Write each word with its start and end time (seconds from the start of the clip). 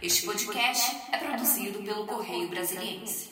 Este 0.00 0.26
podcast 0.26 0.96
é 1.12 1.18
produzido 1.18 1.80
pelo 1.80 2.06
Correio 2.06 2.48
Brasiliense. 2.48 3.30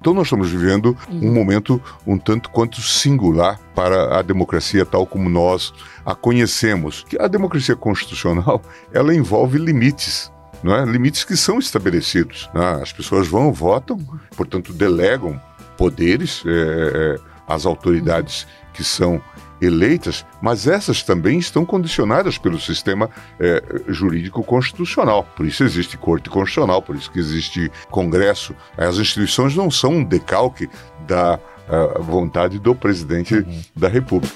Então 0.00 0.12
nós 0.12 0.26
estamos 0.26 0.50
vivendo 0.50 0.98
um 1.08 1.32
momento 1.32 1.80
um 2.04 2.18
tanto 2.18 2.50
quanto 2.50 2.82
singular 2.82 3.60
para 3.72 4.18
a 4.18 4.22
democracia 4.22 4.84
tal 4.84 5.06
como 5.06 5.28
nós 5.28 5.72
a 6.04 6.12
conhecemos. 6.12 7.04
Que 7.08 7.20
a 7.20 7.28
democracia 7.28 7.76
constitucional, 7.76 8.60
ela 8.92 9.14
envolve 9.14 9.58
limites. 9.58 10.32
É? 10.64 10.84
Limites 10.84 11.22
que 11.22 11.36
são 11.36 11.60
estabelecidos. 11.60 12.50
Né? 12.52 12.80
As 12.82 12.92
pessoas 12.92 13.28
vão, 13.28 13.52
votam, 13.52 13.96
portanto, 14.36 14.72
delegam 14.72 15.40
poderes 15.76 16.42
é, 16.46 17.16
às 17.46 17.64
autoridades 17.64 18.44
que 18.74 18.82
são 18.82 19.22
eleitas, 19.60 20.24
mas 20.40 20.66
essas 20.66 21.02
também 21.02 21.38
estão 21.38 21.64
condicionadas 21.64 22.38
pelo 22.38 22.60
sistema 22.60 23.10
é, 23.40 23.62
jurídico 23.88 24.42
constitucional. 24.42 25.26
Por 25.36 25.46
isso 25.46 25.64
existe 25.64 25.96
Corte 25.96 26.28
Constitucional, 26.28 26.82
por 26.82 26.96
isso 26.96 27.10
que 27.10 27.18
existe 27.18 27.70
Congresso. 27.90 28.54
As 28.76 28.96
instituições 28.98 29.54
não 29.56 29.70
são 29.70 29.92
um 29.92 30.04
decalque 30.04 30.68
da 31.06 31.38
uh, 31.68 32.02
vontade 32.02 32.58
do 32.58 32.74
presidente 32.74 33.34
uhum. 33.34 33.62
da 33.74 33.88
República. 33.88 34.34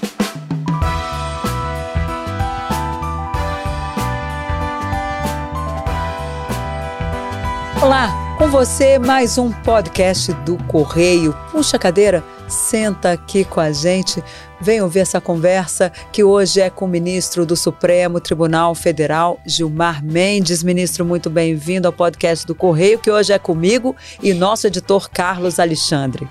Olá, 7.81 8.30
com 8.41 8.47
você 8.47 8.97
mais 8.97 9.37
um 9.37 9.51
podcast 9.51 10.33
do 10.33 10.57
Correio. 10.63 11.31
Puxa 11.51 11.77
a 11.77 11.79
cadeira, 11.79 12.23
senta 12.47 13.11
aqui 13.11 13.45
com 13.45 13.59
a 13.59 13.71
gente, 13.71 14.23
vem 14.59 14.81
ouvir 14.81 15.01
essa 15.01 15.21
conversa 15.21 15.91
que 16.11 16.23
hoje 16.23 16.59
é 16.59 16.67
com 16.67 16.85
o 16.85 16.87
ministro 16.87 17.45
do 17.45 17.55
Supremo 17.55 18.19
Tribunal 18.19 18.73
Federal, 18.73 19.39
Gilmar 19.45 20.03
Mendes. 20.03 20.63
Ministro, 20.63 21.05
muito 21.05 21.29
bem-vindo 21.29 21.87
ao 21.87 21.93
podcast 21.93 22.47
do 22.47 22.55
Correio, 22.55 22.97
que 22.97 23.11
hoje 23.11 23.31
é 23.31 23.37
comigo 23.37 23.95
e 24.23 24.33
nosso 24.33 24.65
editor 24.65 25.07
Carlos 25.11 25.59
Alexandre. 25.59 26.27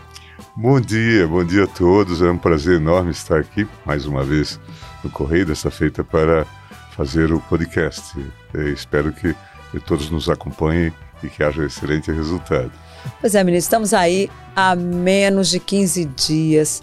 Bom 0.57 0.81
dia, 0.81 1.29
bom 1.29 1.45
dia 1.45 1.63
a 1.63 1.69
todos. 1.69 2.21
É 2.21 2.29
um 2.29 2.39
prazer 2.39 2.81
enorme 2.81 3.13
estar 3.13 3.39
aqui 3.39 3.69
mais 3.87 4.05
uma 4.05 4.25
vez 4.25 4.59
no 5.05 5.11
Correio, 5.11 5.47
dessa 5.47 5.71
feita 5.71 6.03
para 6.03 6.45
fazer 6.91 7.33
o 7.33 7.39
podcast. 7.39 8.19
Eu 8.53 8.73
espero 8.73 9.13
que 9.13 9.33
todos 9.87 10.11
nos 10.11 10.29
acompanhem 10.29 10.93
e 11.23 11.29
que 11.29 11.43
haja 11.43 11.63
um 11.63 11.67
excelente 11.67 12.11
resultado. 12.11 12.73
Pois 13.21 13.35
é, 13.35 13.43
ministro, 13.43 13.67
estamos 13.67 13.95
aí 13.95 14.31
há 14.55 14.75
menos 14.77 15.49
de 15.49 15.59
15 15.59 16.05
dias 16.05 16.83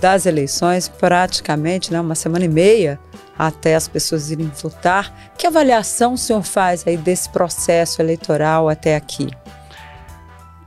das 0.00 0.26
eleições, 0.26 0.88
praticamente 0.88 1.92
né, 1.92 2.00
uma 2.00 2.14
semana 2.14 2.44
e 2.44 2.48
meia 2.48 2.98
até 3.38 3.74
as 3.74 3.88
pessoas 3.88 4.30
irem 4.30 4.50
votar. 4.62 5.32
Que 5.36 5.46
avaliação 5.46 6.14
o 6.14 6.18
senhor 6.18 6.42
faz 6.42 6.86
aí 6.86 6.96
desse 6.96 7.28
processo 7.28 8.00
eleitoral 8.00 8.68
até 8.68 8.96
aqui? 8.96 9.28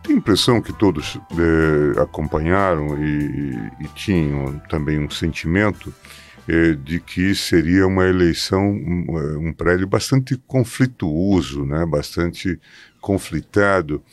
Tenho 0.04 0.18
a 0.18 0.20
impressão 0.20 0.62
que 0.62 0.72
todos 0.74 1.18
é, 1.18 2.02
acompanharam 2.02 2.98
e, 2.98 3.72
e, 3.82 3.88
tinham 3.94 4.60
também 4.70 5.00
um 5.00 5.10
sentimento 5.10 5.94
é, 6.48 6.74
de 6.74 7.00
que 7.00 7.36
seria 7.36 7.86
uma 7.86 8.06
eleição, 8.06 8.64
um, 8.70 9.06
eh, 9.10 9.38
um 9.38 9.52
prédio 9.52 9.86
bastante 9.86 10.38
conflituoso, 10.48 11.66
né, 11.66 11.86
bastante 11.86 12.58
conflitado. 13.08 14.04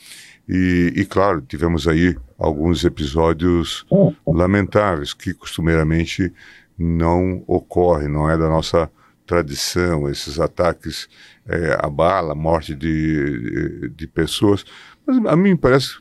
E, 0.47 0.93
e, 0.95 1.05
claro, 1.05 1.41
tivemos 1.41 1.85
aí 1.85 2.15
alguns 2.39 2.85
episódios 2.85 3.85
lamentáveis 4.25 5.13
que 5.13 5.33
costumeiramente 5.33 6.31
não 6.77 7.43
ocorrem, 7.45 8.07
não 8.07 8.29
é 8.29 8.37
da 8.37 8.47
nossa 8.47 8.89
tradição, 9.27 10.07
esses 10.07 10.39
ataques 10.39 11.09
é, 11.45 11.77
à 11.81 11.89
bala, 11.89 12.33
morte 12.33 12.73
de, 12.73 13.89
de 13.89 14.07
pessoas. 14.07 14.63
Mas 15.05 15.25
a 15.25 15.35
mim 15.35 15.57
parece, 15.57 15.97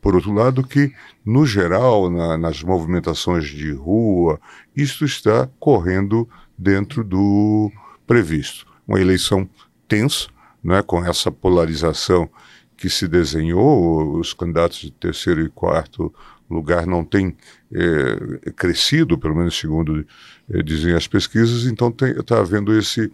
por 0.00 0.14
outro 0.14 0.32
lado, 0.32 0.62
que 0.62 0.92
no 1.24 1.44
geral, 1.44 2.08
na, 2.08 2.38
nas 2.38 2.62
movimentações 2.62 3.46
de 3.46 3.72
rua, 3.72 4.38
isso 4.76 5.04
está 5.04 5.48
correndo 5.58 6.28
dentro 6.56 7.02
do 7.02 7.72
previsto. 8.06 8.66
Uma 8.86 9.00
eleição 9.00 9.48
tensa, 9.88 10.28
né, 10.66 10.82
com 10.82 11.04
essa 11.04 11.30
polarização 11.30 12.28
que 12.76 12.90
se 12.90 13.06
desenhou, 13.06 14.18
os 14.18 14.34
candidatos 14.34 14.80
de 14.80 14.90
terceiro 14.90 15.40
e 15.40 15.48
quarto 15.48 16.12
lugar 16.50 16.86
não 16.86 17.04
têm 17.04 17.36
é, 17.72 18.50
crescido, 18.50 19.16
pelo 19.16 19.34
menos 19.34 19.56
segundo 19.56 20.04
é, 20.50 20.62
dizem 20.62 20.92
as 20.92 21.06
pesquisas, 21.06 21.64
então 21.64 21.94
está 22.18 22.40
havendo 22.40 22.76
esse 22.76 23.10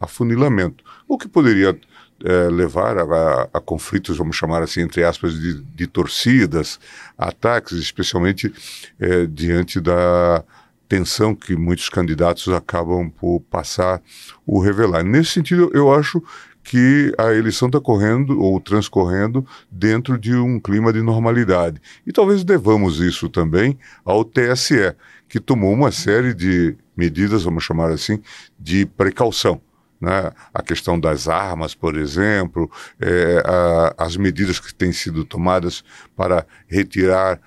afunilamento. 0.00 0.84
O 1.08 1.16
que 1.16 1.28
poderia 1.28 1.78
é, 2.24 2.48
levar 2.48 2.98
a, 2.98 3.02
a, 3.02 3.42
a, 3.54 3.60
conflitos, 3.60 4.18
vamos 4.18 4.36
chamar 4.36 4.62
assim, 4.62 4.80
entre 4.80 5.04
aspas, 5.04 5.32
de, 5.34 5.62
de 5.62 5.86
torcidas, 5.86 6.78
ataques, 7.16 7.78
especialmente 7.78 8.52
diante 9.30 9.80
da 9.80 10.44
tensão 10.88 11.34
que 11.34 11.56
muitos 11.56 11.88
candidatos 11.88 12.48
acabam 12.48 13.10
por 13.10 13.40
passar 13.50 14.00
ou 14.46 14.60
revelar. 14.60 15.02
Nesse 15.02 15.32
sentido, 15.32 15.70
eu 15.74 15.92
acho 15.92 16.22
que 16.66 17.14
a 17.16 17.32
eleição 17.32 17.68
está 17.68 17.80
correndo 17.80 18.40
ou 18.40 18.60
transcorrendo 18.60 19.46
dentro 19.70 20.18
de 20.18 20.34
um 20.34 20.58
clima 20.58 20.92
de 20.92 21.00
normalidade. 21.00 21.80
E 22.04 22.12
talvez 22.12 22.42
devamos 22.42 22.98
isso 22.98 23.28
também 23.28 23.78
ao 24.04 24.24
TSE, 24.24 24.92
que 25.28 25.38
tomou 25.38 25.72
uma 25.72 25.92
série 25.92 26.34
de 26.34 26.76
medidas, 26.96 27.44
vamos 27.44 27.62
chamar 27.62 27.92
assim, 27.92 28.20
de 28.58 28.84
precaução. 28.84 29.60
Né? 30.00 30.32
A 30.52 30.60
questão 30.60 30.98
das 30.98 31.28
armas, 31.28 31.72
por 31.72 31.96
exemplo, 31.96 32.68
é, 33.00 33.44
a, 33.46 33.94
as 34.04 34.16
medidas 34.16 34.58
que 34.58 34.74
têm 34.74 34.90
sido 34.92 35.24
tomadas 35.24 35.84
para 36.16 36.44
retirar 36.66 37.40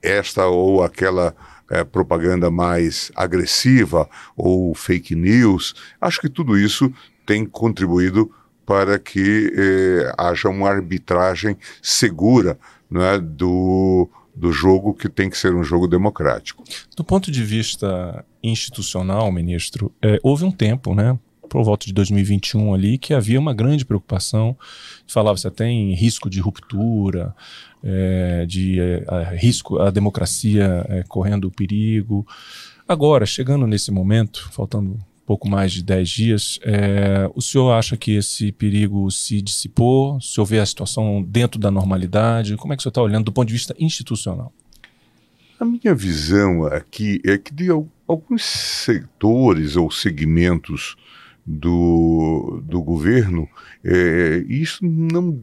esta 0.00 0.46
ou 0.46 0.84
aquela 0.84 1.34
é, 1.68 1.82
propaganda 1.82 2.52
mais 2.52 3.10
agressiva 3.16 4.08
ou 4.36 4.72
fake 4.76 5.16
news. 5.16 5.74
Acho 6.00 6.20
que 6.20 6.28
tudo 6.28 6.56
isso 6.56 6.92
tem 7.26 7.44
contribuído 7.44 8.32
para 8.70 9.00
que 9.00 9.52
eh, 9.52 10.12
haja 10.16 10.48
uma 10.48 10.68
arbitragem 10.68 11.56
segura 11.82 12.56
né, 12.88 13.18
do, 13.18 14.08
do 14.32 14.52
jogo 14.52 14.94
que 14.94 15.08
tem 15.08 15.28
que 15.28 15.36
ser 15.36 15.52
um 15.56 15.64
jogo 15.64 15.88
democrático. 15.88 16.62
Do 16.96 17.02
ponto 17.02 17.32
de 17.32 17.42
vista 17.42 18.24
institucional, 18.40 19.32
ministro, 19.32 19.92
é, 20.00 20.20
houve 20.22 20.44
um 20.44 20.52
tempo, 20.52 20.94
né, 20.94 21.18
por 21.48 21.64
volta 21.64 21.84
de 21.84 21.92
2021 21.92 22.72
ali, 22.72 22.96
que 22.96 23.12
havia 23.12 23.40
uma 23.40 23.52
grande 23.52 23.84
preocupação. 23.84 24.56
Falava-se 25.04 25.48
até 25.48 25.66
em 25.66 25.92
risco 25.92 26.30
de 26.30 26.38
ruptura, 26.38 27.34
é, 27.82 28.46
de 28.46 28.78
é, 28.78 29.36
risco, 29.36 29.80
a 29.80 29.90
democracia 29.90 30.86
é, 30.88 31.02
correndo 31.08 31.50
perigo. 31.50 32.24
Agora, 32.86 33.26
chegando 33.26 33.66
nesse 33.66 33.90
momento, 33.90 34.48
faltando 34.52 34.96
pouco 35.30 35.48
mais 35.48 35.70
de 35.70 35.84
10 35.84 36.08
dias. 36.08 36.58
É, 36.64 37.30
o 37.36 37.40
senhor 37.40 37.70
acha 37.70 37.96
que 37.96 38.16
esse 38.16 38.50
perigo 38.50 39.08
se 39.12 39.40
dissipou? 39.40 40.16
O 40.16 40.20
senhor 40.20 40.44
vê 40.44 40.58
a 40.58 40.66
situação 40.66 41.22
dentro 41.22 41.60
da 41.60 41.70
normalidade? 41.70 42.56
Como 42.56 42.72
é 42.72 42.76
que 42.76 42.80
o 42.80 42.82
senhor 42.82 42.90
está 42.90 43.00
olhando 43.00 43.26
do 43.26 43.32
ponto 43.32 43.46
de 43.46 43.54
vista 43.54 43.72
institucional? 43.78 44.52
A 45.60 45.64
minha 45.64 45.94
visão 45.94 46.64
aqui 46.64 47.20
é 47.24 47.38
que 47.38 47.54
de 47.54 47.68
alguns 48.08 48.42
setores 48.42 49.76
ou 49.76 49.88
segmentos 49.88 50.96
do, 51.46 52.60
do 52.64 52.82
governo, 52.82 53.48
é, 53.84 54.44
isso 54.48 54.84
não 54.84 55.40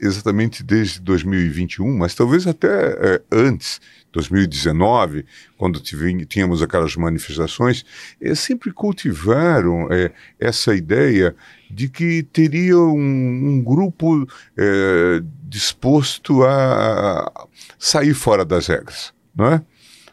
exatamente 0.00 0.62
desde 0.62 1.00
2021, 1.00 1.96
mas 1.96 2.14
talvez 2.14 2.46
até 2.46 2.68
é, 2.68 3.22
antes, 3.30 3.80
2019, 4.12 5.24
quando 5.56 5.80
tínhamos 5.80 6.62
aquelas 6.62 6.96
manifestações, 6.96 7.84
é, 8.20 8.34
sempre 8.34 8.72
cultivaram 8.72 9.88
é, 9.90 10.10
essa 10.38 10.74
ideia 10.74 11.34
de 11.70 11.88
que 11.88 12.22
teria 12.22 12.78
um, 12.78 12.98
um 12.98 13.62
grupo 13.62 14.26
é, 14.56 15.20
disposto 15.44 16.42
a 16.44 17.30
sair 17.78 18.14
fora 18.14 18.44
das 18.44 18.66
regras, 18.66 19.12
não 19.34 19.46
é? 19.46 19.62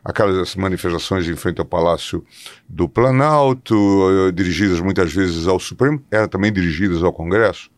aquelas 0.06 0.56
manifestações 0.56 1.28
em 1.28 1.36
frente 1.36 1.60
ao 1.60 1.66
Palácio 1.66 2.24
do 2.70 2.88
Planalto, 2.88 3.76
eh, 4.28 4.32
dirigidas 4.32 4.80
muitas 4.80 5.12
vezes 5.12 5.48
ao 5.48 5.60
Supremo, 5.60 6.00
eram 6.12 6.28
também 6.28 6.54
dirigidas 6.54 7.02
ao 7.02 7.12
Congresso 7.12 7.72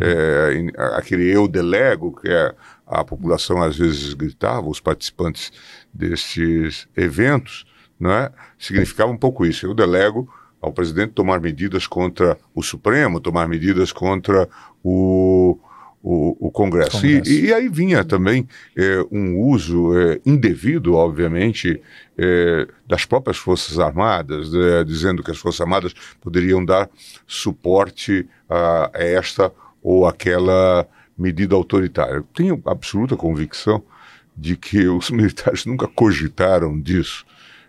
é, 0.00 0.96
aquele 0.96 1.28
eu 1.28 1.48
delego, 1.48 2.18
que 2.20 2.28
é, 2.28 2.54
a 2.86 3.04
população 3.04 3.62
às 3.62 3.76
vezes 3.76 4.14
gritava, 4.14 4.68
os 4.68 4.80
participantes 4.80 5.52
destes 5.92 6.86
eventos, 6.96 7.66
não 7.98 8.12
é? 8.12 8.30
significava 8.58 9.10
um 9.10 9.16
pouco 9.16 9.44
isso. 9.44 9.66
Eu 9.66 9.74
delego 9.74 10.28
ao 10.60 10.72
presidente 10.72 11.12
tomar 11.12 11.40
medidas 11.40 11.86
contra 11.86 12.38
o 12.54 12.62
Supremo, 12.62 13.20
tomar 13.20 13.48
medidas 13.48 13.92
contra 13.92 14.48
o, 14.82 15.58
o, 16.02 16.48
o 16.48 16.50
Congresso. 16.50 17.00
Congresso. 17.00 17.30
E, 17.30 17.46
e, 17.46 17.52
aí 17.52 17.68
vinha 17.68 18.04
também 18.04 18.48
é, 18.76 19.04
um 19.10 19.38
uso 19.40 19.98
é, 19.98 20.20
indevido, 20.24 20.94
obviamente, 20.94 21.80
é, 22.16 22.66
das 22.86 23.04
próprias 23.04 23.36
Forças 23.36 23.78
Armadas, 23.78 24.50
dizendo 24.86 25.22
que 25.22 25.30
as 25.30 25.38
Forças 25.38 25.60
Armadas 25.60 25.94
poderiam 26.20 26.64
dar 26.64 26.88
suporte 27.26 28.26
a, 28.48 28.90
a 28.94 29.02
esta 29.02 29.52
ou 29.86 30.04
aquela 30.04 30.84
medida 31.16 31.54
autoritária. 31.54 32.24
Tenho 32.34 32.60
absoluta 32.66 33.16
convicção 33.16 33.80
de 34.36 34.56
que 34.56 34.88
os 34.88 35.10
militares 35.14 35.64
nunca 35.64 35.86
cogitaram 35.86 36.78
disso. 36.80 37.24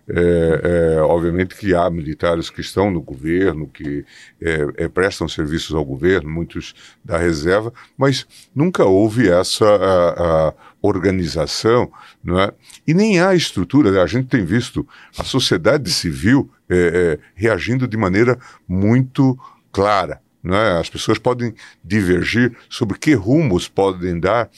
É, 0.10 0.96
é, 0.96 1.02
obviamente 1.02 1.54
que 1.54 1.76
há 1.76 1.88
militares 1.92 2.50
que 2.50 2.62
estão 2.62 2.90
no 2.90 3.02
governo, 3.02 3.68
que 3.68 4.04
é, 4.42 4.86
é, 4.86 4.88
prestam 4.88 5.28
serviços 5.28 5.76
ao 5.76 5.86
governo, 5.86 6.28
muitos 6.28 6.74
da 7.06 7.18
reserva, 7.18 7.72
mas 7.96 8.26
nunca 8.56 8.86
houve 8.86 9.30
essa 9.30 9.66
a, 9.66 10.48
a 10.48 10.54
organização, 10.82 11.92
não 12.24 12.40
é? 12.40 12.52
E 12.88 12.96
nem 12.96 13.22
há 13.22 13.36
estrutura. 13.36 14.02
A 14.02 14.08
gente 14.08 14.28
tem 14.28 14.44
visto 14.44 14.88
a 15.20 15.24
sociedade 15.24 15.92
civil 15.92 16.50
é, 16.68 16.76
é, 16.76 17.20
reagindo 17.36 17.88
de 17.88 17.98
maneira 17.98 18.40
muito 18.68 19.38
clara. 19.72 20.22
É? 20.56 20.80
As 20.80 20.90
pessoas 20.90 21.18
podem 21.18 21.54
divergir 21.84 22.56
sobre 22.70 22.98
que 22.98 23.14
rumos 23.14 23.68
podem 23.68 24.20
dar 24.20 24.50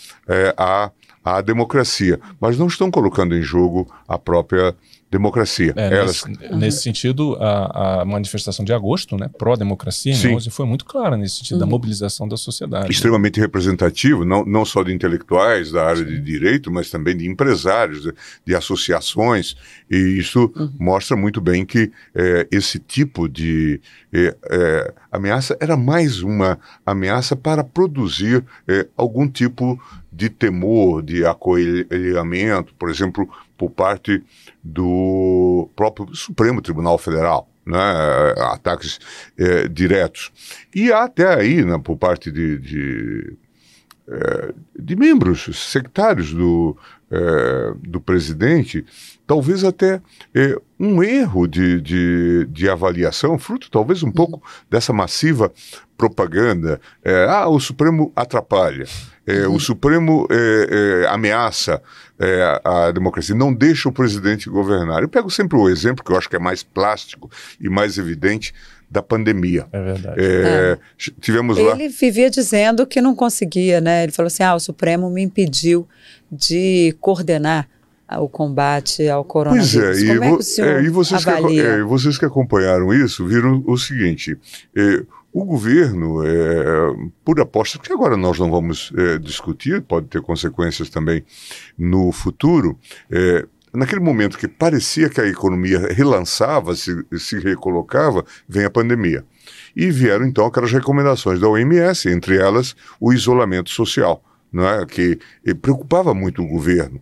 à, 0.58 0.92
à 1.24 1.42
democracia, 1.42 2.20
mas 2.40 2.58
não 2.58 2.68
estão 2.68 2.90
colocando 2.90 3.36
em 3.36 3.42
jogo 3.42 3.92
a 4.08 4.18
própria 4.18 4.76
democracia. 5.12 5.74
É, 5.76 5.98
Elas... 5.98 6.24
nesse, 6.24 6.56
nesse, 6.56 6.82
sentido, 6.84 7.36
a, 7.40 8.02
a, 8.02 8.06
manifestação 8.06 8.64
de 8.64 8.72
agosto, 8.72 9.18
né, 9.18 9.28
pró-democracia, 9.38 10.14
foi 10.52 10.66
muito 10.66 10.86
clara 10.86 11.18
nesse 11.18 11.38
sentido, 11.38 11.56
uhum. 11.56 11.60
da 11.62 11.66
mobilização 11.66 12.28
da 12.28 12.38
sociedade. 12.38 12.92
Extremamente 12.92 13.40
representativo, 13.40 14.24
não, 14.24 14.46
não 14.46 14.64
só 14.64 14.84
de 14.84 14.94
intelectuais 14.94 15.72
da 15.72 15.86
área 15.86 16.04
Sim. 16.04 16.06
de 16.06 16.22
direito, 16.22 16.72
mas 16.72 16.92
também 16.92 17.18
de 17.18 17.28
empresários, 17.28 18.04
de, 18.04 18.14
de 18.46 18.56
associações, 18.56 19.56
e 19.90 19.98
isso 19.98 20.52
uhum. 20.56 20.72
mostra 20.80 21.18
muito 21.18 21.42
bem 21.42 21.66
que 21.66 21.92
é, 22.14 22.48
esse 22.52 22.78
tipo 22.78 23.28
de 23.28 23.82
é, 24.14 24.36
é, 24.50 24.94
ameaça 25.12 25.58
era 25.60 25.76
mais 25.76 26.22
uma 26.22 26.60
ameaça 26.86 27.36
para 27.36 27.64
produzir 27.64 28.44
é, 28.68 28.88
algum 28.96 29.28
tipo 29.28 29.80
de 30.20 30.30
temor, 30.30 31.02
de 31.02 31.26
acolhimento, 31.26 32.74
por 32.78 32.90
exemplo, 32.90 33.30
por 33.58 33.70
parte 33.70 34.22
do 34.62 35.70
próprio 35.78 36.14
Supremo 36.14 36.62
Tribunal 36.62 36.98
Federal. 36.98 37.48
Né, 37.66 37.78
ataques 38.52 39.00
é, 39.38 39.68
diretos. 39.68 40.32
E 40.74 40.92
até 40.92 41.36
aí, 41.36 41.64
né, 41.64 41.80
por 41.84 41.98
parte 41.98 42.32
de, 42.32 42.58
de, 42.58 43.38
é, 44.08 44.54
de 44.80 44.96
membros 44.96 45.44
sectários 45.56 46.34
do, 46.34 46.76
é, 47.12 47.74
do 47.84 48.02
presidente, 48.02 48.84
talvez 49.30 49.64
até 49.64 50.02
é, 50.34 50.56
um 50.80 51.04
erro 51.04 51.48
de, 51.48 51.80
de, 51.80 52.48
de, 52.50 52.68
avaliação, 52.68 53.38
fruto 53.38 53.70
talvez 53.70 54.02
um 54.02 54.12
pouco 54.12 54.42
dessa 54.68 54.92
massiva 54.92 55.54
propaganda. 55.96 56.82
É, 57.06 57.28
ah, 57.30 57.48
o 57.48 57.60
Supremo 57.60 58.12
atrapalha. 58.16 58.86
É, 59.28 59.46
uhum. 59.46 59.54
O 59.54 59.60
Supremo 59.60 60.28
é, 60.32 61.04
é, 61.04 61.08
ameaça 61.10 61.80
é, 62.18 62.60
a 62.64 62.90
democracia, 62.90 63.36
não 63.36 63.54
deixa 63.54 63.88
o 63.88 63.92
presidente 63.92 64.50
governar. 64.50 65.04
Eu 65.04 65.08
pego 65.08 65.30
sempre 65.30 65.60
o 65.60 65.70
exemplo 65.70 66.04
que 66.04 66.12
eu 66.12 66.18
acho 66.18 66.28
que 66.28 66.36
é 66.36 66.40
mais 66.40 66.64
plástico 66.64 67.30
e 67.62 67.70
mais 67.70 68.00
evidente 68.00 68.52
da 68.90 69.04
pandemia. 69.04 69.68
É 69.72 69.80
verdade. 69.80 70.20
É, 70.20 70.26
é. 70.26 70.78
Tivemos 71.22 71.56
Ele 71.56 71.68
lá. 71.68 71.76
Ele 71.76 71.90
vivia 71.90 72.32
dizendo 72.32 72.88
que 72.88 73.00
não 73.00 73.14
conseguia, 73.14 73.80
né? 73.80 74.02
Ele 74.02 74.12
falou 74.12 74.26
assim: 74.26 74.42
ah, 74.42 74.56
o 74.56 74.60
Supremo 74.60 75.08
me 75.12 75.22
impediu 75.22 75.88
de 76.32 76.98
coordenar 77.00 77.70
o 78.18 78.28
combate 78.28 79.08
ao 79.08 79.24
coronavírus. 79.24 79.74
Pois 79.74 80.00
é, 80.00 80.02
e, 80.02 80.18
vo 80.18 80.40
é, 80.64 80.84
e 80.84 80.90
vocês, 80.90 81.24
que, 81.24 81.60
é, 81.60 81.82
vocês 81.84 82.18
que 82.18 82.26
acompanharam 82.26 82.94
isso 82.94 83.26
viram 83.26 83.64
o 83.68 83.78
seguinte: 83.78 84.38
é, 84.76 85.04
o 85.32 85.46
governo, 85.46 86.26
é, 86.26 86.32
por 87.24 87.40
aposta, 87.40 87.78
que 87.78 87.94
agora 87.94 88.18
nós 88.18 88.40
não 88.40 88.50
vamos 88.50 88.92
é, 88.98 89.20
discutir, 89.20 89.82
pode 89.82 90.08
ter 90.08 90.22
consequências 90.22 90.90
também 90.90 91.24
no 91.78 92.12
futuro, 92.12 92.78
é, 93.12 93.46
naquele 93.72 94.02
momento 94.02 94.38
que 94.38 94.48
parecia 94.48 95.08
que 95.08 95.22
a 95.22 95.28
economia 95.28 95.80
relançava, 95.94 96.76
se, 96.76 97.06
se 97.18 97.40
recolocava, 97.40 98.26
vem 98.48 98.66
a 98.66 98.72
pandemia. 98.72 99.24
E 99.76 99.92
vieram 99.92 100.26
então 100.26 100.46
aquelas 100.46 100.72
recomendações 100.72 101.40
da 101.40 101.48
OMS, 101.48 102.10
entre 102.10 102.38
elas 102.38 102.76
o 103.00 103.14
isolamento 103.14 103.70
social, 103.70 104.24
não 104.52 104.68
é? 104.68 104.84
que 104.86 105.20
preocupava 105.62 106.14
muito 106.14 106.42
o 106.42 106.48
governo 106.48 107.00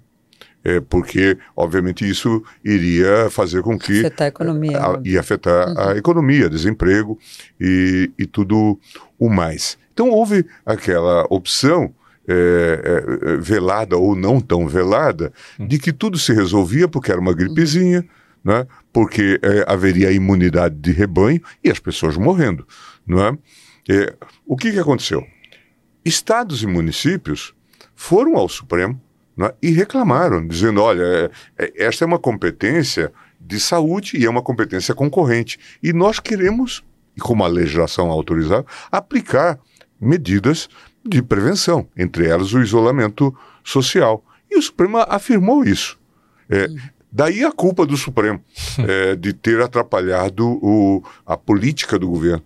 é, 0.67 0.81
porque, 0.81 1.37
obviamente, 1.55 2.07
isso 2.07 2.43
iria 2.61 3.29
fazer 3.29 3.61
com 3.61 3.79
que. 3.79 3.99
Afetar 3.99 4.25
a 4.25 4.27
economia. 4.27 4.77
A, 4.77 5.01
ia 5.05 5.21
afetar 5.21 5.69
uhum. 5.69 5.79
a 5.79 5.97
economia, 5.97 6.49
desemprego 6.49 7.17
e, 7.57 8.11
e 8.19 8.25
tudo 8.25 8.77
o 9.17 9.29
mais. 9.29 9.77
Então, 9.93 10.09
houve 10.09 10.45
aquela 10.65 11.25
opção. 11.29 11.93
É, 12.29 12.81
é, 12.83 13.37
velada 13.37 13.95
ou 13.95 14.13
não 14.13 14.41
tão 14.41 14.67
velada, 14.67 15.31
uhum. 15.57 15.65
de 15.65 15.79
que 15.79 15.93
tudo 15.93 16.17
se 16.19 16.33
resolvia 16.33 16.85
porque 16.85 17.09
era 17.09 17.21
uma 17.21 17.33
gripezinha, 17.33 18.05
né? 18.43 18.67
porque 18.91 19.39
é, 19.41 19.63
haveria 19.65 20.11
imunidade 20.11 20.75
de 20.75 20.91
rebanho 20.91 21.41
e 21.63 21.71
as 21.71 21.79
pessoas 21.79 22.17
morrendo. 22.17 22.67
Né? 23.07 23.37
É, 23.89 24.13
o 24.45 24.57
que, 24.57 24.73
que 24.73 24.77
aconteceu? 24.77 25.25
Estados 26.03 26.61
e 26.63 26.67
municípios 26.67 27.53
foram 27.95 28.35
ao 28.35 28.49
Supremo 28.49 29.01
né, 29.37 29.53
e 29.61 29.69
reclamaram, 29.71 30.45
dizendo: 30.45 30.81
olha, 30.81 31.03
é, 31.03 31.31
é, 31.57 31.85
esta 31.85 32.03
é 32.03 32.07
uma 32.07 32.17
competência 32.17 33.13
de 33.39 33.59
saúde 33.59 34.17
e 34.17 34.25
é 34.25 34.29
uma 34.29 34.41
competência 34.41 34.95
concorrente. 34.95 35.59
E 35.81 35.93
nós 35.93 36.19
queremos, 36.19 36.83
e 37.15 37.21
como 37.21 37.43
a 37.43 37.47
legislação 37.47 38.09
autorizava, 38.09 38.65
aplicar 38.91 39.59
medidas 40.01 40.67
de 41.05 41.21
prevenção, 41.21 41.87
entre 41.95 42.27
elas 42.27 42.53
o 42.53 42.61
isolamento 42.61 43.33
social. 43.63 44.23
E 44.49 44.57
o 44.57 44.61
Supremo 44.61 44.97
afirmou 44.97 45.63
isso. 45.63 45.99
É, 46.49 46.67
daí 47.11 47.43
a 47.43 47.51
culpa 47.51 47.85
do 47.85 47.95
Supremo 47.95 48.41
é, 48.79 49.15
de 49.15 49.33
ter 49.33 49.61
atrapalhado 49.61 50.47
o, 50.61 51.03
a 51.25 51.37
política 51.37 51.99
do 51.99 52.07
governo. 52.07 52.43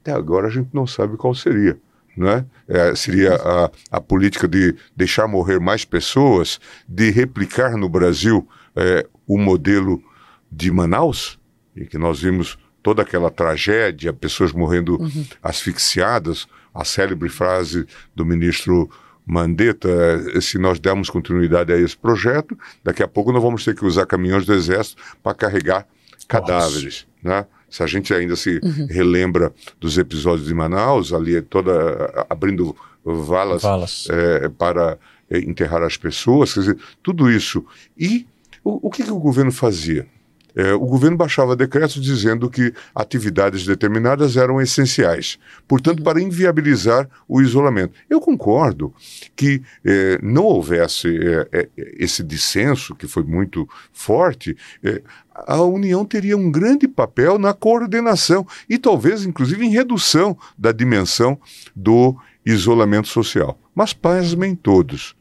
Até 0.00 0.12
agora 0.12 0.48
a 0.48 0.50
gente 0.50 0.70
não 0.72 0.86
sabe 0.86 1.16
qual 1.16 1.34
seria 1.34 1.78
né? 2.16 2.44
É, 2.68 2.94
seria 2.94 3.34
a, 3.34 3.70
a 3.90 4.00
política 4.00 4.46
de 4.46 4.74
deixar 4.96 5.26
morrer 5.26 5.58
mais 5.58 5.84
pessoas, 5.84 6.60
de 6.88 7.10
replicar 7.10 7.76
no 7.76 7.88
Brasil 7.88 8.46
é, 8.76 9.06
o 9.26 9.38
modelo 9.38 10.02
de 10.50 10.70
Manaus, 10.70 11.38
em 11.76 11.84
que 11.84 11.96
nós 11.96 12.20
vimos 12.20 12.58
toda 12.82 13.02
aquela 13.02 13.30
tragédia, 13.30 14.12
pessoas 14.12 14.52
morrendo 14.52 15.00
uhum. 15.00 15.26
asfixiadas, 15.42 16.46
a 16.74 16.84
célebre 16.84 17.28
frase 17.28 17.86
do 18.14 18.24
ministro 18.24 18.90
Mandetta, 19.24 19.88
é, 20.34 20.40
se 20.40 20.58
nós 20.58 20.80
dermos 20.80 21.08
continuidade 21.08 21.72
a 21.72 21.76
esse 21.76 21.96
projeto, 21.96 22.58
daqui 22.82 23.02
a 23.02 23.08
pouco 23.08 23.32
nós 23.32 23.42
vamos 23.42 23.64
ter 23.64 23.74
que 23.74 23.84
usar 23.84 24.04
caminhões 24.06 24.44
do 24.44 24.52
exército 24.52 25.00
para 25.22 25.34
carregar 25.34 25.86
cadáveres, 26.26 27.06
Nossa. 27.22 27.40
né? 27.42 27.46
Se 27.72 27.82
a 27.82 27.86
gente 27.86 28.12
ainda 28.12 28.36
se 28.36 28.60
uhum. 28.62 28.86
relembra 28.88 29.50
dos 29.80 29.96
episódios 29.96 30.46
de 30.46 30.52
Manaus, 30.52 31.10
ali 31.10 31.40
toda 31.40 32.26
abrindo 32.28 32.76
valas, 33.02 33.62
valas. 33.62 34.08
É, 34.10 34.48
para 34.50 34.98
é, 35.30 35.38
enterrar 35.38 35.82
as 35.82 35.96
pessoas, 35.96 36.52
quer 36.52 36.60
dizer, 36.60 36.78
tudo 37.02 37.30
isso. 37.30 37.64
E 37.98 38.26
o, 38.62 38.88
o 38.88 38.90
que, 38.90 39.02
que 39.02 39.10
o 39.10 39.18
governo 39.18 39.50
fazia? 39.50 40.06
É, 40.54 40.72
o 40.74 40.80
governo 40.80 41.16
baixava 41.16 41.56
decretos 41.56 42.00
dizendo 42.02 42.50
que 42.50 42.74
atividades 42.94 43.64
determinadas 43.64 44.36
eram 44.36 44.60
essenciais, 44.60 45.38
portanto, 45.66 46.02
para 46.02 46.20
inviabilizar 46.20 47.08
o 47.26 47.40
isolamento. 47.40 47.94
Eu 48.08 48.20
concordo 48.20 48.94
que 49.34 49.62
é, 49.84 50.18
não 50.22 50.44
houvesse 50.44 51.08
é, 51.08 51.48
é 51.52 51.68
esse 51.76 52.22
dissenso, 52.22 52.94
que 52.94 53.08
foi 53.08 53.22
muito 53.22 53.66
forte, 53.92 54.56
é, 54.84 55.00
a 55.34 55.60
União 55.62 56.04
teria 56.04 56.36
um 56.36 56.50
grande 56.50 56.86
papel 56.86 57.38
na 57.38 57.52
coordenação 57.52 58.46
e 58.68 58.78
talvez, 58.78 59.24
inclusive, 59.24 59.64
em 59.64 59.70
redução 59.70 60.36
da 60.56 60.72
dimensão 60.72 61.38
do 61.74 62.16
isolamento 62.44 63.08
social. 63.08 63.58
Mas 63.74 63.92
pasmem 63.92 64.54
todos. 64.54 65.14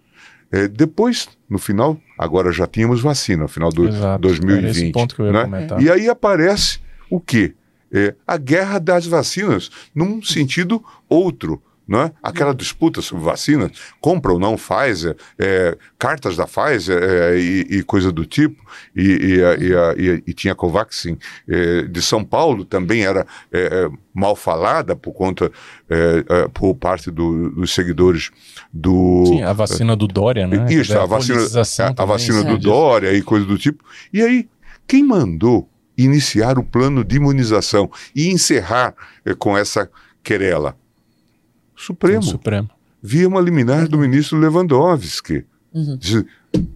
É, 0.51 0.67
depois, 0.67 1.29
no 1.49 1.57
final, 1.57 1.97
agora 2.17 2.51
já 2.51 2.67
tínhamos 2.67 2.99
vacina, 2.99 3.43
no 3.43 3.47
final 3.47 3.69
de 3.69 3.89
2020. 4.19 4.69
Esse 4.69 4.91
ponto 4.91 5.15
que 5.15 5.21
eu 5.21 5.27
ia 5.27 5.31
né? 5.31 5.43
comentar. 5.45 5.81
E 5.81 5.89
aí 5.89 6.09
aparece 6.09 6.79
o 7.09 7.19
quê? 7.19 7.53
É, 7.93 8.15
a 8.27 8.37
guerra 8.37 8.79
das 8.79 9.05
vacinas, 9.05 9.69
num 9.95 10.21
sentido 10.21 10.83
outro. 11.07 11.61
Né? 11.91 12.09
Aquela 12.23 12.55
disputa 12.55 13.01
sobre 13.01 13.25
vacinas, 13.25 13.69
compra 13.99 14.31
ou 14.31 14.39
não 14.39 14.55
Pfizer, 14.55 15.13
é, 15.37 15.77
cartas 15.99 16.37
da 16.37 16.47
Pfizer 16.47 16.97
é, 17.03 17.37
e, 17.37 17.67
e, 17.69 17.83
coisa 17.83 18.13
do 18.13 18.25
tipo, 18.25 18.63
e, 18.95 19.43
e, 19.97 20.23
e 20.25 20.33
tinha 20.33 20.55
Covaxin 20.55 21.17
é, 21.49 21.81
de 21.81 22.01
São 22.01 22.23
Paulo, 22.23 22.63
também 22.63 23.03
era 23.03 23.27
é, 23.51 23.59
é, 23.59 23.89
mal 24.13 24.37
falada 24.37 24.95
por 24.95 25.11
conta, 25.11 25.51
é, 25.89 26.47
por 26.53 26.75
parte 26.75 27.11
do, 27.11 27.49
dos 27.49 27.73
seguidores 27.73 28.31
do... 28.71 29.25
Sim, 29.25 29.43
a 29.43 29.51
vacina 29.51 29.93
do 29.93 30.07
Dória, 30.07 30.47
né? 30.47 30.65
Isso, 30.73 30.97
a, 30.97 31.03
a 31.03 31.05
vacina, 31.05 31.41
a, 31.41 32.03
a 32.03 32.05
vacina 32.05 32.41
do 32.41 32.57
Dória 32.57 33.13
e 33.13 33.21
coisa 33.21 33.45
do 33.45 33.57
tipo. 33.57 33.83
E 34.13 34.21
aí, 34.21 34.47
quem 34.87 35.03
mandou 35.03 35.69
iniciar 35.97 36.57
o 36.57 36.63
plano 36.63 37.03
de 37.03 37.17
imunização 37.17 37.91
e 38.15 38.29
encerrar 38.29 38.95
com 39.37 39.57
essa 39.57 39.89
querela? 40.23 40.79
Supremo. 41.81 42.23
Supremo. 42.23 42.69
Via 43.01 43.27
uma 43.27 43.41
liminar 43.41 43.87
do 43.87 43.97
ministro 43.97 44.37
Lewandowski. 44.37 45.45
Uhum. 45.73 45.97
Diz, 45.97 46.23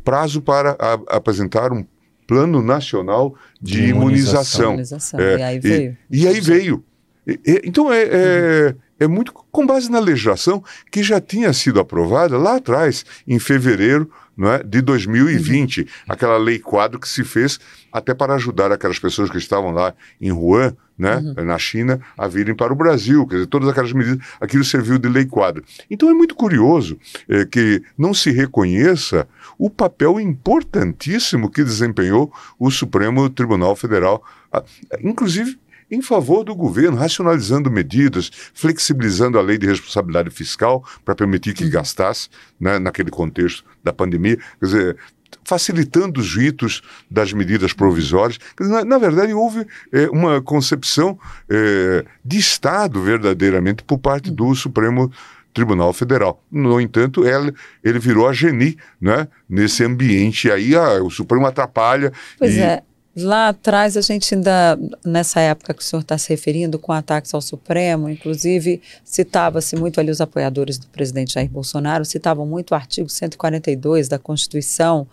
prazo 0.04 0.42
para 0.42 0.76
a- 0.80 1.18
apresentar 1.18 1.72
um 1.72 1.86
plano 2.28 2.62
nacional 2.62 3.36
de, 3.62 3.82
De 3.82 3.88
imunização. 3.90 4.70
imunização. 4.72 5.20
É, 5.20 5.38
e 5.38 5.44
aí 5.44 5.60
veio. 5.60 5.98
E 6.10 6.28
aí 6.28 6.40
veio. 6.42 6.84
E- 7.28 7.40
e- 7.46 7.62
então 7.66 7.92
é, 7.92 8.04
é, 8.04 8.76
é 9.02 9.08
muito 9.08 9.32
com 9.34 9.66
base 9.68 9.92
na 9.92 10.00
legislação 10.00 10.64
que 10.92 11.04
já 11.04 11.20
tinha 11.22 11.52
sido 11.54 11.80
aprovada 11.80 12.38
lá 12.38 12.56
atrás, 12.56 13.06
em 13.28 13.38
fevereiro 13.38 14.10
não 14.36 14.52
é, 14.52 14.64
de 14.64 14.82
2020, 14.82 15.88
aquela 16.08 16.38
lei 16.38 16.60
quadro 16.60 17.00
que 17.00 17.08
se 17.08 17.24
fez 17.24 17.60
até 17.92 18.14
para 18.14 18.36
ajudar 18.36 18.72
aquelas 18.72 19.00
pessoas 19.00 19.30
que 19.30 19.38
estavam 19.38 19.72
lá 19.72 19.94
em 20.20 20.32
Wuhan, 20.32 20.76
né, 20.98 21.22
na 21.44 21.58
China, 21.58 22.00
a 22.18 22.28
virem 22.28 22.56
para 22.56 22.72
o 22.72 22.76
Brasil. 22.76 23.26
Quer 23.28 23.36
dizer, 23.36 23.48
todas 23.48 23.70
aquelas 23.70 23.92
medidas, 23.94 24.20
aquilo 24.40 24.64
serviu 24.64 24.98
de 24.98 25.10
lei 25.10 25.26
quadro. 25.26 25.64
Então 25.90 26.10
é 26.10 26.14
muito 26.14 26.36
curioso 26.36 26.98
é, 27.28 27.46
que 27.46 27.82
não 27.98 28.14
se 28.14 28.32
reconheça 28.32 29.28
o 29.58 29.70
papel 29.70 30.20
importantíssimo 30.20 31.50
que 31.50 31.64
desempenhou 31.64 32.32
o 32.60 32.70
Supremo 32.72 33.30
Tribunal 33.30 33.76
Federal, 33.76 34.24
ah, 34.52 34.64
inclusive 35.02 35.58
em 35.96 36.02
favor 36.02 36.44
do 36.44 36.54
governo, 36.54 36.98
racionalizando 36.98 37.72
medidas, 37.72 38.30
flexibilizando 38.54 39.40
a 39.40 39.42
lei 39.42 39.58
de 39.58 39.68
responsabilidade 39.68 40.30
fiscal 40.30 40.84
para 41.04 41.16
permitir 41.16 41.54
que 41.54 41.70
gastasse 41.70 42.30
né, 42.60 42.78
naquele 42.80 43.10
contexto 43.10 43.64
da 43.84 43.94
pandemia, 43.94 44.38
quer 44.60 44.66
dizer, 44.66 44.98
facilitando 45.44 46.20
os 46.20 46.36
ritos 46.36 46.82
das 47.10 47.32
medidas 47.32 47.74
provisórias. 47.74 48.38
Quer 48.38 48.64
dizer, 48.64 48.76
na, 48.76 48.86
na 48.86 48.98
verdade, 48.98 49.34
houve 49.34 49.66
eh, 49.92 50.10
uma 50.12 50.42
concepção 50.42 51.18
eh, 51.50 52.04
de 52.24 52.38
Estado 52.38 53.02
verdadeiramente 53.02 53.84
por 53.84 54.00
parte 54.00 54.32
do 54.32 54.54
Supremo 54.56 55.12
Tribunal 55.54 55.94
Federal. 55.94 56.44
No 56.52 56.82
entanto, 56.82 57.26
ela, 57.26 57.54
ele 57.84 58.00
virou 58.00 58.28
a 58.28 58.34
geni 58.34 58.78
né, 59.00 59.28
nesse 59.48 59.84
ambiente. 59.84 60.52
Aí 60.52 60.76
ah, 60.76 61.02
o 61.02 61.10
Supremo 61.10 61.46
atrapalha. 61.46 62.12
Pois 62.38 62.56
e- 62.56 62.60
é. 62.60 62.84
Lá 63.18 63.48
atrás, 63.48 63.96
a 63.96 64.02
gente 64.02 64.36
ainda, 64.36 64.78
nessa 65.06 65.40
época 65.40 65.74
que 65.74 65.82
o 65.82 65.86
senhor 65.86 66.02
está 66.02 66.18
se 66.18 66.28
referindo, 66.30 66.78
com 66.78 66.92
ataques 66.92 67.34
ao 67.34 67.42
Supremo, 67.42 68.10
inclusive 68.10 68.82
citava-se 69.06 69.78
muito 69.78 70.02
ali 70.02 70.12
os 70.12 70.20
apoiadores 70.20 70.78
do 70.78 70.88
presidente 70.88 71.36
Jair 71.36 71.50
Bolsonaro, 71.50 72.04
citavam 72.04 72.46
muito 72.46 72.72
o 72.72 72.76
artigo 72.76 73.08
142 73.08 74.10
da 74.10 74.20
Constituição. 74.20 75.08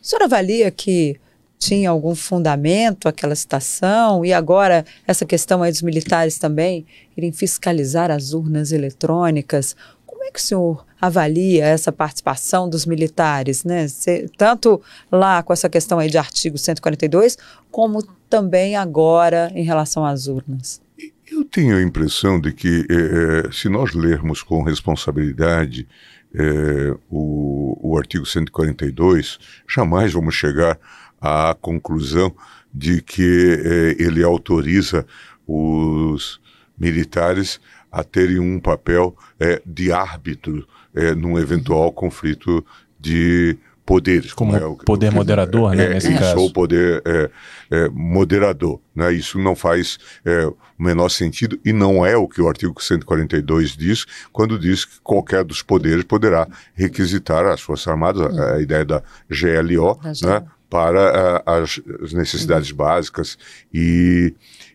O 0.00 0.06
senhor 0.06 0.22
avalia 0.22 0.70
que 0.70 1.20
tinha 1.58 1.90
algum 1.90 2.14
fundamento 2.14 3.06
aquela 3.06 3.34
citação? 3.34 4.24
E 4.24 4.32
agora, 4.32 4.84
essa 5.06 5.26
questão 5.26 5.62
aí 5.62 5.70
dos 5.70 5.82
militares 5.82 6.38
também 6.38 6.86
irem 7.14 7.32
fiscalizar 7.32 8.10
as 8.10 8.32
urnas 8.32 8.72
eletrônicas. 8.72 9.76
Como 10.22 10.28
é 10.28 10.32
que 10.34 10.38
o 10.38 10.42
senhor 10.42 10.86
avalia 11.00 11.64
essa 11.64 11.90
participação 11.90 12.70
dos 12.70 12.86
militares, 12.86 13.64
né? 13.64 13.88
Cê- 13.88 14.30
tanto 14.38 14.80
lá 15.10 15.42
com 15.42 15.52
essa 15.52 15.68
questão 15.68 15.98
aí 15.98 16.08
de 16.08 16.16
artigo 16.16 16.56
142, 16.56 17.36
como 17.72 18.04
também 18.30 18.76
agora 18.76 19.50
em 19.52 19.64
relação 19.64 20.06
às 20.06 20.28
urnas. 20.28 20.80
Eu 21.28 21.44
tenho 21.44 21.76
a 21.76 21.82
impressão 21.82 22.40
de 22.40 22.52
que, 22.52 22.86
eh, 22.88 23.46
eh, 23.46 23.50
se 23.50 23.68
nós 23.68 23.94
lermos 23.94 24.44
com 24.44 24.62
responsabilidade 24.62 25.88
eh, 26.32 26.94
o, 27.10 27.76
o 27.82 27.98
artigo 27.98 28.24
142, 28.24 29.40
jamais 29.68 30.12
vamos 30.12 30.36
chegar 30.36 30.78
à 31.20 31.52
conclusão 31.60 32.32
de 32.72 33.02
que 33.02 33.58
eh, 33.60 33.96
ele 33.98 34.22
autoriza 34.22 35.04
os 35.48 36.40
militares 36.78 37.60
a 37.92 38.02
terem 38.02 38.38
um 38.40 38.58
papel 38.58 39.14
eh, 39.38 39.60
de 39.66 39.92
árbitro 39.92 40.66
eh, 40.94 41.14
num 41.14 41.38
eventual 41.38 41.92
conflito 41.92 42.64
de 42.98 43.56
poderes. 43.84 44.32
Como 44.32 44.56
é 44.56 44.64
o- 44.64 44.76
poder 44.76 45.10
que- 45.10 45.14
moderador, 45.16 45.74
né, 45.74 45.86
é, 45.86 45.88
nesse 45.94 46.10
isso, 46.10 46.18
caso. 46.20 46.38
ou 46.38 46.52
poder 46.52 47.02
é, 47.04 47.30
é, 47.70 47.88
moderador. 47.88 48.80
Né? 48.94 49.12
Isso 49.12 49.38
não 49.40 49.56
faz 49.56 49.98
é, 50.24 50.46
o 50.46 50.56
menor 50.78 51.08
sentido 51.08 51.58
e 51.64 51.72
não 51.72 52.06
é 52.06 52.16
o 52.16 52.28
que 52.28 52.40
o 52.40 52.48
artigo 52.48 52.80
142 52.82 53.76
diz 53.76 54.06
quando 54.32 54.56
diz 54.58 54.84
que 54.84 55.00
qualquer 55.02 55.42
dos 55.44 55.62
poderes 55.62 56.04
poderá 56.04 56.46
requisitar 56.74 57.44
as 57.46 57.60
Forças 57.60 57.88
Armadas, 57.88 58.22
a, 58.38 58.54
a 58.54 58.62
ideia 58.62 58.84
da 58.84 59.02
GLO, 59.28 59.98
Da 60.00 60.40
né? 60.40 60.46
Para 60.70 61.42
a, 61.44 61.58
as, 61.60 61.78
necessidades 62.14 62.70
básicas 62.70 63.36
e 63.74 64.32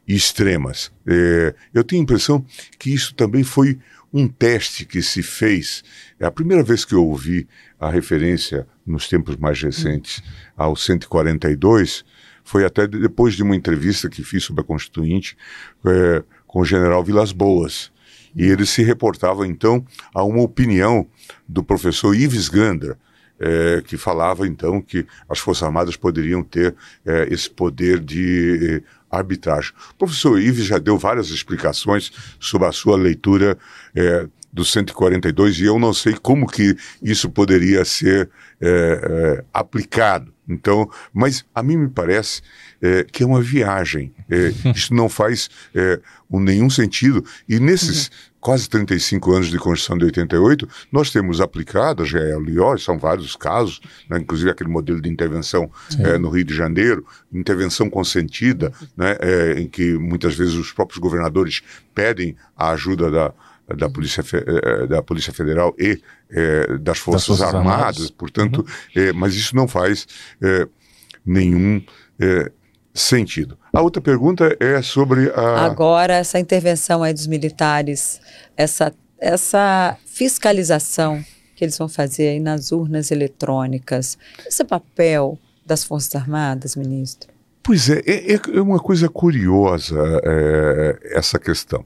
extremas. 0.08 0.92
É, 1.06 1.54
eu 1.74 1.84
tenho 1.84 2.02
a 2.02 2.04
impressão 2.04 2.46
que 2.80 2.94
isso 2.94 3.14
também 3.14 3.44
foi 3.44 3.78
um 4.14 4.28
teste 4.28 4.86
que 4.86 5.02
se 5.02 5.22
fez. 5.22 5.84
É 6.20 6.26
a 6.26 6.32
primeira 6.32 6.64
vez 6.64 6.86
que 6.86 6.94
eu 6.94 7.06
ouvi 7.06 7.48
a 7.80 7.90
referência, 7.90 8.66
nos 8.86 9.08
tempos 9.08 9.36
mais 9.36 9.62
recentes, 9.62 10.24
ao 10.56 10.76
142, 10.76 12.06
foi 12.44 12.64
até 12.64 12.88
de- 12.88 13.00
depois 13.00 13.36
de 13.36 13.44
uma 13.44 13.56
entrevista 13.56 14.10
que 14.10 14.24
fiz 14.24 14.44
sobre 14.46 14.62
a 14.62 14.64
Constituinte 14.66 15.36
é, 15.86 16.24
com 16.48 16.62
o 16.62 16.66
general 16.66 17.04
Vilas 17.04 17.34
Boas. 17.34 17.92
E 18.34 18.44
ele 18.46 18.66
se 18.66 18.84
reportava, 18.84 19.46
então, 19.46 19.86
a 20.14 20.24
uma 20.24 20.42
opinião 20.42 21.08
do 21.48 21.62
professor 21.64 22.16
Ives 22.16 22.48
Gandra, 22.48 22.98
eh, 23.40 23.82
que 23.86 23.98
falava, 23.98 24.48
então, 24.48 24.80
que 24.82 25.06
as 25.28 25.40
Forças 25.40 25.64
Armadas 25.64 25.96
poderiam 25.96 26.44
ter 26.44 26.76
eh, 27.06 27.28
esse 27.32 27.50
poder 27.50 28.00
de 28.00 28.82
arbitragem. 29.10 29.72
O 29.92 29.96
professor 29.96 30.40
Ives 30.40 30.66
já 30.66 30.78
deu 30.78 30.98
várias 30.98 31.30
explicações 31.30 32.12
sobre 32.40 32.68
a 32.68 32.72
sua 32.72 32.98
leitura 32.98 33.58
eh, 33.96 34.28
do 34.58 34.66
142 34.66 35.60
e 35.60 35.66
eu 35.66 35.78
não 35.80 35.94
sei 35.94 36.16
como 36.16 36.48
que 36.48 36.76
isso 37.02 37.30
poderia 37.30 37.86
ser 37.86 38.30
eh, 38.60 39.02
eh, 39.40 39.44
aplicado. 39.54 40.34
Então, 40.50 40.90
mas 41.14 41.46
a 41.54 41.62
mim 41.62 41.76
me 41.78 41.90
parece 41.90 42.42
eh, 42.82 43.06
que 43.12 43.22
é 43.22 43.26
uma 43.26 43.42
viagem. 43.42 44.14
Eh, 44.30 44.52
isso 44.76 44.94
não 44.96 45.08
faz 45.10 45.50
eh, 45.76 46.00
um- 46.32 46.40
nenhum 46.40 46.70
sentido. 46.70 47.24
E 47.48 47.60
nesses 47.60 48.10
quase 48.40 48.70
35 48.70 49.34
anos 49.34 49.48
de 49.50 49.58
Constituição 49.60 49.98
de 49.98 50.06
88, 50.06 50.68
nós 50.92 51.12
temos 51.12 51.42
aplicado 51.42 52.02
a 52.02 52.06
GLO, 52.06 52.78
são 52.80 52.98
vários 52.98 53.36
casos, 53.36 53.82
né, 54.10 54.18
inclusive 54.20 54.50
aquele 54.50 54.70
modelo 54.70 55.02
de 55.02 55.10
intervenção 55.10 55.70
no 56.22 56.30
Rio 56.30 56.46
de 56.46 56.56
Janeiro, 56.56 57.06
intervenção 57.34 57.90
consentida, 57.90 58.72
né, 58.96 59.18
em 59.58 59.68
que 59.68 59.98
muitas 59.98 60.36
vezes 60.36 60.54
os 60.54 60.72
próprios 60.72 60.98
governadores 61.00 61.62
pedem 61.94 62.38
a 62.56 62.70
ajuda 62.70 63.12
da, 63.12 63.34
da, 63.76 63.90
Polícia, 63.90 64.24
Fe- 64.24 64.44
eh, 64.46 64.88
da 64.88 65.02
Polícia 65.02 65.34
Federal 65.34 65.74
e 65.78 66.02
eh, 66.30 66.78
das 66.80 67.00
Forças, 67.00 67.26
Forças 67.26 67.42
Armadas, 67.54 67.74
Armadas. 67.80 68.12
portanto, 68.12 68.66
eh, 68.96 69.12
mas 69.14 69.36
isso 69.36 69.56
não 69.56 69.68
faz 69.68 70.08
eh, 70.42 70.68
nenhum 71.26 71.82
eh, 72.20 72.52
sentido. 72.94 73.58
A 73.74 73.82
outra 73.82 74.02
pergunta 74.02 74.56
é 74.60 74.82
sobre 74.82 75.30
a. 75.32 75.66
Agora, 75.66 76.14
essa 76.16 76.40
intervenção 76.40 77.04
aí 77.04 77.14
dos 77.14 77.28
militares, 77.28 78.20
essa, 78.56 78.94
essa 79.20 79.98
fiscalização 80.06 81.24
que 81.56 81.66
eles 81.66 81.78
vão 81.78 81.90
fazer 81.90 82.30
aí 82.30 82.40
nas 82.40 82.72
urnas 82.72 83.10
eletrônicas, 83.12 84.18
esse 84.46 84.64
papel 84.64 85.38
das 85.66 85.84
Forças 85.84 86.16
Armadas, 86.16 86.76
ministro? 86.76 87.30
Pois 87.64 87.90
é, 87.90 88.00
é, 88.06 88.34
é 88.36 88.62
uma 88.62 88.80
coisa 88.80 89.10
curiosa 89.10 90.00
é, 90.24 91.00
essa 91.12 91.38
questão. 91.38 91.86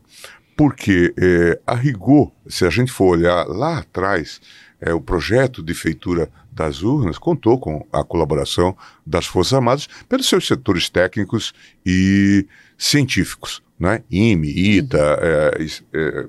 Porque, 0.55 1.13
é, 1.17 1.59
a 1.65 1.73
rigor, 1.75 2.31
se 2.47 2.65
a 2.65 2.69
gente 2.69 2.91
for 2.91 3.05
olhar 3.17 3.45
lá 3.47 3.79
atrás, 3.79 4.39
é, 4.79 4.93
o 4.93 5.01
projeto 5.01 5.63
de 5.63 5.73
feitura 5.73 6.29
das 6.51 6.81
urnas 6.83 7.17
contou 7.17 7.59
com 7.59 7.87
a 7.91 8.03
colaboração 8.03 8.75
das 9.05 9.25
Forças 9.25 9.53
Armadas 9.53 9.87
pelos 10.07 10.27
seus 10.27 10.45
setores 10.45 10.89
técnicos 10.89 11.53
e 11.85 12.45
científicos. 12.77 13.63
Né? 13.79 14.03
IME, 14.11 14.49
ITA, 14.49 15.19
é, 15.57 15.63
is- 15.63 15.83
é, 15.93 16.27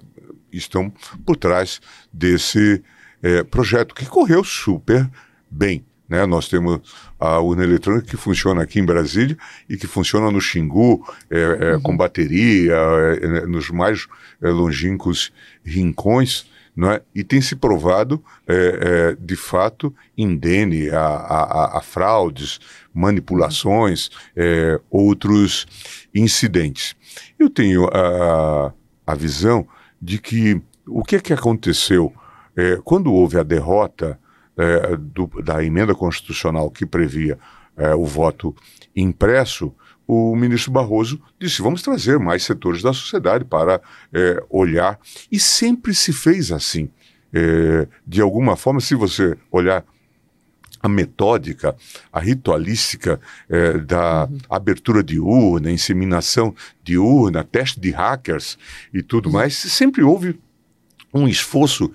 estão 0.52 0.90
por 1.26 1.36
trás 1.36 1.80
desse 2.12 2.82
é, 3.22 3.42
projeto, 3.42 3.94
que 3.94 4.06
correu 4.06 4.42
super 4.44 5.08
bem. 5.50 5.84
Né? 6.12 6.26
Nós 6.26 6.46
temos 6.46 6.78
a 7.18 7.38
urna 7.40 7.64
eletrônica 7.64 8.06
que 8.06 8.18
funciona 8.18 8.62
aqui 8.62 8.78
em 8.78 8.84
Brasília 8.84 9.34
e 9.66 9.78
que 9.78 9.86
funciona 9.86 10.30
no 10.30 10.42
Xingu, 10.42 11.02
é, 11.30 11.38
é, 11.76 11.80
com 11.82 11.96
bateria, 11.96 12.74
é, 12.74 13.24
é, 13.24 13.46
nos 13.46 13.70
mais 13.70 14.06
é, 14.42 14.50
longínquos 14.50 15.32
rincões, 15.64 16.44
não 16.76 16.90
é? 16.90 17.00
e 17.14 17.24
tem 17.24 17.40
se 17.40 17.56
provado, 17.56 18.22
é, 18.46 19.16
de 19.18 19.36
fato, 19.36 19.94
indene 20.16 20.90
a, 20.90 20.98
a, 21.00 21.78
a- 21.78 21.80
fraudes, 21.80 22.58
manipulações, 22.92 24.10
outros 24.90 25.66
incidentes. 26.14 26.94
Eu 27.38 27.48
tenho 27.48 27.86
a, 27.86 28.72
a 29.06 29.14
visão 29.14 29.66
de 30.00 30.18
que 30.18 30.60
o 30.86 31.02
que 31.02 31.16
é 31.16 31.20
que 31.20 31.32
aconteceu 31.32 32.12
quando 32.84 33.12
houve 33.12 33.38
a 33.38 33.42
derrota 33.42 34.18
é, 34.56 34.96
do- 34.96 35.42
da 35.42 35.62
emenda 35.64 35.94
constitucional 35.94 36.70
que 36.70 36.84
previa 36.86 37.38
é, 37.76 37.94
o 37.94 38.04
voto 38.04 38.54
impresso, 38.94 39.74
o 40.06 40.36
ministro 40.36 40.72
Barroso 40.72 41.20
disse: 41.38 41.62
vamos 41.62 41.82
trazer 41.82 42.18
mais 42.18 42.44
setores 42.44 42.82
da 42.82 42.92
sociedade 42.92 43.44
para 43.44 43.80
é, 44.12 44.42
olhar. 44.50 44.98
E 45.30 45.38
sempre 45.38 45.94
se 45.94 46.12
fez 46.12 46.52
assim. 46.52 46.90
É, 47.32 47.88
de 48.06 48.20
alguma 48.20 48.56
forma, 48.56 48.78
se 48.80 48.94
você 48.94 49.36
olhar 49.50 49.84
a 50.82 50.88
metódica, 50.88 51.76
a 52.12 52.18
ritualística 52.18 53.20
é, 53.48 53.78
da 53.78 54.24
uhum. 54.24 54.38
abertura 54.50 55.02
de 55.02 55.18
urna, 55.18 55.70
inseminação 55.70 56.54
de 56.82 56.98
urna, 56.98 57.44
teste 57.44 57.80
de 57.80 57.90
hackers 57.90 58.58
e 58.92 59.02
tudo 59.02 59.26
uhum. 59.26 59.32
mais, 59.34 59.56
sempre 59.56 60.02
houve 60.02 60.38
um 61.14 61.28
esforço 61.28 61.92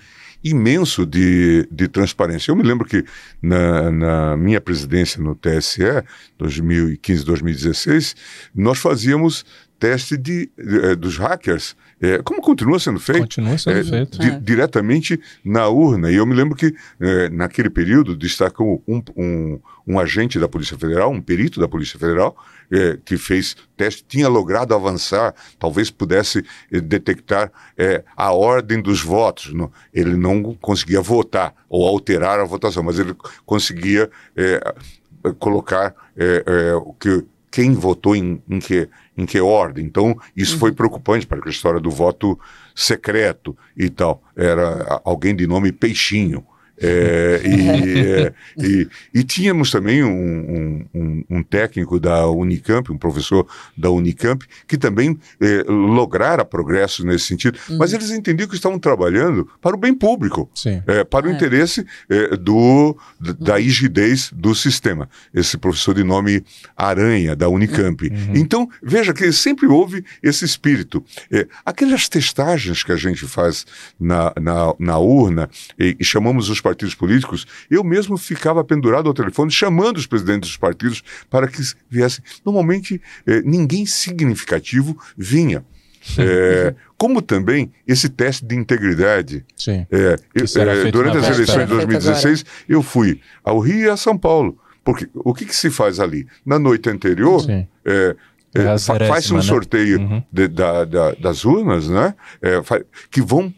imenso 0.50 1.06
de, 1.06 1.68
de 1.72 1.88
transparência. 1.88 2.52
Eu 2.52 2.56
me 2.56 2.64
lembro 2.64 2.88
que 2.88 3.04
na, 3.42 3.92
na 3.92 4.38
minha 4.38 4.62
presidência 4.62 5.22
no 5.22 5.36
TSE, 5.36 6.04
2015-2016, 6.40 8.16
nós 8.54 8.80
fazíamos 8.80 9.46
teste 9.80 10.18
de, 10.18 10.50
de, 10.58 10.80
eh, 10.86 10.96
dos 10.96 11.18
hackers, 11.18 11.76
é, 12.00 12.22
como 12.22 12.42
continua 12.42 12.80
sendo 12.80 13.00
feito. 13.00 13.22
Continua 13.22 13.58
sendo 13.58 13.80
é, 13.80 13.84
feito. 13.84 14.20
Di, 14.20 14.28
é. 14.28 14.40
Diretamente 14.40 15.20
na 15.44 15.68
urna. 15.68 16.12
E 16.12 16.16
eu 16.16 16.26
me 16.26 16.36
lembro 16.36 16.56
que, 16.56 16.74
é, 17.00 17.30
naquele 17.30 17.70
período, 17.70 18.16
destacou 18.16 18.84
um, 18.88 19.02
um, 19.16 19.60
um, 19.88 20.00
agente 20.00 20.40
da 20.40 20.48
Polícia 20.48 20.78
Federal, 20.78 21.12
um 21.12 21.22
perito 21.22 21.60
da 21.60 21.68
Polícia 21.68 22.00
Federal, 22.00 22.36
que 23.06 23.16
fez 23.18 23.56
teste, 23.78 24.04
tinha 24.06 24.28
logrado 24.28 24.76
avançar, 24.76 25.34
talvez 25.58 25.90
pudesse 25.90 26.44
detectar 26.70 27.50
a 28.16 28.34
ordem 28.34 28.82
dos 28.82 29.02
votos. 29.02 29.54
ele 29.94 30.18
não 30.18 30.54
conseguia 30.56 31.00
votar 31.00 31.56
ou 31.70 31.88
alterar 31.88 32.42
a 32.42 32.44
votação, 32.44 32.84
mas 32.84 33.00
ele 33.00 33.16
conseguia 33.46 34.10
colocar 35.40 35.96
o 36.84 36.94
que 36.94 37.24
quem 37.50 37.74
votou 37.74 38.16
em, 38.16 38.42
em, 38.50 38.60
que, 38.60 38.90
em 39.18 39.26
que 39.26 39.40
ordem. 39.40 39.86
Então, 39.86 40.18
isso 40.36 40.54
uhum. 40.54 40.60
foi 40.60 40.72
preocupante 40.72 41.26
para 41.26 41.40
a 41.46 41.50
história 41.50 41.80
do 41.80 41.90
voto 41.90 42.40
secreto 42.76 43.58
e 43.76 43.90
tal. 43.90 44.24
Era 44.36 45.02
alguém 45.04 45.36
de 45.36 45.48
nome 45.48 45.72
Peixinho. 45.72 46.46
É, 46.80 47.42
e, 47.44 47.70
é, 48.00 48.34
e, 48.56 48.88
e, 49.12 49.24
tínhamos 49.24 49.72
também 49.72 50.04
um, 50.04 50.86
um, 50.94 51.24
um, 51.28 51.44
técnico 51.44 52.00
da 52.00 52.28
Unicamp, 52.28 52.92
um 52.92 52.98
professor 52.98 53.48
da 53.76 53.90
Unicamp, 53.90 54.46
que 54.68 54.78
também 54.78 55.18
é, 55.42 55.64
lograra 55.68 56.46
progressos 56.46 57.04
nesse 57.04 57.26
sentido, 57.26 57.58
uhum. 57.68 57.80
mas 57.80 57.94
eles 57.94 58.12
entendiam 58.12 58.48
que 58.48 58.56
estavam 58.56 58.78
trabalhando 58.78 59.50
para 59.60 59.76
o 59.76 59.80
bem 59.80 59.94
público, 59.94 60.50
é, 60.86 61.04
para 61.04 61.26
o 61.26 61.30
é. 61.30 61.34
interesse 61.34 61.84
é, 62.10 62.38
do, 62.38 62.96
da 63.20 63.54
uhum. 63.54 63.60
rigidez 63.60 64.32
do 64.32 64.54
sistema. 64.54 65.10
Esse 65.34 65.58
professor 65.58 65.96
de 65.96 66.04
nome 66.04 66.44
Aranha, 66.76 67.36
da 67.36 67.50
Unicamp. 67.50 68.06
Uhum. 68.06 68.34
Então, 68.36 68.70
veja 68.84 69.14
que 69.14 69.32
sempre 69.32 69.66
houve 69.66 70.06
esse 70.22 70.46
espírito. 70.46 71.04
aquelas 71.66 72.08
testagens 72.08 72.84
que 72.84 72.92
a 72.92 72.96
gente 72.96 73.26
faz 73.28 73.66
na, 74.00 74.32
na, 74.40 74.76
na 74.78 74.98
urna, 75.00 75.50
e, 75.80 75.98
e 76.00 76.06
chamamos 76.06 76.50
os 76.50 76.62
partidos 76.68 76.94
políticos, 76.94 77.48
eu 77.72 77.82
mesmo 77.82 78.18
ficava 78.18 78.62
pendurado 78.62 79.08
ao 79.08 79.14
telefone 79.14 79.50
chamando 79.50 79.98
os 79.98 80.06
presidentes 80.06 80.50
dos 80.50 80.58
partidos 80.58 81.02
para 81.30 81.48
que 81.48 81.62
viessem. 81.90 82.24
Normalmente, 82.46 83.02
eh, 83.26 83.42
ninguém 83.46 83.86
significativo 83.86 84.98
vinha. 85.18 85.64
É, 86.18 86.74
como 86.98 87.22
também 87.22 87.70
esse 87.86 88.08
teste 88.08 88.46
de 88.46 88.56
integridade. 88.56 89.46
Sim. 89.58 89.86
É, 89.92 90.16
eu, 90.34 90.62
é, 90.62 90.90
durante 90.90 91.18
as 91.18 91.26
eleições 91.36 91.68
de 91.68 91.74
2016, 91.74 92.46
eu 92.70 92.82
fui 92.82 93.20
ao 93.44 93.60
Rio 93.60 93.88
e 93.88 93.90
a 93.90 93.98
São 93.98 94.18
Paulo. 94.18 94.58
Porque 94.86 95.10
o 95.14 95.34
que, 95.34 95.46
que 95.46 95.56
se 95.56 95.70
faz 95.70 96.00
ali? 96.00 96.26
Na 96.46 96.58
noite 96.58 96.90
anterior, 96.90 97.46
é, 97.50 98.16
é, 98.56 98.78
faz 99.06 99.30
um 99.32 99.36
né? 99.36 99.42
sorteio 99.42 100.00
uhum. 100.00 100.24
de, 100.32 100.48
da, 100.48 100.86
da, 100.86 101.12
das 101.12 101.44
urnas, 101.44 101.90
né? 101.90 102.16
É, 102.42 102.62
que 103.12 103.22
vão 103.22 103.54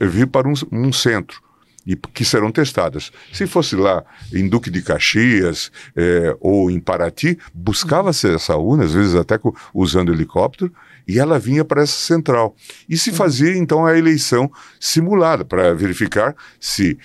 vir 0.00 0.28
para 0.28 0.46
um, 0.46 0.54
um 0.70 0.92
centro 0.92 1.42
e 1.88 1.96
que 1.96 2.22
serão 2.22 2.52
testadas. 2.52 3.10
Se 3.32 3.46
fosse 3.46 3.74
lá 3.74 4.04
em 4.30 4.46
Duque 4.46 4.68
de 4.68 4.82
Caxias 4.82 5.72
é, 5.96 6.36
ou 6.38 6.70
em 6.70 6.78
Paraty, 6.78 7.38
buscava-se 7.54 8.28
essa 8.34 8.54
urna, 8.56 8.84
às 8.84 8.92
vezes 8.92 9.14
até 9.14 9.40
usando 9.72 10.12
helicóptero, 10.12 10.70
e 11.06 11.18
ela 11.18 11.38
vinha 11.38 11.64
para 11.64 11.82
essa 11.82 11.98
central. 11.98 12.54
E 12.86 12.98
se 12.98 13.10
fazia 13.10 13.56
então 13.56 13.86
a 13.86 13.96
eleição 13.96 14.52
simulada 14.78 15.46
para 15.46 15.72
verificar 15.72 16.36
se 16.60 16.98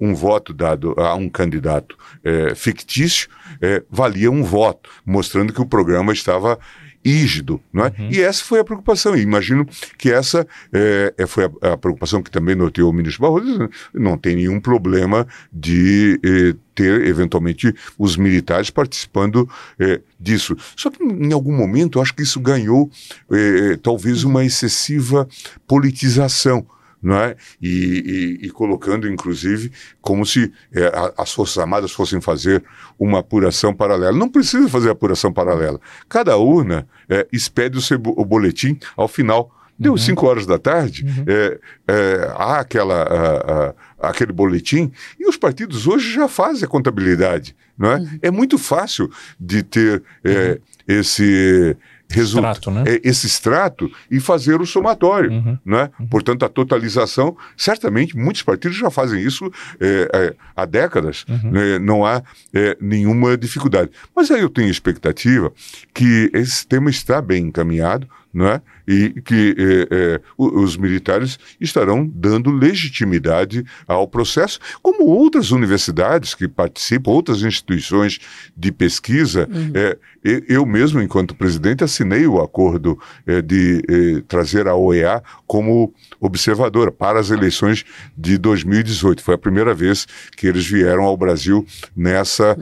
um 0.00 0.14
voto 0.14 0.54
dado 0.54 0.94
a 0.96 1.14
um 1.14 1.28
candidato 1.28 1.98
é, 2.24 2.54
fictício 2.54 3.28
é, 3.60 3.82
valia 3.90 4.30
um 4.30 4.42
voto, 4.42 4.88
mostrando 5.04 5.52
que 5.52 5.60
o 5.60 5.66
programa 5.66 6.14
estava 6.14 6.58
rígido, 7.06 7.60
não 7.72 7.84
é? 7.84 7.92
Uhum. 7.98 8.08
E 8.10 8.20
essa 8.20 8.42
foi 8.42 8.58
a 8.58 8.64
preocupação. 8.64 9.16
E 9.16 9.20
imagino 9.20 9.66
que 9.96 10.10
essa 10.10 10.46
é, 10.72 11.26
foi 11.26 11.44
a, 11.44 11.72
a, 11.72 11.76
preocupação 11.76 12.22
que 12.22 12.30
também 12.30 12.54
notou 12.54 12.90
o 12.90 12.92
ministro 12.92 13.22
Barroso. 13.22 13.70
Não 13.94 14.18
tem 14.18 14.36
nenhum 14.36 14.60
problema 14.60 15.26
de 15.52 16.18
eh, 16.24 16.54
ter, 16.74 17.06
eventualmente, 17.06 17.72
os 17.96 18.16
militares 18.16 18.70
participando 18.70 19.48
eh, 19.78 20.00
disso. 20.18 20.56
Só 20.76 20.90
que, 20.90 21.02
em 21.02 21.32
algum 21.32 21.56
momento, 21.56 21.98
eu 21.98 22.02
acho 22.02 22.14
que 22.14 22.22
isso 22.22 22.40
ganhou, 22.40 22.90
eh, 23.30 23.78
talvez, 23.82 24.24
uma 24.24 24.44
excessiva 24.44 25.28
politização 25.66 26.66
não 27.02 27.16
é? 27.16 27.36
E, 27.60 28.38
e, 28.40 28.46
e, 28.46 28.50
colocando, 28.50 29.08
inclusive, 29.08 29.70
como 30.00 30.24
se 30.24 30.52
é, 30.72 30.90
as 31.16 31.32
Forças 31.32 31.58
Armadas 31.58 31.92
fossem 31.92 32.20
fazer 32.20 32.64
uma 32.98 33.20
apuração 33.20 33.74
paralela. 33.74 34.16
Não 34.16 34.28
precisa 34.28 34.68
fazer 34.68 34.90
apuração 34.90 35.32
paralela. 35.32 35.80
Cada 36.08 36.36
urna 36.36 36.86
é, 37.08 37.26
expede 37.32 37.78
o 37.78 37.80
seu 37.80 38.00
o 38.04 38.24
boletim 38.24 38.78
ao 38.96 39.08
final. 39.08 39.52
Deu 39.78 39.96
5 39.96 40.22
uhum. 40.22 40.30
horas 40.30 40.46
da 40.46 40.58
tarde, 40.58 41.04
uhum. 41.04 41.24
é, 41.26 41.58
é, 41.86 42.32
há 42.34 42.60
aquela, 42.60 43.02
a, 43.02 43.74
a, 44.00 44.08
aquele 44.08 44.32
boletim, 44.32 44.90
e 45.20 45.28
os 45.28 45.36
partidos 45.36 45.86
hoje 45.86 46.14
já 46.14 46.26
fazem 46.28 46.64
a 46.64 46.68
contabilidade. 46.68 47.54
Não 47.76 47.92
é? 47.92 47.96
Uhum. 47.96 48.18
é 48.22 48.30
muito 48.30 48.56
fácil 48.56 49.10
de 49.38 49.62
ter 49.62 50.02
é, 50.24 50.52
uhum. 50.52 50.58
esse 50.96 51.76
resulta, 52.08 52.50
extrato, 52.52 52.70
né? 52.70 52.84
é, 52.86 53.00
esse 53.02 53.26
extrato 53.26 53.90
e 54.10 54.20
fazer 54.20 54.60
o 54.60 54.66
somatório. 54.66 55.30
Uhum. 55.30 55.58
Né? 55.64 55.90
Uhum. 55.98 56.06
Portanto, 56.06 56.44
a 56.44 56.48
totalização, 56.48 57.36
certamente, 57.56 58.16
muitos 58.16 58.42
partidos 58.42 58.76
já 58.76 58.90
fazem 58.90 59.20
isso 59.20 59.50
é, 59.80 60.08
é, 60.12 60.34
há 60.54 60.64
décadas, 60.64 61.24
uhum. 61.28 61.50
né? 61.50 61.78
não 61.78 62.04
há 62.04 62.22
é, 62.54 62.76
nenhuma 62.80 63.36
dificuldade. 63.36 63.90
Mas 64.14 64.30
aí 64.30 64.40
eu 64.40 64.48
tenho 64.48 64.68
expectativa 64.68 65.52
que 65.92 66.30
esse 66.32 66.66
tema 66.66 66.90
está 66.90 67.20
bem 67.20 67.46
encaminhado, 67.46 68.08
né? 68.36 68.60
e 68.86 69.20
que 69.22 69.56
eh, 69.58 69.88
eh, 69.90 70.20
os 70.36 70.76
militares 70.76 71.38
estarão 71.58 72.06
dando 72.06 72.50
legitimidade 72.50 73.64
ao 73.88 74.06
processo, 74.06 74.60
como 74.82 75.06
outras 75.06 75.50
universidades 75.50 76.34
que 76.34 76.46
participam, 76.46 77.12
outras 77.12 77.42
instituições 77.42 78.20
de 78.54 78.70
pesquisa. 78.70 79.48
Uhum. 79.50 79.72
Eh, 79.74 79.98
eu 80.48 80.66
mesmo, 80.66 81.00
enquanto 81.00 81.34
presidente, 81.34 81.82
assinei 81.82 82.26
o 82.26 82.42
acordo 82.42 82.98
de 83.44 84.24
trazer 84.26 84.66
a 84.66 84.74
OEA 84.74 85.22
como 85.46 85.94
observadora 86.20 86.90
para 86.90 87.20
as 87.20 87.30
eleições 87.30 87.84
de 88.18 88.36
2018. 88.36 89.22
Foi 89.22 89.36
a 89.36 89.38
primeira 89.38 89.72
vez 89.72 90.04
que 90.36 90.48
eles 90.48 90.66
vieram 90.66 91.04
ao 91.04 91.16
Brasil 91.16 91.64
nessa 91.94 92.58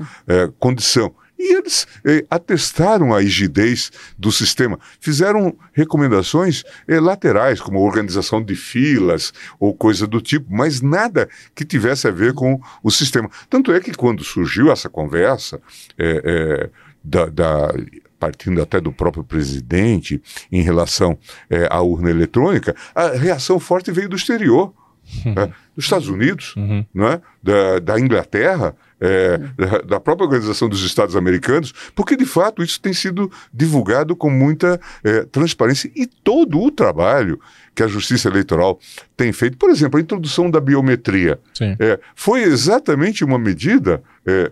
condição. 0.59 1.15
E 1.39 1.55
eles 1.55 1.87
eh, 2.05 2.25
atestaram 2.31 3.13
a 3.13 3.21
rigidez 3.21 3.91
do 4.17 4.31
sistema, 4.31 4.79
fizeram 5.01 5.57
recomendações 5.73 6.63
eh, 6.87 7.01
laterais, 7.01 7.61
como 7.61 7.81
organização 7.81 8.43
de 8.43 8.55
filas 8.55 9.33
ou 9.59 9.75
coisa 9.75 10.07
do 10.07 10.21
tipo, 10.21 10.47
mas 10.49 10.81
nada 10.81 11.29
que 11.55 11.65
tivesse 11.65 12.07
a 12.07 12.11
ver 12.11 12.35
com 12.35 12.61
o 12.83 12.91
sistema. 12.91 13.29
Tanto 13.51 13.73
é 13.73 13.81
que 13.81 13.93
quando 13.93 14.23
surgiu 14.23 14.71
essa 14.71 14.89
conversa, 14.89 15.61
eh, 15.99 16.71
da, 17.05 17.27
da 17.27 17.75
partindo 18.19 18.63
até 18.63 18.81
do 18.81 18.91
próprio 18.91 19.23
presidente 19.23 20.23
em 20.51 20.63
relação 20.63 21.19
é, 21.51 21.69
à 21.71 21.83
urna 21.83 22.09
eletrônica, 22.09 22.75
a 22.95 23.09
reação 23.09 23.61
forte 23.61 23.93
veio 23.93 24.09
do 24.09 24.17
exterior. 24.17 24.73
Uhum. 25.25 25.35
Né? 25.35 25.53
Dos 25.75 25.85
Estados 25.85 26.09
Unidos, 26.09 26.55
uhum. 26.57 26.85
né? 26.95 27.21
da, 27.43 27.79
da 27.79 28.01
Inglaterra, 28.01 28.75
é, 29.01 29.39
da, 29.39 29.79
da, 29.79 30.01
própria 30.01 30.25
Organização 30.25 30.69
dos 30.69 30.83
Estados 30.83 31.17
Americanos, 31.17 31.75
porque 31.95 32.17
de 32.17 32.25
fato 32.25 32.63
isso 32.63 32.81
tem 32.81 32.93
sido 32.93 33.31
divulgado 33.53 34.17
com 34.17 34.31
muita 34.31 34.81
é, 35.03 35.25
transparência 35.25 35.91
e 35.95 36.07
todo 36.07 36.61
o 36.61 36.71
trabalho 36.71 37.41
que 37.75 37.83
a 37.83 37.89
Justiça 37.89 38.29
Eleitoral 38.29 38.79
tem 39.17 39.33
feito, 39.33 39.59
por 39.59 39.69
exemplo, 39.69 39.99
a 39.99 40.03
introdução 40.03 40.51
da 40.51 40.61
biometria, 40.61 41.39
é, 41.61 41.99
foi 42.15 42.43
exatamente 42.43 43.25
uma 43.25 43.39
medida 43.39 44.03
é, 44.25 44.51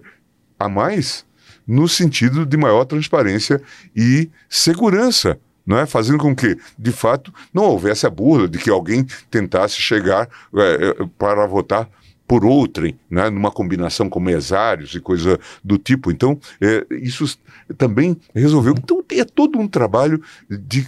a 0.59 0.69
mais 0.69 1.25
no 1.67 1.89
sentido 1.89 2.45
de 2.45 2.57
maior 2.57 2.85
transparência 2.85 3.63
e 3.95 4.29
segurança 4.49 5.39
não 5.67 5.79
é? 5.79 5.87
fazendo 5.87 6.19
com 6.19 6.35
que, 6.35 6.57
de 6.79 6.93
fato, 6.93 7.33
não 7.53 7.65
houvesse 7.65 8.07
a 8.07 8.11
burla 8.11 8.49
de 8.49 8.59
que 8.59 8.71
alguém 8.71 9.07
tentasse 9.31 9.77
chegar 9.77 10.29
é, 10.55 10.97
é 11.01 11.07
para 11.19 11.47
votar 11.47 11.89
por 12.27 12.47
outrem, 12.47 12.99
né, 13.11 13.29
numa 13.29 13.51
combinação 13.51 14.09
com 14.09 14.19
mesários 14.19 14.95
e 14.95 15.01
coisa 15.01 15.39
do 15.63 15.77
tipo. 15.77 16.11
Então, 16.11 16.41
é, 16.63 16.87
isso 16.91 17.39
também 17.77 18.17
resolveu. 18.35 18.75
Então, 18.79 19.05
é 19.11 19.23
todo 19.23 19.59
um 19.59 19.69
trabalho 19.69 20.23
de, 20.49 20.87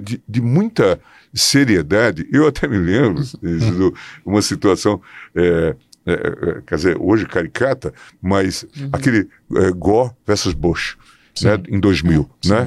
de, 0.00 0.22
de 0.26 0.40
muita 0.40 0.98
seriedade. 1.34 2.26
Eu 2.32 2.46
até 2.46 2.66
me 2.66 2.78
lembro 2.78 3.22
de 3.42 3.92
uma 4.24 4.40
situação. 4.40 5.00
É, 5.34 5.76
é, 6.06 6.12
é, 6.12 6.62
quer 6.64 6.76
dizer, 6.76 6.96
hoje 6.98 7.26
caricata, 7.26 7.92
mas 8.22 8.62
uhum. 8.62 8.90
aquele 8.92 9.28
é, 9.56 9.70
Gore 9.72 10.12
versus 10.24 10.54
Bush, 10.54 10.96
né, 11.42 11.60
em 11.68 11.80
2000, 11.80 12.30
né? 12.46 12.66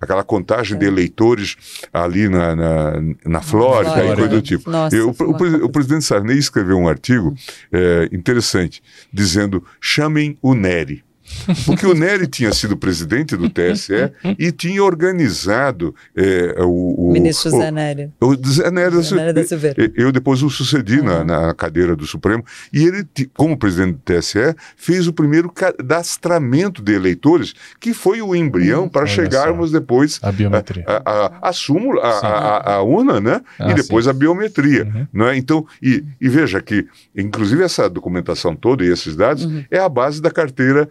É, 0.00 0.04
aquela 0.04 0.24
contagem 0.24 0.76
é. 0.76 0.78
de 0.80 0.86
eleitores 0.86 1.56
ali 1.92 2.28
na, 2.28 2.54
na, 2.54 2.92
na 3.24 3.40
Flórida 3.40 3.92
Flórida. 3.92 4.12
e 4.12 4.16
coisa 4.16 4.28
do 4.28 4.42
tipo. 4.42 4.70
Nossa, 4.70 4.96
Eu, 4.96 5.08
o, 5.08 5.64
o, 5.64 5.70
presidente 5.70 6.04
Sarney 6.04 6.38
escreveu 6.38 6.76
um 6.76 6.88
artigo 6.88 7.34
é, 7.72 8.08
interessante, 8.12 8.82
dizendo: 9.12 9.64
chamem 9.80 10.38
o 10.42 10.54
Neri. 10.54 11.04
Porque 11.64 11.86
o 11.86 11.94
Nery 11.94 12.26
tinha 12.26 12.52
sido 12.52 12.76
presidente 12.76 13.36
do 13.36 13.48
TSE 13.48 14.12
e 14.38 14.52
tinha 14.52 14.82
organizado 14.82 15.94
é, 16.16 16.54
o, 16.58 17.08
o. 17.08 17.12
Ministro 17.12 17.50
Zé 17.50 17.70
Nery. 17.70 18.10
O, 18.20 18.26
o 18.26 18.46
Zé 18.46 18.70
Nery, 18.70 19.02
Zé 19.02 19.32
da 19.32 19.44
Silveira. 19.44 19.92
Eu 19.94 20.12
depois 20.12 20.42
o 20.42 20.50
sucedi 20.50 20.98
uhum. 21.00 21.04
na, 21.04 21.24
na, 21.24 21.54
cadeira 21.54 21.96
do 21.96 22.06
Supremo. 22.06 22.44
E 22.72 22.84
ele, 22.84 23.06
como 23.34 23.56
presidente 23.56 23.92
do 23.94 24.00
TSE, 24.00 24.54
fez 24.76 25.06
o 25.06 25.12
primeiro 25.12 25.50
cadastramento 25.50 26.82
de 26.82 26.92
eleitores, 26.92 27.54
que 27.80 27.92
foi 27.94 28.20
o 28.20 28.34
embrião 28.34 28.84
hum, 28.84 28.88
para 28.88 29.06
chegarmos 29.06 29.70
só. 29.70 29.78
depois. 29.78 30.18
A 30.22 30.32
biometria. 30.32 30.84
A, 30.86 31.02
a, 31.04 31.48
a 31.48 31.52
súmula, 31.52 32.02
a, 32.02 32.08
a, 32.10 32.74
a, 32.74 32.82
UNA, 32.82 33.20
né? 33.20 33.40
Ah, 33.58 33.70
e 33.70 33.74
depois 33.74 34.04
sim. 34.04 34.10
a 34.10 34.14
biometria. 34.14 34.84
Uhum. 34.84 35.06
Né? 35.12 35.36
Então, 35.36 35.66
e, 35.82 36.04
e, 36.20 36.28
veja 36.28 36.60
que, 36.60 36.86
inclusive, 37.16 37.62
essa 37.62 37.88
documentação 37.88 38.54
toda 38.54 38.84
e 38.84 38.88
esses 38.88 39.16
dados 39.16 39.44
uhum. 39.44 39.64
é 39.70 39.78
a 39.78 39.88
base 39.88 40.20
da 40.20 40.30
carteira 40.30 40.88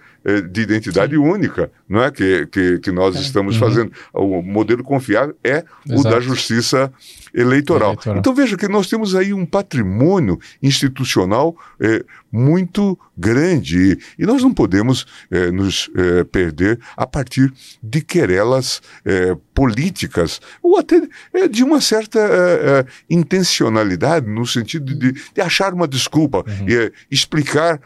de 0.49 0.61
identidade 0.61 1.15
Sim. 1.15 1.21
única, 1.21 1.71
não 1.87 2.03
é 2.03 2.11
que, 2.11 2.45
que, 2.47 2.79
que 2.79 2.91
nós 2.91 3.15
é. 3.15 3.19
estamos 3.19 3.55
uhum. 3.55 3.59
fazendo. 3.59 3.91
O 4.13 4.41
modelo 4.41 4.83
confiável 4.83 5.35
é 5.43 5.63
Exato. 5.85 5.99
o 5.99 6.03
da 6.03 6.19
justiça 6.19 6.91
eleitoral. 7.33 7.91
eleitoral. 7.91 8.19
Então 8.19 8.33
veja 8.33 8.57
que 8.57 8.67
nós 8.67 8.87
temos 8.87 9.15
aí 9.15 9.33
um 9.33 9.45
patrimônio 9.45 10.39
institucional 10.61 11.55
é, 11.79 12.03
muito 12.31 12.97
grande 13.17 13.97
e 14.17 14.25
nós 14.25 14.41
não 14.41 14.53
podemos 14.53 15.05
é, 15.31 15.51
nos 15.51 15.89
é, 15.95 16.23
perder 16.23 16.79
a 16.95 17.05
partir 17.05 17.51
de 17.81 18.01
querelas 18.01 18.81
é, 19.05 19.35
políticas 19.53 20.41
ou 20.61 20.77
até 20.77 21.01
é, 21.33 21.47
de 21.47 21.63
uma 21.63 21.81
certa 21.81 22.19
é, 22.19 22.85
intencionalidade 23.09 24.27
no 24.27 24.45
sentido 24.45 24.93
de, 24.95 25.11
de 25.11 25.41
achar 25.41 25.73
uma 25.73 25.87
desculpa 25.87 26.39
uhum. 26.39 26.67
e 26.67 26.91
explicar 27.09 27.79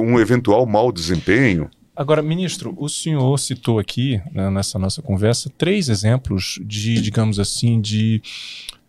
um 0.00 0.18
eventual 0.18 0.66
mau 0.66 0.90
desempenho. 0.90 1.68
Agora, 1.98 2.22
ministro, 2.22 2.76
o 2.78 2.88
senhor 2.88 3.36
citou 3.40 3.80
aqui, 3.80 4.22
né, 4.32 4.48
nessa 4.50 4.78
nossa 4.78 5.02
conversa, 5.02 5.50
três 5.58 5.88
exemplos 5.88 6.60
de, 6.64 7.00
digamos 7.00 7.40
assim, 7.40 7.80
de 7.80 8.22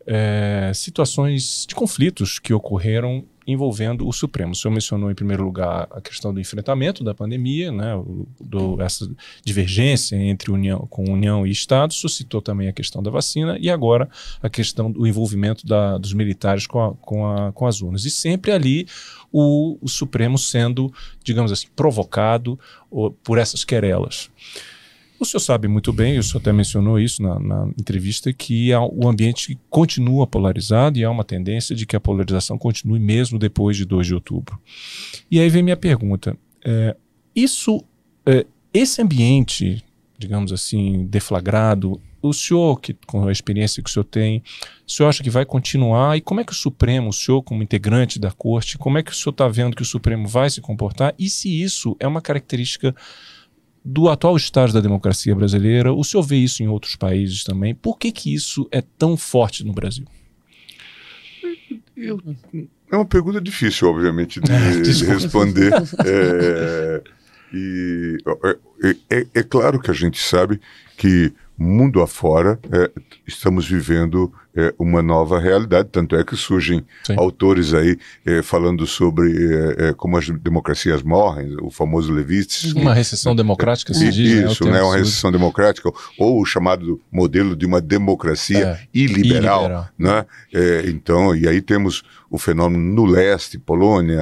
é, 0.06 0.72
situações 0.76 1.66
de 1.68 1.74
conflitos 1.74 2.38
que 2.38 2.54
ocorreram 2.54 3.26
envolvendo 3.52 4.08
o 4.08 4.14
Supremo. 4.14 4.52
O 4.52 4.56
senhor 4.56 4.72
mencionou, 4.72 5.10
em 5.10 5.16
primeiro 5.16 5.44
lugar, 5.44 5.88
a 5.90 6.00
questão 6.00 6.32
do 6.32 6.40
enfrentamento 6.40 7.04
da 7.04 7.16
pandemia, 7.16 7.72
né, 7.72 7.94
do, 8.40 8.80
essa 8.80 9.10
divergência 9.44 10.16
entre 10.16 10.52
União, 10.52 10.86
com 10.90 11.12
União 11.12 11.48
e 11.48 11.52
Estado, 11.52 11.94
suscitou 11.94 12.42
também 12.42 12.68
a 12.68 12.74
questão 12.74 13.02
da 13.02 13.10
vacina 13.10 13.58
e 13.60 13.70
agora 13.70 14.08
a 14.42 14.50
questão 14.50 14.92
do 14.92 15.08
envolvimento 15.08 15.66
da, 15.66 15.98
dos 15.98 16.14
militares 16.14 16.68
com, 16.68 16.80
a, 16.80 16.94
com, 16.96 17.26
a, 17.26 17.52
com, 17.52 17.66
as 17.66 17.82
urnas. 17.82 18.06
E 18.06 18.12
sempre 18.12 18.52
ali 18.52 18.86
o, 19.32 19.80
o 19.82 19.90
Supremo 19.90 20.38
sendo, 20.38 20.94
digamos 21.24 21.52
assim, 21.52 21.68
provocado 21.76 22.60
por 23.24 23.40
essas 23.40 23.64
querelas. 23.64 24.30
O 25.20 25.26
senhor 25.26 25.42
sabe 25.42 25.68
muito 25.68 25.92
bem, 25.92 26.18
o 26.18 26.24
senhor 26.24 26.40
até 26.40 26.54
mencionou 26.54 26.98
isso 26.98 27.22
na, 27.22 27.38
na 27.40 27.68
entrevista, 27.78 28.32
que 28.32 28.70
o 28.74 29.08
ambiente 29.08 29.60
continua 29.70 30.26
polarizado 30.26 30.98
e 30.98 31.04
há 31.04 31.12
uma 31.12 31.26
tendência 31.26 31.76
de 31.76 31.86
que 31.86 31.96
a 31.96 32.00
polarização 32.00 32.58
continue 32.58 33.00
mesmo 33.00 33.38
depois 33.38 33.76
de 33.76 33.84
2 33.84 34.08
de 34.08 34.14
outubro. 34.14 34.58
E 35.30 35.40
aí 35.40 35.50
vem 35.50 35.62
minha 35.62 35.76
pergunta: 35.76 36.38
é, 36.64 36.96
isso, 37.36 37.84
é, 38.26 38.46
esse 38.74 39.02
ambiente, 39.02 39.84
digamos 40.18 40.54
assim, 40.54 41.06
deflagrado, 41.06 42.00
o 42.22 42.34
senhor, 42.34 42.80
que, 42.80 42.94
com 43.06 43.28
a 43.28 43.32
experiência 43.32 43.82
que 43.82 43.90
o 43.90 43.94
senhor 43.94 44.06
tem, 44.06 44.44
o 44.88 44.92
senhor 44.92 45.10
acha 45.10 45.24
que 45.24 45.30
vai 45.30 45.46
continuar? 45.46 46.18
E 46.18 46.22
como 46.22 46.42
é 46.42 46.44
que 46.44 46.52
o 46.52 46.56
Supremo, 46.56 47.10
o 47.10 47.14
senhor 47.14 47.42
como 47.42 47.64
integrante 47.64 48.20
da 48.20 48.32
corte, 48.32 48.78
como 48.78 48.98
é 48.98 49.04
que 49.04 49.12
o 49.12 49.16
senhor 49.16 49.32
está 49.32 49.48
vendo 49.48 49.76
que 49.76 49.82
o 49.82 49.86
Supremo 49.86 50.28
vai 50.28 50.50
se 50.50 50.62
comportar? 50.62 51.14
E 51.18 51.30
se 51.30 51.62
isso 51.62 51.96
é 52.00 52.08
uma 52.08 52.22
característica 52.22 52.96
do 53.84 54.10
atual 54.10 54.36
estágio 54.36 54.74
da 54.74 54.82
democracia 54.82 55.36
brasileira, 55.36 55.94
o 55.94 56.04
senhor 56.04 56.24
vê 56.24 56.38
isso 56.38 56.62
em 56.62 56.68
outros 56.68 56.96
países 56.96 57.44
também. 57.44 57.74
Por 57.74 57.98
que, 57.98 58.12
que 58.12 58.34
isso 58.34 58.68
é 58.72 58.82
tão 58.98 59.16
forte 59.16 59.66
no 59.66 59.74
Brasil? 59.74 60.06
Eu, 61.96 62.20
é 62.92 62.96
uma 62.96 63.06
pergunta 63.06 63.40
difícil, 63.40 63.88
obviamente, 63.88 64.40
de, 64.40 64.52
é, 64.52 64.80
de 64.82 65.06
responder. 65.06 65.72
É, 66.06 67.04
e, 67.52 68.18
é, 68.84 68.96
é, 69.10 69.28
é, 69.34 69.44
claro 69.44 69.80
que 69.80 69.90
a 69.90 69.94
gente 69.94 70.22
sabe 70.22 70.62
que 70.96 71.34
mundo 71.58 72.02
afora, 72.02 72.60
é, 72.72 72.92
estamos 73.26 73.68
vivendo 73.68 74.32
é, 74.56 74.74
uma 74.80 75.02
nova 75.02 75.40
realidade. 75.40 75.90
Tanto 75.92 76.16
é 76.16 76.24
que 76.24 76.36
surgem 76.36 76.84
Sim. 77.04 77.16
autores 77.18 77.74
aí 77.74 77.98
é, 78.26 78.42
falando 78.42 78.86
sobre 78.88 79.32
é, 79.32 79.90
é, 79.90 79.94
como 79.94 80.18
as 80.18 80.28
democracias 80.30 81.04
morrem, 81.04 81.56
o 81.62 81.70
famoso 81.70 82.12
Levites. 82.12 82.74
Uma 82.74 82.94
recessão 82.94 83.36
democrática, 83.36 83.94
se 83.94 84.10
diz. 84.10 84.44
Né? 84.44 84.52
Isso, 84.52 84.66
né, 84.66 84.72
né 84.72 84.82
uma 84.82 84.98
recessão 84.98 85.32
democrática, 85.32 85.92
ou 86.18 86.42
o 86.42 86.46
chamado 86.46 87.00
modelo 87.12 87.56
de 87.56 87.66
uma 87.66 87.80
democracia 87.80 88.58
é, 88.60 88.80
iliberal. 88.94 89.60
iliberal. 89.62 89.90
Né? 89.98 90.26
então, 90.88 91.36
e 91.36 91.48
aí 91.48 91.62
temos 91.62 92.04
o 92.30 92.38
fenômeno 92.38 92.84
no 92.84 93.06
leste, 93.06 93.58
Polônia, 93.58 94.22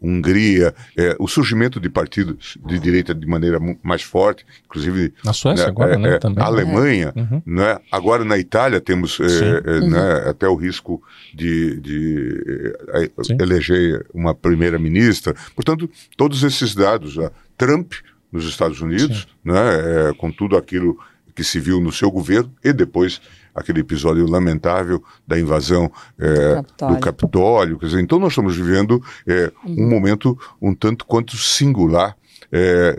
Hungria, 0.00 0.72
o 1.18 1.26
surgimento 1.26 1.80
de 1.80 1.88
partidos 1.88 2.56
de 2.64 2.78
direita 2.78 3.12
de 3.12 3.26
maneira 3.26 3.58
mais 3.82 4.02
forte, 4.02 4.46
inclusive... 4.64 5.12
Na 5.24 5.32
Suécia 5.32 5.64
né, 5.64 5.70
agora, 5.70 5.98
né? 5.98 6.18
Também. 6.18 6.44
A 6.44 6.46
Alemanha, 6.46 7.12
uhum. 7.16 7.42
né? 7.44 7.78
agora 7.90 8.24
na 8.24 8.38
Itália 8.38 8.80
temos 8.80 9.18
é, 9.28 9.62
é, 9.64 9.78
uhum. 9.80 9.90
né, 9.90 10.28
até 10.28 10.48
o 10.48 10.54
risco 10.54 11.02
de, 11.34 11.80
de 11.80 12.74
é, 12.88 13.10
eleger 13.42 14.06
uma 14.12 14.34
primeira-ministra. 14.34 15.34
Portanto, 15.54 15.88
todos 16.16 16.42
esses 16.42 16.74
dados, 16.74 17.16
Trump 17.56 17.92
nos 18.30 18.44
Estados 18.44 18.80
Unidos, 18.80 19.26
né, 19.44 20.10
é, 20.10 20.12
com 20.14 20.30
tudo 20.30 20.56
aquilo 20.56 20.98
que 21.34 21.44
se 21.44 21.60
viu 21.60 21.80
no 21.80 21.92
seu 21.92 22.10
governo 22.10 22.52
e 22.64 22.72
depois 22.72 23.20
aquele 23.54 23.80
episódio 23.80 24.26
lamentável 24.26 25.02
da 25.26 25.38
invasão 25.38 25.90
é, 26.18 26.54
Capitólio. 26.54 26.94
do 26.96 27.00
Capitólio. 27.00 27.78
Quer 27.78 27.86
dizer, 27.86 28.00
então 28.00 28.18
nós 28.18 28.32
estamos 28.32 28.56
vivendo 28.56 29.02
é, 29.26 29.52
uhum. 29.64 29.84
um 29.84 29.88
momento 29.88 30.38
um 30.60 30.74
tanto 30.74 31.04
quanto 31.04 31.36
singular 31.36 32.16
é, 32.50 32.96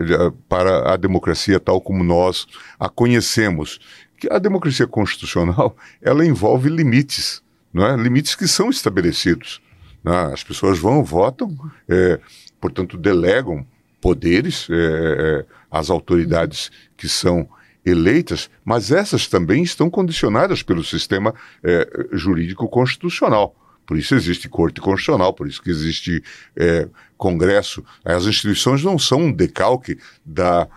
para 0.48 0.92
a 0.92 0.96
democracia 0.96 1.58
tal 1.58 1.80
como 1.80 2.04
nós 2.04 2.46
a 2.78 2.88
conhecemos 2.88 3.78
que 4.20 4.28
a 4.30 4.38
democracia 4.38 4.86
constitucional 4.86 5.74
ela 6.00 6.24
envolve 6.24 6.68
limites, 6.68 7.42
não 7.72 7.86
é? 7.86 7.96
Limites 7.96 8.34
que 8.34 8.46
são 8.46 8.68
estabelecidos. 8.68 9.60
Né? 10.04 10.14
As 10.32 10.44
pessoas 10.44 10.78
vão, 10.78 11.02
votam, 11.02 11.56
é, 11.88 12.20
portanto 12.60 12.98
delegam 12.98 13.66
poderes 14.00 14.68
é, 14.70 14.74
é, 14.74 15.44
às 15.70 15.90
autoridades 15.90 16.70
que 16.96 17.08
são 17.08 17.48
eleitas, 17.84 18.50
mas 18.64 18.90
essas 18.90 19.26
também 19.26 19.62
estão 19.62 19.88
condicionadas 19.88 20.62
pelo 20.62 20.84
sistema 20.84 21.34
é, 21.64 21.88
jurídico 22.12 22.68
constitucional. 22.68 23.56
Por 23.90 23.98
isso 23.98 24.14
existe 24.14 24.48
Corte 24.48 24.80
Constitucional, 24.80 25.34
por 25.34 25.48
isso 25.48 25.60
que 25.60 25.68
existe 25.68 26.22
é, 26.54 26.86
Congresso. 27.18 27.84
As 28.04 28.24
instituições 28.24 28.84
não 28.84 28.96
são 28.96 29.22
um 29.22 29.32
decalque 29.32 29.98
da 30.24 30.68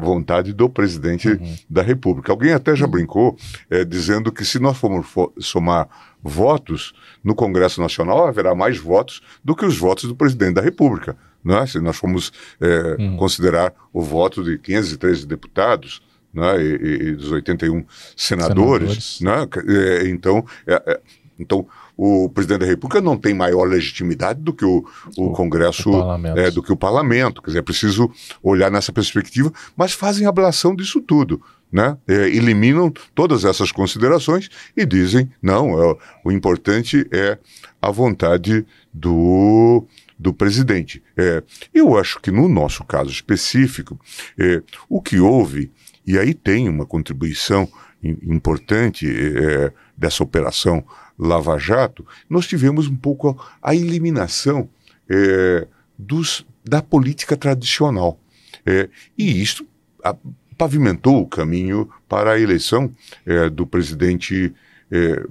vontade 0.00 0.54
do 0.54 0.70
presidente 0.70 1.28
uhum. 1.28 1.56
da 1.68 1.82
República. 1.82 2.32
Alguém 2.32 2.54
até 2.54 2.74
já 2.74 2.86
uhum. 2.86 2.90
brincou 2.92 3.36
é, 3.68 3.84
dizendo 3.84 4.32
que 4.32 4.42
se 4.42 4.58
nós 4.58 4.78
formos 4.78 5.06
somar 5.38 5.86
votos 6.22 6.94
no 7.22 7.34
Congresso 7.34 7.78
Nacional, 7.78 8.26
haverá 8.26 8.54
mais 8.54 8.78
votos 8.78 9.20
do 9.44 9.54
que 9.54 9.66
os 9.66 9.76
votos 9.76 10.04
do 10.04 10.16
presidente 10.16 10.54
da 10.54 10.62
República. 10.62 11.14
Né? 11.44 11.66
Se 11.66 11.78
nós 11.78 11.98
formos 11.98 12.32
é, 12.58 12.96
uhum. 12.98 13.18
considerar 13.18 13.74
o 13.92 14.00
voto 14.00 14.42
de 14.42 14.56
513 14.56 15.26
deputados, 15.26 16.00
né, 16.32 16.62
e, 16.62 17.08
e, 17.08 17.12
dos 17.12 17.32
81 17.32 17.84
senadores, 18.16 19.18
senadores. 19.18 19.20
Né, 19.20 20.04
é, 20.04 20.08
então, 20.08 20.44
é, 20.66 20.82
é, 20.86 21.00
então 21.38 21.66
o 21.96 22.28
presidente 22.28 22.60
da 22.60 22.66
República 22.66 23.00
não 23.00 23.16
tem 23.16 23.32
maior 23.32 23.64
legitimidade 23.64 24.40
do 24.40 24.52
que 24.52 24.64
o, 24.64 24.84
o, 25.16 25.26
o 25.26 25.32
Congresso, 25.32 25.90
o 25.90 26.26
é, 26.38 26.50
do 26.50 26.62
que 26.62 26.72
o 26.72 26.76
parlamento. 26.76 27.40
Quer 27.40 27.48
dizer, 27.48 27.58
é 27.60 27.62
preciso 27.62 28.10
olhar 28.42 28.70
nessa 28.70 28.92
perspectiva, 28.92 29.52
mas 29.76 29.92
fazem 29.92 30.26
ablação 30.26 30.76
disso 30.76 31.00
tudo. 31.00 31.40
né? 31.72 31.96
É, 32.06 32.28
eliminam 32.28 32.92
todas 33.14 33.44
essas 33.44 33.72
considerações 33.72 34.50
e 34.76 34.84
dizem: 34.84 35.30
não, 35.40 35.82
é, 35.82 35.96
o 36.24 36.30
importante 36.30 37.06
é 37.10 37.38
a 37.80 37.90
vontade 37.90 38.66
do, 38.92 39.86
do 40.18 40.34
presidente. 40.34 41.02
É, 41.16 41.42
eu 41.72 41.96
acho 41.96 42.20
que 42.20 42.30
no 42.30 42.46
nosso 42.46 42.84
caso 42.84 43.10
específico, 43.10 43.98
é, 44.38 44.62
o 44.88 45.00
que 45.00 45.18
houve, 45.18 45.70
e 46.06 46.18
aí 46.18 46.34
tem 46.34 46.68
uma 46.68 46.84
contribuição 46.84 47.68
importante 48.02 49.06
é, 49.08 49.72
dessa 49.96 50.22
operação 50.22 50.84
Lava 51.18 51.58
Jato, 51.58 52.06
nós 52.28 52.46
tivemos 52.46 52.88
um 52.88 52.96
pouco 52.96 53.38
a, 53.62 53.70
a 53.70 53.74
eliminação 53.74 54.68
é, 55.08 55.66
dos, 55.98 56.44
da 56.64 56.82
política 56.82 57.36
tradicional. 57.36 58.18
É, 58.64 58.88
e 59.16 59.42
isto 59.42 59.66
a, 60.02 60.14
pavimentou 60.56 61.20
o 61.20 61.26
caminho 61.26 61.88
para 62.08 62.32
a 62.32 62.40
eleição 62.40 62.90
é, 63.24 63.48
do 63.48 63.66
presidente 63.66 64.52
é, 64.90 65.24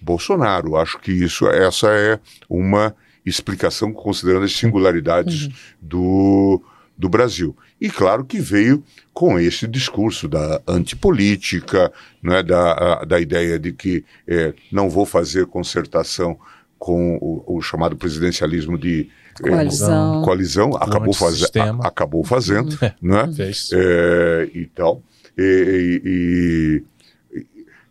Bolsonaro. 0.00 0.76
Acho 0.76 0.98
que 0.98 1.12
isso, 1.12 1.46
essa 1.48 1.88
é 1.88 2.18
uma 2.48 2.94
explicação 3.24 3.92
considerando 3.92 4.44
as 4.44 4.56
singularidades 4.56 5.46
uhum. 5.46 5.52
do, 5.80 6.62
do 6.96 7.08
Brasil. 7.08 7.56
E 7.80 7.88
claro 7.88 8.24
que 8.24 8.40
veio 8.40 8.82
com 9.14 9.38
esse 9.38 9.66
discurso 9.66 10.28
da 10.28 10.60
antipolítica, 10.66 11.92
é 12.24 12.42
da, 12.42 12.72
a, 12.72 13.04
da 13.04 13.20
ideia 13.20 13.58
de 13.58 13.72
que 13.72 14.04
é, 14.26 14.52
não 14.72 14.90
vou 14.90 15.06
fazer 15.06 15.46
concertação 15.46 16.38
com 16.78 17.16
o, 17.16 17.56
o 17.58 17.62
chamado 17.62 17.96
presidencialismo 17.96 18.78
de 18.78 19.08
coalizão, 19.40 20.20
é, 20.20 20.24
coalizão 20.24 20.76
acabou, 20.76 21.12
faz, 21.12 21.42
a, 21.42 21.86
acabou 21.86 22.24
fazendo, 22.24 22.70
uhum. 22.70 22.90
né? 23.02 23.30
É, 23.72 24.50
e 24.54 24.66
tal. 24.66 25.02
E, 25.36 26.02
e, 26.04 27.42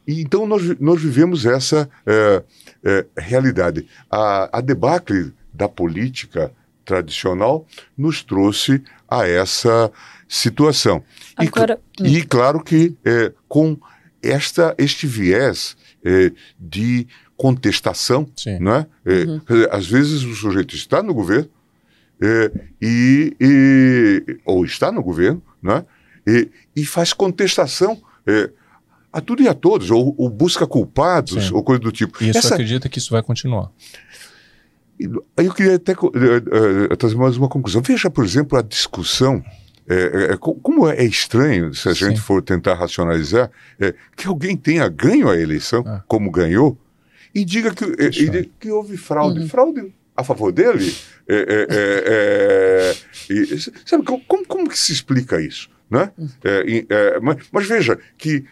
e, 0.07 0.21
então 0.21 0.45
nós, 0.45 0.63
nós 0.79 1.01
vivemos 1.01 1.45
essa 1.45 1.89
é, 2.05 2.43
é, 2.83 3.05
realidade. 3.17 3.87
A, 4.09 4.57
a 4.57 4.61
debacle 4.61 5.33
da 5.53 5.67
política 5.67 6.51
tradicional 6.87 7.67
nos 7.97 8.23
trouxe 8.23 8.81
a 9.07 9.27
essa 9.27 9.91
situação. 10.27 11.03
Agora, 11.35 11.79
e, 11.99 12.17
e 12.17 12.25
claro 12.25 12.63
que 12.63 12.95
é, 13.05 13.31
com 13.47 13.77
esta, 14.23 14.73
este 14.77 15.05
viés 15.05 15.75
é, 16.03 16.31
de 16.57 17.05
contestação, 17.35 18.27
Sim. 18.35 18.57
né? 18.59 18.87
É, 19.05 19.23
uhum. 19.25 19.41
Às 19.69 19.85
vezes 19.85 20.23
o 20.23 20.33
sujeito 20.33 20.73
está 20.75 21.03
no 21.03 21.13
governo 21.13 21.49
é, 22.19 22.51
e, 22.81 23.35
e, 23.39 24.39
ou 24.45 24.65
está 24.65 24.91
no 24.91 25.03
governo, 25.03 25.41
né? 25.61 25.85
E, 26.25 26.49
e 26.75 26.85
faz 26.85 27.13
contestação 27.13 28.01
é, 28.25 28.49
a 29.13 29.21
tudo 29.21 29.41
e 29.41 29.47
a 29.47 29.53
todos, 29.53 29.91
ou, 29.91 30.15
ou 30.17 30.29
busca 30.29 30.65
culpados, 30.65 31.47
Sim. 31.47 31.53
ou 31.53 31.63
coisa 31.63 31.79
do 31.79 31.91
tipo. 31.91 32.21
E 32.23 32.29
isso 32.29 32.53
acredita 32.53 32.89
que 32.89 32.97
isso 32.97 33.11
vai 33.11 33.21
continuar? 33.21 33.71
Aí 35.35 35.45
eu 35.45 35.53
queria 35.53 35.75
até 35.75 35.93
uh, 35.93 36.97
trazer 36.97 37.15
mais 37.15 37.37
uma 37.37 37.47
conclusão. 37.47 37.81
Veja, 37.81 38.09
por 38.09 38.25
exemplo, 38.25 38.57
a 38.57 38.61
discussão 38.61 39.43
é, 39.89 40.33
é, 40.33 40.37
como 40.37 40.87
é 40.89 41.05
estranho, 41.05 41.73
se 41.73 41.87
a 41.87 41.95
Sim. 41.95 42.09
gente 42.09 42.19
for 42.19 42.41
tentar 42.41 42.73
racionalizar, 42.73 43.49
é, 43.79 43.93
que 44.17 44.27
alguém 44.27 44.57
tenha 44.57 44.87
ganho 44.89 45.29
a 45.29 45.39
eleição, 45.39 45.81
ah. 45.87 46.03
como 46.07 46.29
ganhou, 46.29 46.77
e 47.33 47.45
diga 47.45 47.73
que, 47.73 47.85
e, 47.85 48.37
e 48.37 48.51
que 48.59 48.69
houve 48.69 48.97
fraude. 48.97 49.39
Uhum. 49.39 49.47
Fraude 49.47 49.93
a 50.15 50.23
favor 50.25 50.51
dele? 50.51 50.93
É, 51.27 51.35
é, 51.35 51.67
é, 51.69 52.95
é 53.29 53.33
e, 53.33 53.59
sabe, 53.85 54.03
como, 54.03 54.45
como 54.45 54.67
que 54.67 54.77
se 54.77 54.91
explica 54.91 55.39
isso? 55.39 55.69
Né? 55.89 56.11
Uhum. 56.17 56.29
mas, 57.21 57.37
mas, 57.49 57.65
veja 57.65 57.97
que 58.17 58.43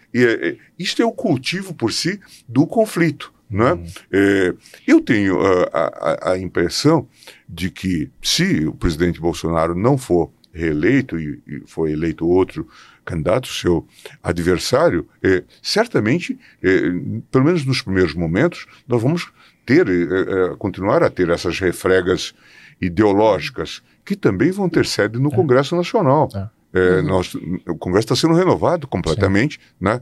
isto 0.79 1.01
é 1.01 1.05
o 1.05 1.12
cultivo 1.12 1.73
por 1.73 1.91
si 1.91 2.17
do 2.47 2.65
conflito. 2.65 3.34
Né? 3.47 3.73
Uhum. 3.73 4.58
eu 4.88 4.99
tenho 4.99 5.39
a, 5.39 5.69
a, 5.71 6.31
a 6.31 6.39
impressão 6.39 7.08
de 7.47 7.69
que 7.69 8.10
se 8.21 8.65
o 8.65 8.73
presidente 8.73 9.21
Bolsonaro 9.21 9.75
não 9.75 9.99
for 9.99 10.31
reeleito 10.51 11.19
e, 11.19 11.39
e 11.45 11.62
foi 11.67 11.91
eleito 11.91 12.27
outro 12.27 12.67
candidato, 13.03 13.47
seu 13.47 13.86
adversário, 14.23 15.08
é, 15.21 15.43
certamente, 15.62 16.39
é, 16.63 16.81
pelo 17.29 17.45
menos 17.45 17.65
nos 17.65 17.81
primeiros 17.81 18.15
momentos, 18.15 18.65
nós 18.88 19.01
vamos 19.01 19.31
ter, 19.65 19.88
é, 19.88 19.91
é 19.91 20.55
continuar 20.58 21.03
a 21.03 21.10
ter 21.10 21.29
essas 21.29 21.60
refregas 21.60 22.34
ideológicas 22.81 23.84
que 24.03 24.15
também 24.15 24.51
vão 24.51 24.69
ter 24.69 24.86
sede 24.86 25.19
no 25.19 25.29
é. 25.29 25.36
Congresso 25.36 25.75
Nacional. 25.75 26.29
É. 26.34 26.55
É, 26.77 26.99
uhum. 26.99 27.03
nós, 27.03 27.34
o 27.34 27.75
Congresso 27.77 28.13
está 28.13 28.15
sendo 28.17 28.34
renovado 28.34 28.86
completamente, 28.86 29.62
né? 29.79 30.01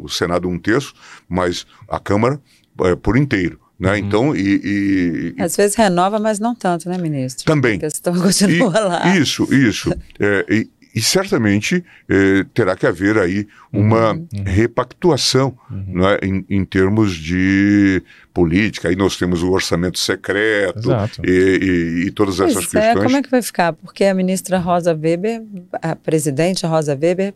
o 0.00 0.08
Senado 0.08 0.48
um 0.48 0.56
terço, 0.56 0.94
mas 1.28 1.66
a 1.88 1.98
Câmara 1.98 2.40
é, 2.80 2.94
por 2.96 3.16
inteiro. 3.16 3.58
Né? 3.82 3.90
Uhum. 3.90 3.96
Então, 3.96 4.36
e, 4.36 5.34
e, 5.36 5.42
Às 5.42 5.56
vezes 5.56 5.74
renova, 5.74 6.20
mas 6.20 6.38
não 6.38 6.54
tanto, 6.54 6.88
né, 6.88 6.96
ministro? 6.96 7.44
Também. 7.44 7.76
A 7.76 7.80
questão 7.80 8.14
continua 8.20 8.78
e, 8.78 8.80
lá. 8.80 9.16
Isso, 9.16 9.52
isso. 9.52 9.90
é, 10.20 10.46
e, 10.48 10.70
e, 10.94 11.02
certamente 11.02 11.84
é, 12.08 12.44
terá 12.54 12.76
que 12.76 12.86
haver 12.86 13.18
aí 13.18 13.48
uma 13.72 14.12
uhum. 14.12 14.28
repactuação 14.44 15.58
uhum. 15.68 16.00
Né, 16.00 16.18
em, 16.22 16.44
em, 16.48 16.64
termos 16.64 17.12
de 17.16 18.00
política. 18.32 18.88
Aí 18.88 18.94
nós 18.94 19.16
temos 19.16 19.42
o 19.42 19.50
orçamento 19.50 19.98
secreto 19.98 20.90
e, 21.24 22.04
e, 22.06 22.10
todas 22.12 22.36
pois 22.36 22.50
essas 22.50 22.72
é, 22.74 22.80
questões. 22.80 23.04
Como 23.04 23.16
é 23.16 23.22
que 23.22 23.30
vai 23.30 23.42
ficar? 23.42 23.72
Porque 23.72 24.04
a 24.04 24.14
ministra 24.14 24.58
Rosa 24.58 24.92
Weber, 24.92 25.42
a 25.82 25.96
presidente 25.96 26.64
Rosa 26.66 26.92
Weber, 26.92 27.34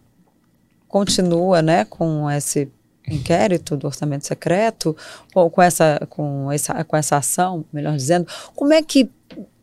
continua 0.87 1.61
né, 1.61 1.85
com 1.85 2.31
esse 2.31 2.69
inquérito 3.09 3.77
do 3.77 3.87
orçamento 3.87 4.27
secreto, 4.27 4.97
ou 5.35 5.51
com 5.51 5.63
essa, 5.63 6.07
com 6.09 6.51
essa, 6.51 6.85
com 6.85 6.97
essa 6.97 7.17
ação, 7.17 7.65
melhor 7.73 7.97
dizendo, 7.97 8.27
como 8.55 8.73
é 8.73 8.83
que 8.83 9.11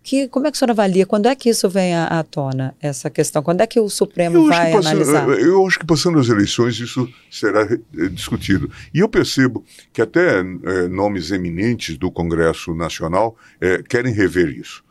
que, 0.04 0.28
como 0.28 0.46
é 0.46 0.52
que 0.52 0.58
o 0.58 0.60
senhor 0.60 0.72
avalia? 0.72 1.06
Quando 1.06 1.28
é 1.28 1.36
que 1.36 1.50
isso 1.50 1.70
vem 1.70 1.96
à, 1.96 2.08
à 2.08 2.24
tona, 2.24 2.76
essa 2.82 3.10
questão? 3.10 3.42
Quando 3.42 3.62
é 3.62 3.68
que 3.68 3.80
o 3.80 3.90
Supremo 3.90 4.36
eu 4.36 4.48
vai 4.48 4.74
passando, 4.74 4.88
analisar? 4.88 5.30
Eu 5.40 5.66
acho 5.66 5.80
que 5.80 5.86
passando 5.86 6.20
as 6.20 6.28
eleições 6.28 6.78
isso 6.78 7.08
será 7.32 7.62
é, 7.62 8.10
discutido. 8.10 8.70
E 8.94 9.00
eu 9.00 9.08
percebo 9.08 9.64
que 9.94 10.02
até 10.02 10.40
é, 10.40 10.44
nomes 10.90 11.32
eminentes 11.32 11.98
do 11.98 12.12
Congresso 12.12 12.76
Nacional 12.76 13.38
é, 13.62 13.82
querem 13.82 14.14
rever 14.14 14.50
isso. 14.50 14.84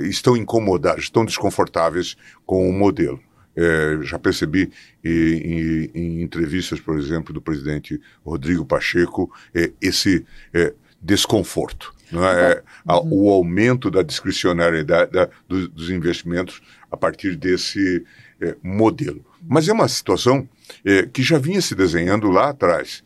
estão 0.00 0.34
incomodados, 0.34 1.04
estão 1.04 1.26
desconfortáveis 1.26 2.16
com 2.46 2.68
o 2.68 2.72
modelo. 2.72 3.20
É, 3.56 3.98
já 4.02 4.18
percebi 4.18 4.70
em, 5.04 5.90
em, 5.94 6.22
entrevistas, 6.22 6.80
por 6.80 6.98
exemplo, 6.98 7.32
do 7.32 7.40
presidente 7.40 8.00
Rodrigo 8.24 8.64
Pacheco, 8.64 9.32
é, 9.54 9.70
esse 9.80 10.26
é, 10.52 10.74
desconforto. 11.00 11.94
É? 12.12 12.52
é 12.52 12.62
a, 12.86 13.00
o 13.00 13.30
aumento 13.30 13.90
da 13.90 14.02
discricionariedade 14.02 15.12
da, 15.12 15.28
dos, 15.48 15.68
dos, 15.68 15.90
investimentos 15.90 16.60
a 16.90 16.96
partir 16.96 17.36
desse 17.36 18.04
é, 18.40 18.56
modelo. 18.62 19.24
Mas 19.46 19.68
é 19.68 19.72
uma 19.72 19.88
situação 19.88 20.48
é, 20.84 21.06
que 21.06 21.22
já 21.22 21.38
vinha 21.38 21.60
se 21.60 21.74
desenhando 21.74 22.30
lá 22.30 22.50
atrás. 22.50 23.04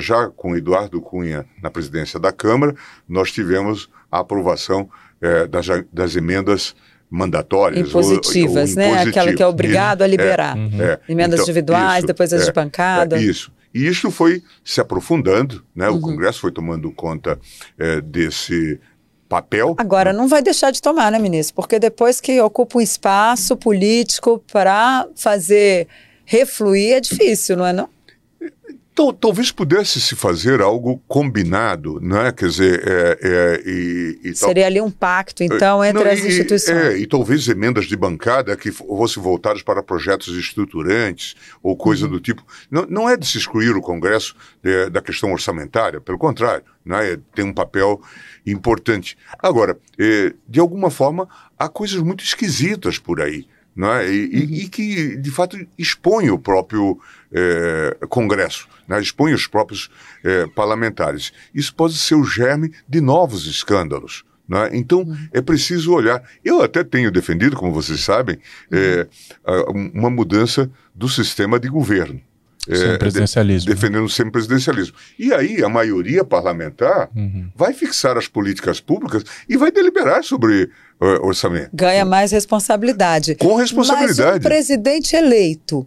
já 0.00 0.28
com 0.28 0.56
Eduardo 0.56 1.00
Cunha 1.00 1.46
na 1.62 1.70
presidência 1.70 2.18
da 2.18 2.32
Câmara, 2.32 2.74
nós 3.08 3.30
tivemos 3.30 3.88
a 4.10 4.18
aprovação 4.18 4.90
das, 5.50 5.66
das 5.92 6.16
emendas 6.16 6.74
mandatórias. 7.10 7.88
Impositivas, 7.88 8.76
ou, 8.76 8.82
ou 8.82 8.90
né? 8.90 9.02
Aquela 9.02 9.32
que 9.32 9.42
é 9.42 9.46
obrigado 9.46 10.02
a 10.02 10.06
liberar. 10.06 10.56
É, 10.56 10.60
uhum. 10.60 10.82
é. 10.82 11.00
Emendas 11.08 11.40
então, 11.40 11.44
individuais, 11.44 11.98
isso, 11.98 12.06
depois 12.06 12.32
as 12.32 12.42
é, 12.42 12.44
de 12.44 12.52
bancada. 12.52 13.16
É, 13.16 13.22
isso. 13.22 13.52
E 13.74 13.86
isso 13.86 14.10
foi 14.10 14.42
se 14.64 14.80
aprofundando, 14.80 15.64
né? 15.74 15.88
Uhum. 15.88 15.96
O 15.96 16.00
Congresso 16.00 16.40
foi 16.40 16.52
tomando 16.52 16.90
conta 16.90 17.38
é, 17.78 18.00
desse 18.00 18.80
papel. 19.28 19.74
Agora, 19.78 20.12
não 20.12 20.26
vai 20.26 20.42
deixar 20.42 20.70
de 20.70 20.80
tomar, 20.80 21.12
né, 21.12 21.18
ministro? 21.18 21.54
Porque 21.54 21.78
depois 21.78 22.20
que 22.20 22.40
ocupa 22.40 22.78
um 22.78 22.80
espaço 22.80 23.56
político 23.56 24.42
para 24.50 25.06
fazer 25.14 25.86
refluir, 26.24 26.94
é 26.94 27.00
difícil, 27.00 27.56
não 27.56 27.66
é 27.66 27.72
não? 27.72 27.88
Talvez 29.12 29.52
pudesse 29.52 30.00
se 30.00 30.16
fazer 30.16 30.60
algo 30.60 31.02
combinado, 31.06 32.00
né? 32.00 32.32
Quer 32.32 32.48
dizer, 32.48 32.82
é, 32.84 33.18
é, 33.22 33.62
e, 33.64 34.20
e 34.24 34.34
Seria 34.34 34.66
ali 34.66 34.80
um 34.80 34.90
pacto, 34.90 35.42
então, 35.42 35.84
entre 35.84 36.04
não, 36.04 36.10
as 36.10 36.18
e, 36.18 36.26
instituições. 36.26 36.76
É, 36.76 36.98
e 36.98 37.06
talvez 37.06 37.46
emendas 37.48 37.86
de 37.86 37.96
bancada 37.96 38.56
que 38.56 38.72
fossem 38.72 39.22
voltadas 39.22 39.62
para 39.62 39.82
projetos 39.82 40.36
estruturantes 40.36 41.36
ou 41.62 41.76
coisa 41.76 42.06
uhum. 42.06 42.12
do 42.12 42.20
tipo. 42.20 42.44
Não, 42.70 42.86
não 42.88 43.08
é 43.08 43.16
de 43.16 43.26
se 43.26 43.38
excluir 43.38 43.76
o 43.76 43.80
Congresso 43.80 44.34
é, 44.64 44.90
da 44.90 45.00
questão 45.00 45.32
orçamentária, 45.32 46.00
pelo 46.00 46.18
contrário, 46.18 46.64
né? 46.84 47.18
tem 47.34 47.44
um 47.44 47.52
papel 47.52 48.00
importante. 48.44 49.16
Agora, 49.38 49.78
é, 49.98 50.32
de 50.48 50.58
alguma 50.58 50.90
forma, 50.90 51.28
há 51.58 51.68
coisas 51.68 52.00
muito 52.00 52.24
esquisitas 52.24 52.98
por 52.98 53.20
aí 53.20 53.46
né? 53.78 54.12
e, 54.12 54.24
uhum. 54.24 54.54
e, 54.54 54.68
que, 54.68 55.16
de 55.16 55.30
fato, 55.30 55.56
expõe 55.78 56.30
o 56.30 56.38
próprio 56.38 56.98
é, 57.32 57.96
Congresso, 58.08 58.68
né? 58.88 59.00
expõe 59.00 59.32
os 59.32 59.46
próprios 59.46 59.88
é, 60.24 60.48
parlamentares. 60.48 61.32
Isso 61.54 61.72
pode 61.72 61.96
ser 61.96 62.16
o 62.16 62.24
germe 62.24 62.72
de 62.88 63.00
novos 63.00 63.46
escândalos. 63.46 64.24
Né? 64.48 64.70
Então, 64.72 65.02
uhum. 65.02 65.16
é 65.32 65.40
preciso 65.40 65.92
olhar. 65.92 66.20
Eu 66.44 66.60
até 66.60 66.82
tenho 66.82 67.12
defendido, 67.12 67.54
como 67.54 67.72
vocês 67.72 68.00
sabem, 68.00 68.38
é, 68.72 69.06
uma 69.94 70.10
mudança 70.10 70.68
do 70.92 71.08
sistema 71.08 71.60
de 71.60 71.68
governo. 71.68 72.20
é, 72.68 72.98
presidencialismo, 72.98 73.68
de, 73.68 73.74
defendendo 73.74 74.02
né? 74.02 74.08
sempre 74.08 74.32
presidencialismo. 74.32 74.96
E 75.16 75.32
aí 75.32 75.62
a 75.62 75.68
maioria 75.68 76.24
parlamentar 76.24 77.08
uhum. 77.14 77.48
vai 77.54 77.72
fixar 77.72 78.18
as 78.18 78.26
políticas 78.26 78.80
públicas 78.80 79.22
e 79.48 79.56
vai 79.56 79.70
deliberar 79.70 80.24
sobre 80.24 80.68
orçamento. 81.00 81.70
Ganha 81.72 82.04
mais 82.04 82.32
responsabilidade. 82.32 83.34
Com 83.36 83.54
responsabilidade. 83.54 84.30
Mas 84.30 84.36
o 84.38 84.40
presidente 84.40 85.14
eleito, 85.14 85.86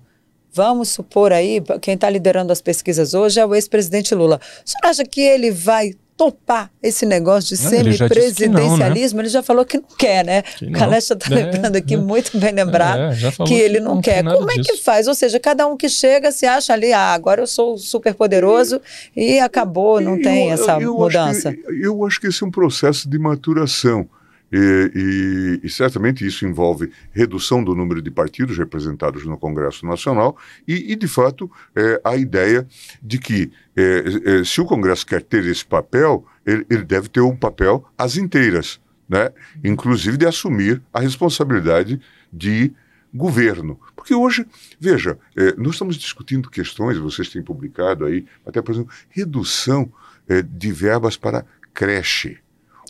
vamos 0.53 0.89
supor 0.89 1.31
aí, 1.31 1.61
quem 1.81 1.95
está 1.95 2.09
liderando 2.09 2.51
as 2.51 2.61
pesquisas 2.61 3.13
hoje 3.13 3.39
é 3.39 3.45
o 3.45 3.53
ex-presidente 3.53 4.13
Lula. 4.15 4.39
O 4.65 4.69
senhor 4.69 4.89
acha 4.89 5.03
que 5.03 5.21
ele 5.21 5.51
vai 5.51 5.93
topar 6.21 6.69
esse 6.83 7.03
negócio 7.03 7.55
de 7.55 7.57
semipresidencialismo, 7.57 9.19
ele, 9.19 9.23
né? 9.23 9.23
ele 9.23 9.29
já 9.29 9.41
falou 9.41 9.65
que 9.65 9.77
não 9.77 9.87
quer, 9.97 10.23
né? 10.23 10.43
O 10.61 10.71
Calesta 10.71 11.15
está 11.15 11.33
é, 11.33 11.45
lembrando 11.45 11.75
aqui, 11.77 11.95
é, 11.95 11.97
muito 11.97 12.37
bem 12.37 12.53
lembrado, 12.53 13.13
é, 13.13 13.45
que 13.47 13.55
ele 13.55 13.79
não, 13.79 13.95
não 13.95 14.01
quer. 14.01 14.23
Como 14.23 14.51
é 14.51 14.55
que 14.55 14.77
faz? 14.77 15.07
Ou 15.07 15.15
seja, 15.15 15.39
cada 15.39 15.65
um 15.65 15.75
que 15.75 15.89
chega 15.89 16.31
se 16.31 16.45
acha 16.45 16.73
ali, 16.73 16.93
ah, 16.93 17.13
agora 17.13 17.41
eu 17.41 17.47
sou 17.47 17.75
super 17.75 18.13
poderoso 18.13 18.79
e, 19.15 19.33
e 19.33 19.39
acabou, 19.39 19.99
não 19.99 20.15
eu, 20.15 20.21
tem 20.21 20.51
essa 20.51 20.79
eu 20.79 20.93
mudança. 20.93 21.49
Acho 21.49 21.57
que, 21.57 21.85
eu 21.85 22.05
acho 22.05 22.21
que 22.21 22.27
esse 22.27 22.43
é 22.43 22.45
um 22.45 22.51
processo 22.51 23.09
de 23.09 23.17
maturação. 23.17 24.07
E, 24.51 25.59
e, 25.63 25.65
e, 25.65 25.69
certamente 25.69 26.25
isso 26.25 26.45
envolve 26.45 26.91
redução 27.11 27.63
do 27.63 27.73
número 27.73 28.01
de 28.01 28.11
partidos 28.11 28.57
representados 28.57 29.25
no 29.25 29.37
Congresso 29.37 29.85
Nacional 29.85 30.37
e, 30.67 30.91
e 30.91 30.95
de 30.95 31.07
fato, 31.07 31.49
é, 31.73 32.01
a 32.03 32.17
ideia 32.17 32.67
de 33.01 33.17
que 33.17 33.49
é, 33.75 34.03
é, 34.25 34.43
se 34.43 34.59
o 34.59 34.65
Congresso 34.65 35.05
quer 35.05 35.21
ter 35.21 35.45
esse 35.45 35.65
papel, 35.65 36.25
ele, 36.45 36.65
ele, 36.69 36.83
deve 36.83 37.07
ter 37.07 37.21
um 37.21 37.35
papel 37.35 37.87
às 37.97 38.17
inteiras, 38.17 38.81
né? 39.07 39.31
inclusive 39.63 40.17
de 40.17 40.25
assumir 40.25 40.81
a 40.93 40.99
responsabilidade 40.99 42.01
de 42.31 42.73
governo. 43.13 43.79
Porque 43.95 44.13
hoje, 44.13 44.45
veja, 44.79 45.17
é, 45.35 45.55
nós 45.57 45.73
estamos 45.73 45.95
discutindo 45.95 46.49
questões, 46.49 46.97
vocês 46.97 47.29
têm 47.29 47.41
publicado 47.41 48.05
aí, 48.05 48.25
até 48.45 48.61
por 48.61 48.73
exemplo, 48.73 48.93
redução 49.09 49.91
é, 50.27 50.41
de 50.41 50.71
verbas 50.71 51.17
para 51.17 51.45
creche. 51.73 52.37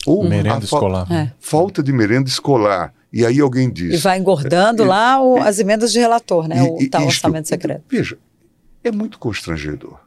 Ou 0.06 0.24
merenda 0.28 0.64
escolar. 0.64 1.10
É. 1.10 1.32
Falta 1.38 1.82
de 1.82 1.92
merenda 1.92 2.28
escolar. 2.28 2.92
E 3.12 3.26
aí 3.26 3.40
alguém 3.40 3.70
diz. 3.70 3.94
E 3.94 3.96
vai 3.98 4.18
engordando 4.18 4.82
é, 4.82 4.86
lá 4.86 5.22
o, 5.22 5.36
as 5.36 5.58
emendas 5.58 5.92
de 5.92 5.98
relator, 5.98 6.48
né? 6.48 6.56
E, 6.80 6.86
o 6.86 6.90
tal 6.90 7.02
isto, 7.02 7.10
orçamento 7.10 7.48
secreto. 7.48 7.82
Veja, 7.88 8.16
é 8.82 8.90
muito 8.90 9.18
constrangedor. 9.18 10.00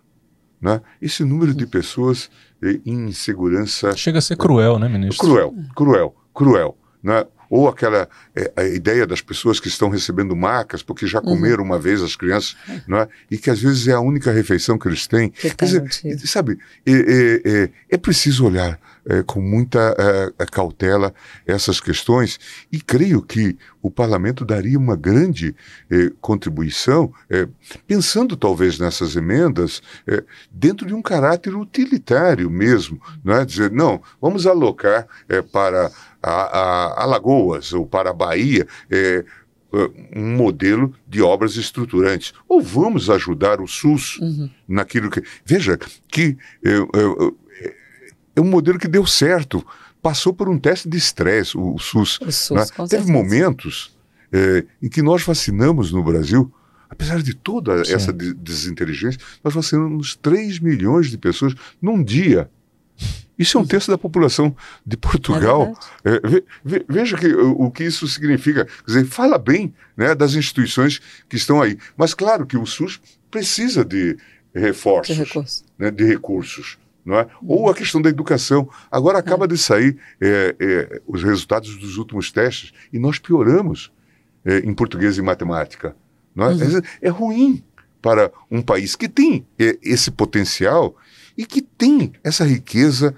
Né? 0.60 0.82
Esse 1.00 1.24
número 1.24 1.54
de 1.54 1.68
pessoas 1.68 2.30
em 2.64 3.08
insegurança. 3.08 3.96
Chega 3.96 4.18
a 4.18 4.22
ser 4.22 4.38
cruel, 4.38 4.80
né, 4.80 4.90
ministro? 4.90 5.28
Cruel, 5.28 5.54
cruel, 5.76 6.16
cruel. 6.34 6.78
Né? 7.04 7.24
Ou 7.48 7.68
aquela 7.68 8.10
é, 8.36 8.52
a 8.56 8.64
ideia 8.64 9.06
das 9.06 9.22
pessoas 9.22 9.60
que 9.60 9.68
estão 9.68 9.90
recebendo 9.90 10.36
macas 10.36 10.82
porque 10.82 11.06
já 11.06 11.20
uhum. 11.20 11.26
comeram 11.26 11.60
uhum. 11.60 11.70
uma 11.70 11.80
vez 11.80 12.02
as 12.02 12.16
crianças, 12.16 12.56
não 12.88 12.98
é? 12.98 13.08
e 13.30 13.38
que 13.38 13.52
às 13.52 13.62
vezes 13.62 13.88
é 13.88 13.94
a 13.94 14.00
única 14.00 14.32
refeição 14.32 14.80
que 14.80 14.88
eles 14.88 15.06
têm. 15.06 15.30
Que 15.30 15.54
Quer 15.54 15.66
dizer, 15.66 16.28
sabe, 16.28 16.58
é, 16.86 16.92
é, 16.92 17.42
é, 17.46 17.70
é 17.92 17.98
preciso 17.98 18.48
olhar 18.48 18.80
é, 19.08 19.24
com 19.24 19.42
muita 19.42 19.96
é, 20.40 20.46
cautela 20.46 21.14
essas 21.46 21.80
questões 21.80 22.40
e 22.72 22.80
creio 22.80 23.22
que 23.22 23.58
o 23.82 23.92
parlamento 23.92 24.44
daria 24.44 24.80
uma 24.80 24.96
grande 24.96 25.56
contribuição, 26.20 27.14
pensando 27.86 28.36
talvez 28.36 28.80
nessas 28.80 29.16
emendas, 29.16 29.80
dentro 30.50 30.88
de 30.88 30.96
um 30.96 31.04
caráter 31.04 31.56
utilitário 31.56 32.50
mesmo, 32.50 33.00
não 33.24 33.36
é? 33.36 33.46
Dizer, 33.46 33.70
não, 33.70 34.02
vamos 34.20 34.48
alocar 34.48 35.08
para 35.52 35.92
a, 36.22 36.32
a 36.32 37.04
Alagoas 37.04 37.74
ou 37.74 37.86
para 37.86 38.10
a 38.10 38.14
Bahia 38.14 38.66
é, 38.90 39.24
é, 39.76 40.20
um 40.20 40.36
modelo 40.38 40.94
de 41.08 41.22
obras 41.22 41.58
estruturantes. 41.58 42.34
Ou 42.48 42.62
vamos 42.62 43.10
ajudar 43.10 43.60
o 43.60 43.68
SUS 43.68 44.18
uhum. 44.20 44.50
naquilo 44.68 45.10
que. 45.10 45.22
Veja 45.44 45.78
que 46.08 46.38
é, 46.64 46.72
é, 46.72 47.32
é, 48.36 48.42
um 48.42 48.46
modelo 48.46 48.80
que 48.80 48.88
deu 48.88 49.06
certo. 49.06 49.66
Passou 50.02 50.34
por 50.34 50.48
um 50.48 50.60
teste 50.60 50.88
de 50.88 50.98
estresse, 50.98 51.58
o, 51.58 51.76
o, 51.76 51.80
SUS. 51.80 52.20
O 52.22 52.32
SUS 52.32 52.52
né? 52.52 52.66
Teve 52.66 52.90
certeza. 52.90 53.12
momentos 53.12 53.98
é, 54.32 54.66
em 54.82 54.90
que 54.90 55.02
nós 55.02 55.24
vacinamos 55.24 55.92
no 55.92 56.04
Brasil. 56.04 56.52
Apesar 56.88 57.22
de 57.22 57.34
toda 57.34 57.84
Sim. 57.84 57.94
essa 57.94 58.14
desinteligência, 58.14 59.20
nós 59.44 59.54
vacinamos 59.54 60.16
3 60.16 60.60
milhões 60.60 61.10
de 61.10 61.18
pessoas 61.18 61.56
num 61.82 62.04
dia. 62.04 62.50
Isso 63.38 63.58
é 63.58 63.62
um 63.62 63.66
terço 63.66 63.92
da 63.92 63.98
população 63.98 64.56
de 64.86 64.96
Portugal. 64.96 65.78
É 66.04 66.16
é, 66.16 66.20
ve, 66.20 66.44
ve, 66.64 66.86
veja 66.88 67.18
que, 67.18 67.28
o, 67.28 67.64
o, 67.64 67.72
que 67.72 67.84
isso 67.84 68.08
significa. 68.08 68.66
Quer 68.66 68.86
dizer, 68.86 69.06
fala 69.06 69.38
bem 69.38 69.74
né, 69.98 70.16
das 70.16 70.36
instituições 70.36 71.02
que 71.28 71.36
estão 71.36 71.62
aí. 71.62 71.78
Mas 71.98 72.14
claro 72.14 72.46
que 72.46 72.58
o 72.58 72.66
SUS 72.66 73.02
precisa 73.30 73.84
de 73.84 74.16
reforços, 74.54 75.16
de, 75.16 75.22
recurso. 75.22 75.66
né, 75.78 75.92
de 75.92 76.06
recursos. 76.06 76.78
Não 77.06 77.20
é? 77.20 77.28
Ou 77.46 77.70
a 77.70 77.76
questão 77.76 78.02
da 78.02 78.10
educação. 78.10 78.68
Agora 78.90 79.20
acaba 79.20 79.46
é. 79.46 79.48
de 79.48 79.58
sair 79.58 79.98
é, 80.20 80.56
é, 80.60 81.02
os 81.06 81.24
resultados 81.24 81.78
dos 81.78 81.98
últimos 81.98 82.32
testes 82.32 82.74
e 82.92 82.98
nós 82.98 83.20
pioramos 83.20 83.92
é, 84.44 84.60
em 84.60 84.74
português 84.74 85.18
e 85.18 85.22
matemática. 85.22 85.96
Não 86.36 86.46
é? 86.46 86.54
Uhum. 86.54 86.82
é 87.02 87.10
ruim 87.10 87.64
para 88.02 88.32
um 88.50 88.62
país 88.62 88.96
que 88.96 89.08
tem 89.08 89.46
esse 89.58 90.12
potencial 90.12 90.96
e 91.38 91.46
que 91.46 91.62
tem 91.62 92.14
essa 92.24 92.44
riqueza 92.44 93.16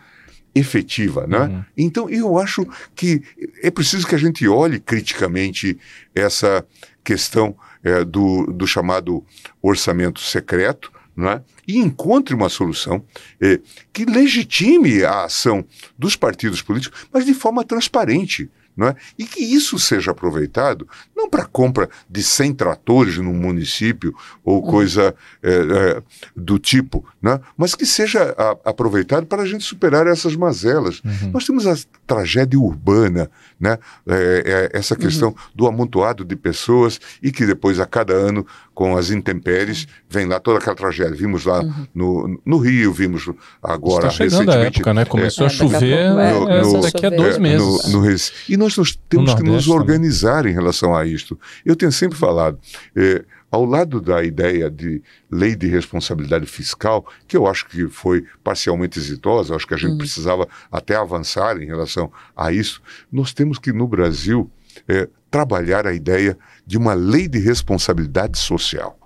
efetiva, 0.54 1.28
né? 1.28 1.40
Uhum. 1.40 1.64
Então 1.78 2.10
eu 2.10 2.38
acho 2.38 2.66
que 2.96 3.22
é 3.62 3.70
preciso 3.70 4.08
que 4.08 4.16
a 4.16 4.18
gente 4.18 4.48
olhe 4.48 4.80
criticamente 4.80 5.78
essa 6.16 6.66
questão 7.04 7.56
é, 7.84 8.04
do, 8.04 8.48
do 8.48 8.66
chamado 8.66 9.24
orçamento 9.62 10.20
secreto, 10.20 10.92
né? 11.18 11.42
e 11.68 11.80
encontre 11.80 12.36
uma 12.36 12.48
solução 12.48 13.04
é, 13.42 13.60
que 13.92 14.06
legitime 14.06 15.04
a 15.04 15.26
ação 15.26 15.66
dos 15.98 16.16
partidos 16.16 16.62
políticos, 16.62 17.08
mas 17.12 17.26
de 17.26 17.34
forma 17.34 17.64
transparente 17.64 18.48
é? 18.80 18.96
e 19.18 19.26
que 19.26 19.44
isso 19.44 19.80
seja 19.80 20.12
aproveitado 20.12 20.88
não 21.16 21.30
para 21.30 21.46
compra 21.46 21.90
de 22.10 22.22
100 22.22 22.54
tratores 22.54 23.18
num 23.18 23.34
município 23.34 24.16
ou 24.44 24.64
uhum. 24.64 24.72
coisa 24.72 25.16
é, 25.42 25.52
é, 25.52 26.04
do 26.36 26.60
tipo, 26.60 27.06
né? 27.22 27.40
mas 27.56 27.74
que 27.76 27.86
seja 27.86 28.36
a, 28.38 28.70
aproveitado 28.70 29.26
para 29.26 29.44
a 29.44 29.46
gente 29.46 29.64
superar 29.64 30.08
essas 30.08 30.36
mazelas. 30.36 31.02
Uhum. 31.04 31.32
Nós 31.32 31.46
temos 31.46 31.66
a 31.66 31.76
tragédia 32.06 32.60
urbana, 32.60 33.30
né? 33.60 33.78
É, 34.08 34.70
é 34.74 34.78
essa 34.78 34.96
questão 34.96 35.30
uhum. 35.30 35.36
do 35.56 35.68
amontoado 35.68 36.24
de 36.24 36.36
pessoas 36.36 37.00
e 37.22 37.32
que 37.32 37.46
depois, 37.46 37.80
a 37.80 37.86
cada 37.86 38.14
ano, 38.14 38.46
com 38.74 38.96
as 38.96 39.10
intempéries, 39.10 39.88
vem 40.10 40.26
lá 40.26 40.40
toda 40.40 40.60
aquela 40.60 40.76
tragédia. 40.76 41.16
Vimos 41.16 41.46
lá 41.46 41.62
uhum. 41.62 41.88
no, 41.94 42.42
no 42.46 42.58
Rio, 42.58 42.94
vimos 42.94 43.30
agora 43.62 44.08
Está 44.08 44.24
chegando 44.24 44.40
recentemente. 44.40 44.66
A 44.66 44.68
época, 44.68 44.94
né? 44.94 45.06
Começou 45.06 45.46
a 45.46 45.48
é, 45.48 45.50
chover 45.50 46.10
no, 46.12 46.74
no, 46.74 46.82
daqui 46.82 47.06
a 47.06 47.10
dois 47.10 47.38
meses. 47.38 47.92
No, 47.92 48.06
e 48.48 48.58
nós, 48.58 48.67
nós 48.76 48.98
temos 49.08 49.34
que 49.36 49.44
nos 49.44 49.68
organizar 49.68 50.38
também. 50.38 50.52
em 50.52 50.56
relação 50.56 50.96
a 50.96 51.06
isto. 51.06 51.40
Eu 51.64 51.76
tenho 51.76 51.92
sempre 51.92 52.18
falado, 52.18 52.60
é, 52.96 53.24
ao 53.50 53.64
lado 53.64 54.02
da 54.02 54.24
ideia 54.24 54.70
de 54.70 55.02
lei 55.32 55.56
de 55.56 55.68
responsabilidade 55.68 56.46
fiscal, 56.46 57.06
que 57.28 57.38
eu 57.38 57.48
acho 57.48 57.68
que 57.68 57.88
foi 57.88 58.26
parcialmente 58.44 59.00
exitosa, 59.00 59.56
acho 59.56 59.68
que 59.68 59.74
a 59.74 59.78
gente 59.78 59.94
hum. 59.94 59.98
precisava 59.98 60.48
até 60.72 60.96
avançar 60.96 61.62
em 61.62 61.66
relação 61.66 62.12
a 62.36 62.52
isso, 62.52 62.82
nós 63.12 63.34
temos 63.34 63.58
que, 63.58 63.72
no 63.72 63.88
Brasil, 63.88 64.52
é, 64.88 65.08
trabalhar 65.32 65.88
a 65.88 65.94
ideia 65.94 66.38
de 66.66 66.78
uma 66.78 66.94
lei 66.94 67.28
de 67.28 67.40
responsabilidade 67.40 68.38
social. 68.38 68.98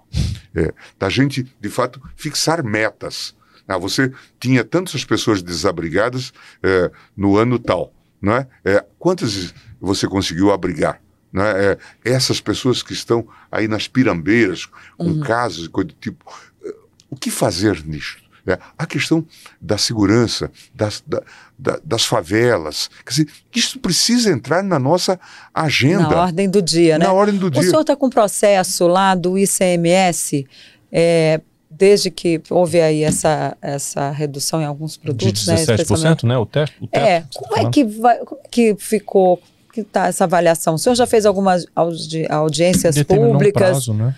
É, 0.53 0.73
da 0.99 1.07
gente, 1.07 1.47
de 1.61 1.69
fato, 1.69 2.01
fixar 2.17 2.61
metas. 2.61 3.33
Ah, 3.65 3.77
você 3.77 4.11
tinha 4.37 4.65
tantas 4.65 5.05
pessoas 5.05 5.41
desabrigadas 5.41 6.33
é, 6.61 6.91
no 7.15 7.37
ano 7.37 7.57
tal, 7.57 7.93
não 8.21 8.33
é? 8.33 8.47
é 8.65 8.85
quantas 9.01 9.51
você 9.81 10.07
conseguiu 10.07 10.51
abrigar? 10.51 11.01
Não 11.33 11.43
é? 11.43 11.77
essas 12.05 12.39
pessoas 12.39 12.83
que 12.83 12.93
estão 12.93 13.27
aí 13.51 13.67
nas 13.67 13.87
pirambeiras, 13.87 14.67
com 14.97 15.05
uhum. 15.05 15.19
casos 15.21 15.65
e 15.65 15.69
coisa 15.69 15.87
do 15.87 15.95
tipo. 15.95 16.23
O 17.09 17.15
que 17.15 17.31
fazer 17.31 17.83
nisto? 17.83 18.21
É, 18.45 18.57
a 18.77 18.85
questão 18.85 19.25
da 19.59 19.77
segurança, 19.77 20.51
das, 20.73 21.03
da, 21.05 21.21
da, 21.57 21.79
das 21.83 22.05
favelas. 22.05 22.89
Quer 23.05 23.11
dizer, 23.11 23.27
isso 23.55 23.79
precisa 23.79 24.31
entrar 24.31 24.63
na 24.63 24.79
nossa 24.79 25.19
agenda. 25.53 26.09
Na 26.09 26.21
ordem 26.21 26.49
do 26.49 26.61
dia, 26.61 26.97
na 26.97 26.99
né? 26.99 27.05
Na 27.05 27.13
ordem 27.13 27.39
do 27.39 27.51
dia. 27.51 27.61
O 27.61 27.63
senhor 27.63 27.81
está 27.81 27.95
com 27.95 28.09
processo 28.09 28.87
lá 28.87 29.13
do 29.13 29.37
ICMS, 29.37 30.47
é, 30.91 31.39
desde 31.71 32.11
que 32.11 32.41
houve 32.49 32.81
aí 32.81 33.03
essa, 33.03 33.55
essa 33.61 34.11
redução 34.11 34.61
em 34.61 34.65
alguns 34.65 34.97
produtos. 34.97 35.45
De 35.45 35.51
17%, 35.51 36.23
né? 36.23 36.33
né? 36.33 36.37
O, 36.37 36.45
teto, 36.45 36.73
o 36.81 36.87
teto, 36.87 37.05
É, 37.05 37.23
como 37.33 37.67
é, 37.67 37.71
que 37.71 37.83
vai, 37.83 38.17
como 38.19 38.41
é 38.43 38.47
que 38.49 38.75
ficou 38.77 39.41
que 39.73 39.81
está 39.81 40.07
essa 40.07 40.25
avaliação? 40.25 40.75
O 40.75 40.77
senhor 40.77 40.95
já 40.95 41.07
fez 41.07 41.25
algumas 41.25 41.65
audi 41.73 42.25
audiências 42.29 42.95
Determinou 42.95 43.33
públicas? 43.33 43.61
Um 43.61 43.71
prazo, 43.71 43.93
né? 43.93 44.15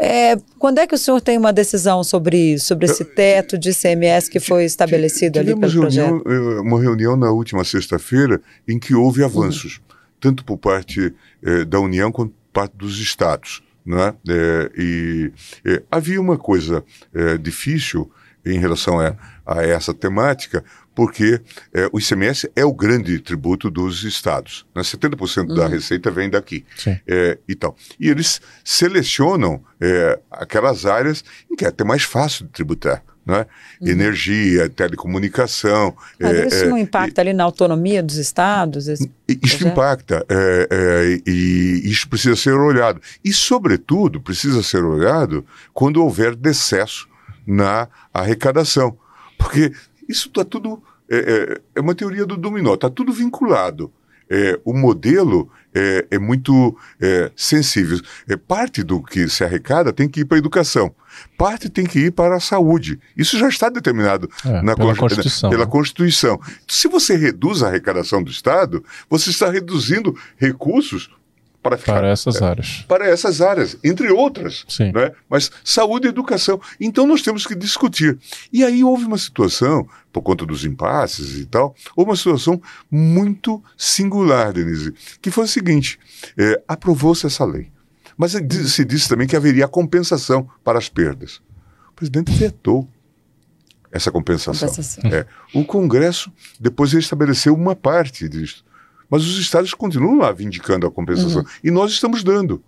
É, 0.00 0.36
quando 0.60 0.78
é 0.78 0.86
que 0.86 0.94
o 0.94 0.98
senhor 0.98 1.20
tem 1.20 1.36
uma 1.36 1.52
decisão 1.52 2.04
sobre 2.04 2.54
isso, 2.54 2.68
sobre 2.68 2.86
esse 2.86 3.04
teto 3.04 3.58
de 3.58 3.70
ICMS 3.70 4.30
que 4.30 4.38
foi 4.38 4.64
estabelecido 4.64 5.40
ali 5.40 5.56
pelo 5.58 5.72
reunião, 5.72 6.20
projeto? 6.20 6.30
Eh, 6.30 6.60
uma 6.60 6.80
reunião 6.80 7.16
na 7.16 7.32
última 7.32 7.64
sexta-feira 7.64 8.40
em 8.68 8.78
que 8.78 8.94
houve 8.94 9.24
avanços, 9.24 9.78
uhum. 9.78 9.96
tanto 10.20 10.44
por 10.44 10.56
parte 10.56 11.12
eh, 11.42 11.64
da 11.64 11.80
União 11.80 12.12
quanto 12.12 12.30
por 12.30 12.52
parte 12.52 12.76
dos 12.76 13.00
estados. 13.00 13.60
Né? 13.88 14.14
É, 14.28 14.70
e 14.76 15.32
é, 15.64 15.82
havia 15.90 16.20
uma 16.20 16.36
coisa 16.36 16.84
é, 17.14 17.38
difícil 17.38 18.12
em 18.44 18.58
relação 18.58 19.00
a, 19.00 19.16
a 19.46 19.62
essa 19.62 19.94
temática, 19.94 20.62
porque 20.94 21.40
é, 21.72 21.88
o 21.90 21.98
ICMS 21.98 22.50
é 22.54 22.66
o 22.66 22.72
grande 22.72 23.18
tributo 23.18 23.70
dos 23.70 24.04
estados. 24.04 24.66
Né? 24.74 24.82
70% 24.82 25.48
uhum. 25.48 25.54
da 25.54 25.66
receita 25.66 26.10
vem 26.10 26.28
daqui. 26.28 26.66
É, 27.06 27.38
e, 27.48 27.54
tal. 27.54 27.74
e 27.98 28.10
eles 28.10 28.42
selecionam 28.62 29.64
é, 29.80 30.20
aquelas 30.30 30.84
áreas 30.84 31.24
em 31.50 31.56
que 31.56 31.64
é 31.64 31.68
até 31.68 31.82
mais 31.82 32.02
fácil 32.02 32.44
de 32.44 32.52
tributar. 32.52 33.02
Né? 33.28 33.44
Uhum. 33.78 33.88
Energia, 33.88 34.70
telecomunicação. 34.70 35.94
Mas 36.18 36.34
é, 36.34 36.46
isso 36.46 36.66
não 36.66 36.78
é, 36.78 36.80
impacta 36.80 37.20
ali 37.20 37.34
na 37.34 37.44
autonomia 37.44 38.02
dos 38.02 38.16
estados? 38.16 38.88
Esse 38.88 39.10
isso 39.28 39.58
projeto? 39.58 39.66
impacta 39.66 40.26
é, 40.30 40.68
é, 40.70 41.30
e 41.30 41.82
isso 41.84 42.08
precisa 42.08 42.34
ser 42.34 42.54
olhado. 42.54 43.02
E, 43.22 43.30
sobretudo, 43.30 44.18
precisa 44.18 44.62
ser 44.62 44.82
olhado 44.82 45.44
quando 45.74 46.02
houver 46.02 46.34
decesso 46.34 47.06
na 47.46 47.86
arrecadação. 48.14 48.96
Porque 49.36 49.72
isso 50.08 50.28
está 50.28 50.42
tudo. 50.42 50.82
É, 51.10 51.60
é, 51.74 51.80
uma 51.80 51.94
teoria 51.94 52.24
do 52.24 52.36
dominó, 52.36 52.74
está 52.74 52.88
tudo 52.88 53.12
vinculado. 53.12 53.92
É, 54.30 54.58
o 54.64 54.72
modelo 54.72 55.50
é, 55.78 56.06
é 56.16 56.18
muito 56.18 56.76
é, 57.00 57.30
sensível. 57.36 58.00
É, 58.28 58.36
parte 58.36 58.82
do 58.82 59.02
que 59.02 59.28
se 59.28 59.44
arrecada 59.44 59.92
tem 59.92 60.08
que 60.08 60.20
ir 60.20 60.24
para 60.24 60.36
a 60.36 60.38
educação, 60.38 60.92
parte 61.36 61.68
tem 61.68 61.86
que 61.86 62.00
ir 62.00 62.10
para 62.10 62.36
a 62.36 62.40
saúde. 62.40 62.98
Isso 63.16 63.38
já 63.38 63.48
está 63.48 63.68
determinado 63.68 64.28
é, 64.44 64.62
na 64.62 64.74
pela 64.74 64.96
Constituição. 64.96 65.50
Pela 65.50 65.66
Constituição. 65.66 66.40
Se 66.66 66.88
você 66.88 67.16
reduz 67.16 67.62
a 67.62 67.68
arrecadação 67.68 68.22
do 68.22 68.30
Estado, 68.30 68.84
você 69.08 69.30
está 69.30 69.50
reduzindo 69.50 70.18
recursos 70.36 71.10
para, 71.68 71.78
ficar, 71.78 71.94
para 71.94 72.08
essas 72.08 72.40
é, 72.40 72.44
áreas. 72.44 72.84
Para 72.88 73.06
essas 73.06 73.40
áreas, 73.40 73.76
entre 73.84 74.10
outras. 74.10 74.64
Sim. 74.68 74.92
Né? 74.92 75.12
Mas 75.28 75.50
saúde 75.62 76.06
e 76.06 76.10
educação. 76.10 76.60
Então 76.80 77.06
nós 77.06 77.22
temos 77.22 77.46
que 77.46 77.54
discutir. 77.54 78.18
E 78.52 78.64
aí 78.64 78.82
houve 78.82 79.04
uma 79.04 79.18
situação, 79.18 79.86
por 80.12 80.22
conta 80.22 80.46
dos 80.46 80.64
impasses 80.64 81.38
e 81.38 81.44
tal, 81.44 81.74
houve 81.94 82.10
uma 82.10 82.16
situação 82.16 82.60
muito 82.90 83.62
singular, 83.76 84.52
Denise, 84.52 84.94
que 85.20 85.30
foi 85.30 85.44
o 85.44 85.48
seguinte: 85.48 85.98
é, 86.36 86.62
aprovou-se 86.66 87.26
essa 87.26 87.44
lei. 87.44 87.70
Mas 88.16 88.32
se 88.32 88.84
disse 88.84 89.08
também 89.08 89.28
que 89.28 89.36
haveria 89.36 89.68
compensação 89.68 90.48
para 90.64 90.78
as 90.78 90.88
perdas. 90.88 91.40
O 91.90 91.92
presidente 91.94 92.32
vetou 92.32 92.88
essa 93.92 94.10
compensação. 94.10 94.68
compensação. 94.68 95.10
É, 95.10 95.26
o 95.54 95.64
Congresso 95.64 96.32
depois 96.58 96.92
estabeleceu 96.92 97.54
uma 97.54 97.76
parte 97.76 98.28
disso. 98.28 98.64
Mas 99.10 99.24
os 99.24 99.38
estados 99.38 99.72
continuam 99.74 100.18
lá 100.18 100.32
vindicando 100.32 100.86
a 100.86 100.90
compensação. 100.90 101.42
Uhum. 101.42 101.48
E 101.62 101.70
nós 101.70 101.92
estamos 101.92 102.22
dando. 102.22 102.62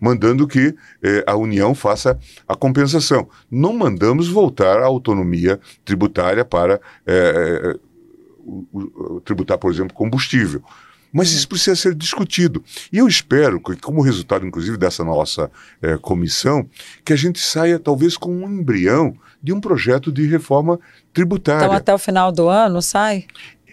Mandando 0.00 0.46
que 0.46 0.74
eh, 1.02 1.24
a 1.26 1.34
União 1.34 1.74
faça 1.74 2.18
a 2.46 2.54
compensação. 2.54 3.28
Não 3.50 3.72
mandamos 3.72 4.28
voltar 4.28 4.80
a 4.80 4.86
autonomia 4.86 5.58
tributária 5.84 6.44
para 6.44 6.80
eh, 7.04 7.76
o, 8.38 8.66
o, 8.72 9.20
tributar, 9.20 9.58
por 9.58 9.72
exemplo, 9.72 9.94
combustível. 9.94 10.62
Mas 11.12 11.32
isso 11.32 11.48
precisa 11.48 11.74
ser 11.74 11.94
discutido. 11.94 12.62
E 12.92 12.98
eu 12.98 13.08
espero 13.08 13.60
que, 13.60 13.76
como 13.76 14.02
resultado, 14.02 14.46
inclusive, 14.46 14.76
dessa 14.76 15.02
nossa 15.02 15.50
eh, 15.80 15.96
comissão, 16.00 16.68
que 17.04 17.12
a 17.12 17.16
gente 17.16 17.40
saia 17.40 17.78
talvez 17.78 18.16
com 18.16 18.30
um 18.30 18.48
embrião 18.48 19.16
de 19.42 19.52
um 19.52 19.60
projeto 19.60 20.12
de 20.12 20.26
reforma 20.26 20.78
tributária. 21.12 21.64
Então, 21.64 21.76
até 21.76 21.94
o 21.94 21.98
final 21.98 22.30
do 22.30 22.48
ano 22.48 22.82
sai? 22.82 23.26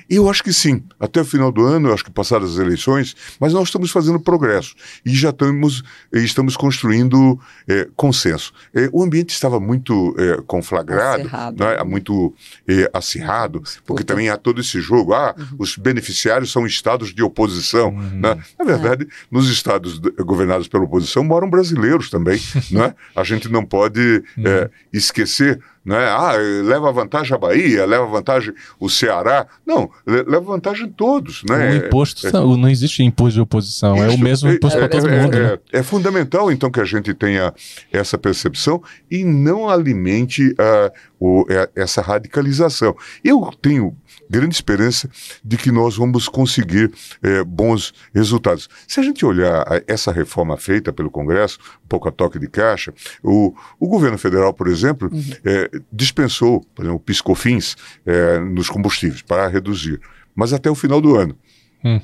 Eu 0.10 0.30
acho 0.30 0.44
que 0.44 0.54
sim. 0.54 0.84
Até 1.00 1.22
o 1.22 1.26
final 1.26 1.52
do 1.52 1.66
ano, 1.66 1.90
eu 1.90 1.94
acho 1.94 2.04
que 2.04 2.12
passadas 2.12 2.54
as 2.54 2.58
eleições, 2.58 3.16
mas 3.40 3.54
nós 3.54 3.68
estamos 3.68 3.92
fazendo 3.92 4.20
progresso 4.20 4.76
e 5.06 5.14
já 5.14 5.30
estamos, 5.30 5.84
estamos 6.14 6.56
construindo 6.56 7.40
é, 7.68 7.88
consenso. 7.96 8.54
É, 8.74 8.90
o 8.92 9.04
ambiente 9.04 9.30
estava 9.32 9.60
muito 9.60 10.16
é, 10.18 10.42
conflagrado, 10.46 11.24
acirrado, 11.24 11.64
né? 11.64 11.84
muito 11.84 12.34
é, 12.68 12.90
acirrado, 12.94 13.62
porque 13.86 14.04
Puta. 14.04 14.06
também 14.06 14.30
há 14.30 14.38
todo 14.38 14.62
esse 14.62 14.80
jogo. 14.80 15.14
Ah, 15.14 15.36
uhum. 15.38 15.46
os 15.60 15.78
beneficiários 15.78 16.52
são 16.52 16.66
estados 16.66 17.14
de 17.14 17.24
oposição. 17.24 17.90
Uhum. 17.90 18.20
Né? 18.20 18.38
Na 18.58 18.66
verdade, 18.66 19.08
nos 19.32 19.50
estados 19.50 20.00
governados 20.00 20.68
pela 20.68 20.84
oposição 20.84 21.24
moram 21.24 21.50
brasileiros 21.50 22.10
também. 22.10 22.40
né? 22.72 22.94
A 23.16 23.24
gente 23.24 23.50
não 23.50 23.66
pode 23.66 24.24
uhum. 24.38 24.70
esquecer 24.94 25.60
né? 25.86 26.08
Ah, 26.10 26.34
leva 26.64 26.92
vantagem 26.92 27.36
a 27.36 27.38
Bahia, 27.38 27.86
leva 27.86 28.06
vantagem 28.08 28.54
o 28.80 28.90
Ceará. 28.90 29.46
Não, 29.66 29.90
leva 30.06 30.42
vantagem 30.42 30.90
todos. 30.90 31.44
Né? 31.48 31.72
O 31.72 31.76
imposto, 31.76 32.28
é, 32.28 32.32
não 32.32 32.68
existe 32.68 33.04
imposto 33.04 33.36
de 33.36 33.42
oposição, 33.42 33.96
isso, 33.96 34.06
é 34.06 34.10
o 34.10 34.18
mesmo 34.18 34.50
imposto 34.50 34.78
é, 34.78 34.80
para 34.80 34.90
todo 34.90 35.08
é, 35.08 35.22
mundo. 35.22 35.38
É, 35.38 35.40
né? 35.42 35.58
é, 35.72 35.84
fundamental, 35.84 36.52
então, 36.52 36.72
que 36.72 36.80
a 36.80 36.86
gente 36.86 37.14
tenha 37.14 37.54
essa 37.92 38.18
percepção 38.18 38.82
e 39.12 39.24
não 39.24 39.70
alimente 39.70 40.50
uh, 40.54 40.92
o, 41.20 41.46
essa 41.76 42.02
radicalização. 42.02 42.96
Eu 43.24 43.50
tenho 43.62 43.96
grande 44.30 44.56
esperança 44.56 45.10
de 45.44 45.58
que 45.58 45.72
nós 45.72 45.96
vamos 45.98 46.28
conseguir 46.28 46.92
é, 47.22 47.44
bons 47.44 47.94
resultados. 48.14 48.70
Se 48.88 49.00
a 49.00 49.04
gente 49.04 49.26
olhar 49.26 49.66
essa 49.88 50.12
reforma 50.12 50.58
feita 50.58 50.92
pelo 50.92 51.10
Congresso, 51.10 51.60
um 51.84 51.88
pouco 51.88 52.08
a 52.08 52.12
toque 52.12 52.40
de 52.40 52.48
caixa, 52.48 52.94
o, 53.24 53.54
o 53.80 53.88
governo 53.88 54.18
federal, 54.18 54.54
por 54.54 54.68
exemplo, 54.68 55.10
uhum. 55.12 55.24
é, 55.44 55.70
dispensou, 55.92 56.62
por 56.74 56.84
exemplo, 56.84 57.00
piscofins 57.00 57.76
é, 58.06 58.40
nos 58.40 58.70
combustíveis 58.70 59.22
para 59.22 59.48
reduzir, 59.48 60.00
mas 60.36 60.54
até 60.54 60.70
o 60.70 60.76
final 60.76 61.00
do 61.00 61.16
ano. 61.16 61.36
Uhum. 61.84 62.02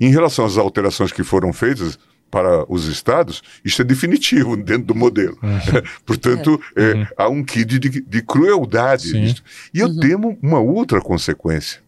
Em 0.00 0.10
relação 0.10 0.44
às 0.44 0.58
alterações 0.58 1.12
que 1.12 1.22
foram 1.22 1.52
feitas, 1.52 1.98
para 2.32 2.64
os 2.72 2.86
estados, 2.86 3.42
isso 3.62 3.82
é 3.82 3.84
definitivo 3.84 4.56
dentro 4.64 4.86
do 4.86 4.94
modelo. 4.94 5.38
Uhum. 5.42 5.82
Portanto, 6.06 6.58
é. 6.74 6.82
É, 6.82 6.94
uhum. 6.94 7.06
há 7.18 7.28
um 7.28 7.44
quid 7.44 7.78
de, 7.78 8.00
de 8.00 8.22
crueldade 8.22 9.12
nisso. 9.12 9.44
E 9.72 9.80
eu 9.80 9.88
uhum. 9.88 10.00
temo 10.00 10.38
uma 10.40 10.58
outra 10.58 10.98
consequência. 10.98 11.82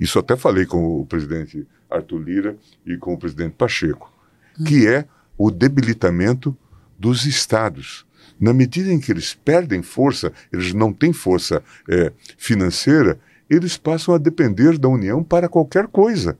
Isso 0.00 0.18
até 0.18 0.36
falei 0.36 0.66
com 0.66 1.00
o 1.00 1.06
presidente 1.06 1.64
Arthur 1.88 2.18
Lira 2.18 2.56
e 2.84 2.96
com 2.96 3.14
o 3.14 3.18
presidente 3.18 3.54
Pacheco, 3.56 4.12
uhum. 4.58 4.64
que 4.64 4.88
é 4.88 5.04
o 5.38 5.48
debilitamento 5.48 6.56
dos 6.98 7.24
estados. 7.24 8.04
Na 8.40 8.52
medida 8.52 8.92
em 8.92 8.98
que 8.98 9.12
eles 9.12 9.32
perdem 9.32 9.80
força, 9.80 10.32
eles 10.52 10.74
não 10.74 10.92
têm 10.92 11.12
força 11.12 11.62
é, 11.88 12.12
financeira, 12.36 13.20
eles 13.48 13.76
passam 13.76 14.12
a 14.12 14.18
depender 14.18 14.76
da 14.76 14.88
União 14.88 15.22
para 15.22 15.48
qualquer 15.48 15.86
coisa. 15.86 16.36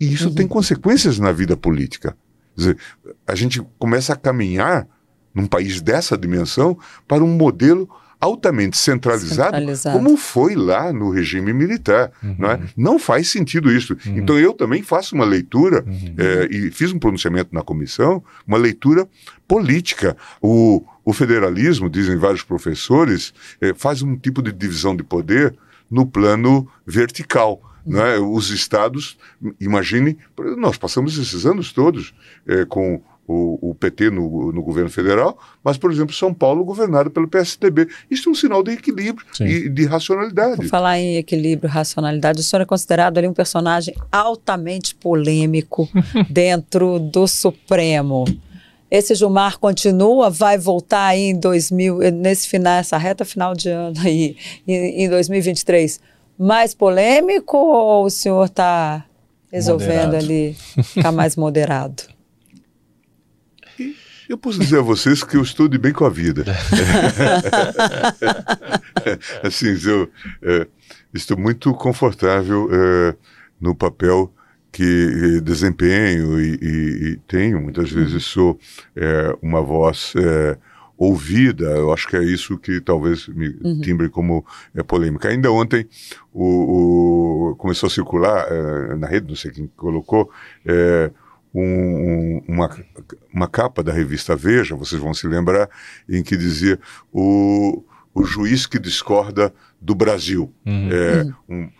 E 0.00 0.10
isso 0.10 0.28
uhum. 0.28 0.34
tem 0.34 0.48
consequências 0.48 1.18
na 1.18 1.30
vida 1.30 1.58
política. 1.58 2.16
Dizer, 2.56 2.78
a 3.26 3.34
gente 3.34 3.62
começa 3.78 4.12
a 4.12 4.16
caminhar 4.16 4.86
num 5.34 5.46
país 5.46 5.80
dessa 5.80 6.16
dimensão 6.16 6.78
para 7.08 7.24
um 7.24 7.36
modelo 7.36 7.88
altamente 8.24 8.78
centralizado, 8.78 9.56
centralizado, 9.56 9.98
como 9.98 10.16
foi 10.16 10.54
lá 10.54 10.92
no 10.92 11.10
regime 11.10 11.52
militar. 11.52 12.10
Uhum. 12.22 12.36
Não, 12.38 12.50
é? 12.50 12.60
não 12.76 12.98
faz 12.98 13.28
sentido 13.28 13.70
isso. 13.70 13.96
Uhum. 14.06 14.18
Então 14.18 14.38
eu 14.38 14.54
também 14.54 14.82
faço 14.82 15.14
uma 15.14 15.24
leitura, 15.24 15.84
uhum. 15.86 16.14
é, 16.16 16.48
e 16.50 16.70
fiz 16.70 16.92
um 16.92 16.98
pronunciamento 16.98 17.54
na 17.54 17.62
comissão, 17.62 18.22
uma 18.46 18.56
leitura 18.56 19.06
política. 19.46 20.16
O, 20.40 20.82
o 21.04 21.12
federalismo, 21.12 21.90
dizem 21.90 22.16
vários 22.16 22.42
professores, 22.42 23.34
é, 23.60 23.74
faz 23.74 24.00
um 24.00 24.16
tipo 24.16 24.40
de 24.40 24.52
divisão 24.52 24.96
de 24.96 25.02
poder 25.02 25.54
no 25.90 26.06
plano 26.06 26.66
vertical. 26.86 27.60
Né? 27.86 28.18
Os 28.18 28.50
estados, 28.50 29.16
imagine, 29.60 30.16
nós 30.56 30.76
passamos 30.76 31.18
esses 31.18 31.44
anos 31.44 31.72
todos 31.72 32.14
é, 32.46 32.64
com 32.64 33.02
o, 33.26 33.70
o, 33.70 33.74
PT 33.74 34.10
no, 34.10 34.52
no, 34.52 34.62
governo 34.62 34.90
federal, 34.90 35.38
mas, 35.62 35.78
por 35.78 35.90
exemplo, 35.90 36.14
São 36.14 36.32
Paulo 36.32 36.64
governado 36.64 37.10
pelo 37.10 37.26
PSDB. 37.26 37.88
Isso 38.10 38.28
é 38.28 38.32
um 38.32 38.34
sinal 38.34 38.62
de 38.62 38.72
equilíbrio 38.72 39.26
Sim. 39.32 39.44
e 39.44 39.68
de 39.68 39.86
racionalidade. 39.86 40.56
Por 40.56 40.66
falar 40.66 40.98
em 40.98 41.16
equilíbrio 41.16 41.68
e 41.68 41.72
racionalidade, 41.72 42.40
o 42.40 42.42
senhor 42.42 42.62
é 42.62 42.66
considerado 42.66 43.18
ali 43.18 43.26
um 43.26 43.34
personagem 43.34 43.94
altamente 44.12 44.94
polêmico 44.94 45.88
dentro 46.28 46.98
do 46.98 47.26
Supremo. 47.26 48.24
Esse 48.90 49.14
Gilmar 49.14 49.58
continua, 49.58 50.30
vai 50.30 50.58
voltar 50.58 51.06
aí 51.06 51.30
em 51.30 51.40
2000, 51.40 51.98
nesse 52.12 52.46
final, 52.46 52.74
essa 52.74 52.96
reta 52.96 53.24
final 53.24 53.54
de 53.54 53.68
ano 53.68 53.98
aí, 54.04 54.36
em, 54.68 55.04
em 55.04 55.08
2023 55.08 56.13
mais 56.38 56.74
polêmico 56.74 57.56
ou 57.56 58.06
o 58.06 58.10
senhor 58.10 58.46
está 58.46 59.04
resolvendo 59.52 60.12
moderado. 60.12 60.16
ali 60.16 60.56
ficar 60.82 61.12
mais 61.12 61.36
moderado? 61.36 62.02
Eu 64.28 64.38
posso 64.38 64.58
dizer 64.58 64.78
a 64.78 64.82
vocês 64.82 65.22
que 65.22 65.36
eu 65.36 65.42
estou 65.42 65.68
de 65.68 65.76
bem 65.76 65.92
com 65.92 66.04
a 66.04 66.10
vida. 66.10 66.44
assim, 69.42 69.76
eu 69.86 70.10
é, 70.42 70.66
estou 71.12 71.38
muito 71.38 71.72
confortável 71.74 72.68
é, 72.72 73.14
no 73.60 73.74
papel 73.74 74.32
que 74.72 75.40
desempenho 75.42 76.40
e, 76.40 76.58
e, 76.60 77.08
e 77.10 77.16
tenho. 77.28 77.60
Muitas 77.60 77.90
vezes 77.90 78.24
sou 78.24 78.58
é, 78.96 79.36
uma 79.42 79.62
voz 79.62 80.14
é, 80.16 80.56
ouvida, 80.96 81.64
eu 81.64 81.92
acho 81.92 82.08
que 82.08 82.16
é 82.16 82.22
isso 82.22 82.58
que 82.58 82.80
talvez 82.80 83.28
me 83.28 83.48
uhum. 83.62 83.80
timbre 83.80 84.08
como 84.08 84.44
é, 84.74 84.82
polêmica. 84.82 85.28
Ainda 85.28 85.50
ontem 85.50 85.86
o, 86.32 87.50
o 87.50 87.56
começou 87.56 87.86
a 87.88 87.90
circular 87.90 88.46
é, 88.48 88.94
na 88.96 89.06
rede, 89.06 89.28
não 89.28 89.36
sei 89.36 89.50
quem 89.50 89.70
colocou, 89.76 90.30
é, 90.64 91.10
um, 91.54 92.42
uma, 92.48 92.70
uma 93.32 93.48
capa 93.48 93.82
da 93.82 93.92
revista 93.92 94.34
Veja, 94.34 94.74
vocês 94.74 95.00
vão 95.00 95.14
se 95.14 95.26
lembrar, 95.26 95.68
em 96.08 96.22
que 96.22 96.36
dizia 96.36 96.78
o, 97.12 97.84
o 98.12 98.24
juiz 98.24 98.66
que 98.66 98.78
discorda 98.78 99.54
do 99.80 99.94
Brasil. 99.94 100.52
Uhum. 100.66 100.90
É, 100.92 101.26
um, 101.48 101.70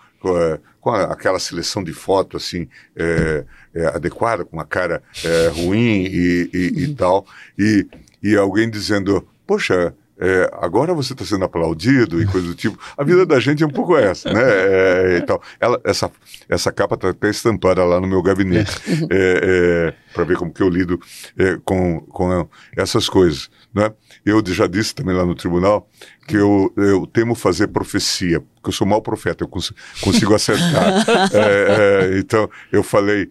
com 0.81 0.91
a, 0.91 1.05
aquela 1.05 1.39
seleção 1.39 1.83
de 1.83 1.93
foto 1.93 2.37
assim 2.37 2.69
é, 2.97 3.45
é, 3.75 3.87
adequada, 3.87 4.45
com 4.45 4.57
uma 4.57 4.65
cara 4.65 5.03
é, 5.25 5.49
ruim 5.49 6.05
e, 6.05 6.51
e, 6.53 6.85
e, 6.85 6.95
tal, 6.95 7.27
e, 7.59 7.87
e 8.25 8.35
alguém 8.35 8.71
dizendo, 8.71 9.29
poxa, 9.47 9.95
é, 10.19 10.49
agora 10.61 10.95
você 10.95 11.13
está 11.13 11.25
sendo 11.25 11.45
aplaudido 11.45 12.23
e 12.23 12.27
coisa 12.27 12.47
do 12.47 12.55
tipo. 12.55 12.79
A 12.97 13.03
vida 13.03 13.27
da 13.27 13.41
gente 13.41 13.63
é 13.63 13.67
um 13.67 13.71
pouco 13.71 13.97
essa, 13.97 14.33
né? 14.33 14.41
É, 14.43 15.19
então, 15.19 15.41
ela, 15.59 15.81
essa, 15.85 16.11
essa 16.49 16.73
capa 16.73 16.95
está 16.95 17.11
até 17.11 17.29
estampada 17.29 17.85
lá 17.85 18.01
no 18.01 18.07
meu 18.07 18.23
gabinete, 18.23 18.71
é, 19.11 19.91
é 19.91 19.95
para 20.15 20.25
ver 20.25 20.39
como 20.39 20.53
que 20.53 20.63
eu 20.63 20.69
lido 20.71 20.99
é, 21.37 21.59
com, 21.65 22.01
com 22.01 22.49
essas 22.77 23.09
coisas. 23.09 23.51
Né? 23.75 23.93
Eu 24.25 24.41
já 24.47 24.69
disse 24.69 24.95
também 24.95 25.15
lá 25.15 25.27
no 25.27 25.35
tribunal 25.35 25.91
que 26.27 26.37
eu, 26.37 26.73
eu 26.77 27.07
temo 27.09 27.35
fazer 27.35 27.67
profecia, 27.67 28.41
porque 28.41 28.69
eu 28.69 28.73
sou 28.73 28.87
mau 28.87 29.03
profeta, 29.03 29.45
eu 29.45 29.49
cons 29.49 29.73
consigo 30.01 30.35
acertar. 30.35 31.05
É, 31.35 32.19
então, 32.19 32.49
eu 32.71 32.83
falei 32.83 33.29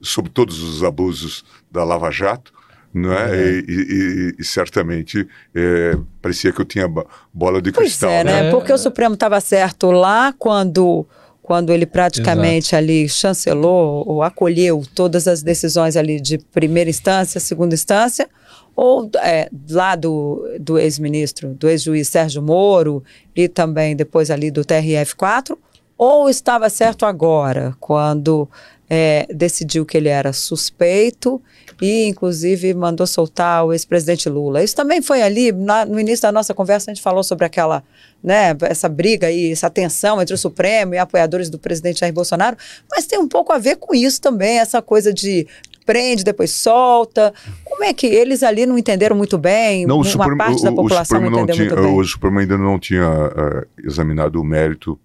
sobre 0.00 0.30
todos 0.30 0.62
os 0.62 0.82
abusos 0.82 1.44
da 1.70 1.84
Lava 1.84 2.10
Jato, 2.10 2.52
não 2.94 3.12
é? 3.12 3.36
é. 3.36 3.50
E, 3.50 3.64
e, 3.68 4.34
e, 4.38 4.44
certamente 4.44 5.26
é, 5.52 5.98
parecia 6.22 6.52
que 6.52 6.60
eu 6.60 6.64
tinha 6.64 6.88
bola 7.32 7.60
de 7.60 7.72
pois 7.72 7.88
cristal. 7.88 8.10
É, 8.10 8.22
né? 8.22 8.42
né? 8.44 8.50
Porque 8.50 8.72
o 8.72 8.78
Supremo 8.78 9.14
estava 9.14 9.40
certo 9.40 9.90
lá 9.90 10.32
quando 10.38 11.04
quando 11.42 11.74
ele 11.74 11.84
praticamente 11.84 12.68
Exato. 12.68 12.76
ali 12.76 13.06
chancelou 13.06 14.02
ou 14.08 14.22
acolheu 14.22 14.82
todas 14.94 15.28
as 15.28 15.42
decisões 15.42 15.94
ali 15.94 16.18
de 16.18 16.38
primeira 16.38 16.88
instância, 16.88 17.38
segunda 17.38 17.74
instância, 17.74 18.30
ou 18.74 19.10
é, 19.22 19.50
lá 19.68 19.94
do, 19.94 20.42
do 20.58 20.78
ex-ministro, 20.78 21.50
do 21.50 21.68
ex-juiz 21.68 22.08
Sérgio 22.08 22.40
Moro 22.40 23.04
e 23.36 23.46
também 23.46 23.94
depois 23.94 24.30
ali 24.30 24.50
do 24.50 24.64
TRF4, 24.64 25.54
ou 25.98 26.30
estava 26.30 26.70
certo 26.70 27.04
agora, 27.04 27.76
quando 27.78 28.48
é, 28.88 29.26
decidiu 29.28 29.84
que 29.84 29.98
ele 29.98 30.08
era 30.08 30.32
suspeito 30.32 31.42
e, 31.80 32.06
inclusive, 32.06 32.74
mandou 32.74 33.06
soltar 33.06 33.64
o 33.64 33.72
ex-presidente 33.72 34.28
Lula. 34.28 34.62
Isso 34.62 34.74
também 34.74 35.02
foi 35.02 35.22
ali, 35.22 35.52
na, 35.52 35.84
no 35.84 35.98
início 35.98 36.22
da 36.22 36.32
nossa 36.32 36.54
conversa, 36.54 36.90
a 36.90 36.94
gente 36.94 37.02
falou 37.02 37.22
sobre 37.22 37.44
aquela, 37.44 37.82
né, 38.22 38.56
essa 38.62 38.88
briga 38.88 39.26
aí, 39.26 39.52
essa 39.52 39.70
tensão 39.70 40.20
entre 40.20 40.34
o 40.34 40.38
Supremo 40.38 40.94
e 40.94 40.98
apoiadores 40.98 41.50
do 41.50 41.58
presidente 41.58 42.00
Jair 42.00 42.12
Bolsonaro, 42.12 42.56
mas 42.90 43.06
tem 43.06 43.18
um 43.18 43.28
pouco 43.28 43.52
a 43.52 43.58
ver 43.58 43.76
com 43.76 43.94
isso 43.94 44.20
também, 44.20 44.58
essa 44.58 44.80
coisa 44.80 45.12
de 45.12 45.46
prende, 45.84 46.24
depois 46.24 46.50
solta. 46.50 47.32
Como 47.62 47.84
é 47.84 47.92
que 47.92 48.06
eles 48.06 48.42
ali 48.42 48.66
não 48.66 48.78
entenderam 48.78 49.14
muito 49.16 49.36
bem? 49.36 49.86
Não, 49.86 49.96
uma 49.96 50.04
Supremo, 50.04 50.38
parte 50.38 50.60
o, 50.60 50.64
da 50.64 50.72
população 50.72 51.20
não 51.20 51.28
entendeu 51.28 51.54
tinha, 51.54 51.68
muito 51.68 51.82
bem. 51.82 51.98
O 51.98 52.04
Supremo 52.04 52.38
ainda 52.38 52.58
não 52.58 52.78
tinha 52.78 53.06
uh, 53.06 53.66
examinado 53.86 54.40
o 54.40 54.44
mérito 54.44 54.98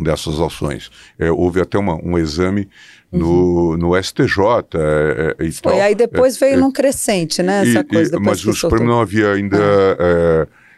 dessas 0.00 0.40
ações. 0.40 0.90
É, 1.18 1.30
houve 1.30 1.60
até 1.60 1.78
uma, 1.78 1.94
um 1.94 2.18
exame 2.18 2.68
no, 3.12 3.70
uhum. 3.72 3.76
no 3.76 4.02
STJ 4.02 4.26
é, 4.74 5.36
é, 5.38 5.44
e 5.44 5.52
Foi, 5.52 5.80
aí 5.80 5.94
depois 5.94 6.36
veio 6.36 6.58
num 6.58 6.72
crescente, 6.72 7.42
né, 7.42 7.62
essa 7.62 7.80
e, 7.80 7.84
coisa. 7.84 8.18
mas 8.18 8.44
o 8.44 8.52
Supremo 8.52 8.86
não 8.86 9.00
havia 9.00 9.32
ainda... 9.32 9.58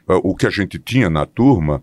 Ah. 0.09 0.21
o 0.23 0.37
que 0.37 0.47
a 0.47 0.51
gente 0.51 0.79
tinha 0.79 1.11
na 1.11 1.27
turma, 1.27 1.83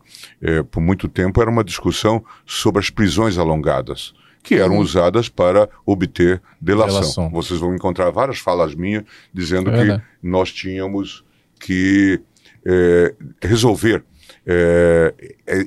por 0.72 0.80
muito 0.80 1.10
tempo, 1.10 1.42
era 1.42 1.50
uma 1.50 1.64
discussão 1.64 2.24
sobre 2.46 2.80
as 2.80 2.90
prisões 2.90 3.38
alongadas 3.38 4.14
que 4.44 4.56
eram 4.56 4.76
uhum. 4.76 4.82
usadas 4.82 5.30
para 5.30 5.70
obter 5.86 6.42
delação. 6.60 7.00
delação. 7.00 7.30
Vocês 7.30 7.60
vão 7.60 7.74
encontrar 7.74 8.12
várias 8.12 8.40
falas 8.40 8.76
minhas 8.76 9.04
dizendo 9.34 9.72
é 9.72 9.98
que 9.98 10.04
nós 10.22 10.52
tínhamos 10.52 11.24
que 11.60 12.20
é, 12.66 13.16
resolver 13.42 14.04
é, 14.46 15.14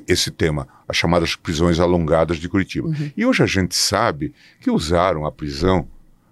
esse 0.07 0.31
tema 0.31 0.67
as 0.87 0.95
chamadas 0.95 1.35
prisões 1.35 1.79
alongadas 1.79 2.37
de 2.37 2.47
Curitiba. 2.47 2.87
Uhum. 2.87 3.11
E 3.15 3.25
hoje 3.25 3.43
a 3.43 3.45
gente 3.45 3.75
sabe 3.75 4.33
que 4.61 4.71
usaram 4.71 5.25
a 5.25 5.31
prisão 5.31 5.87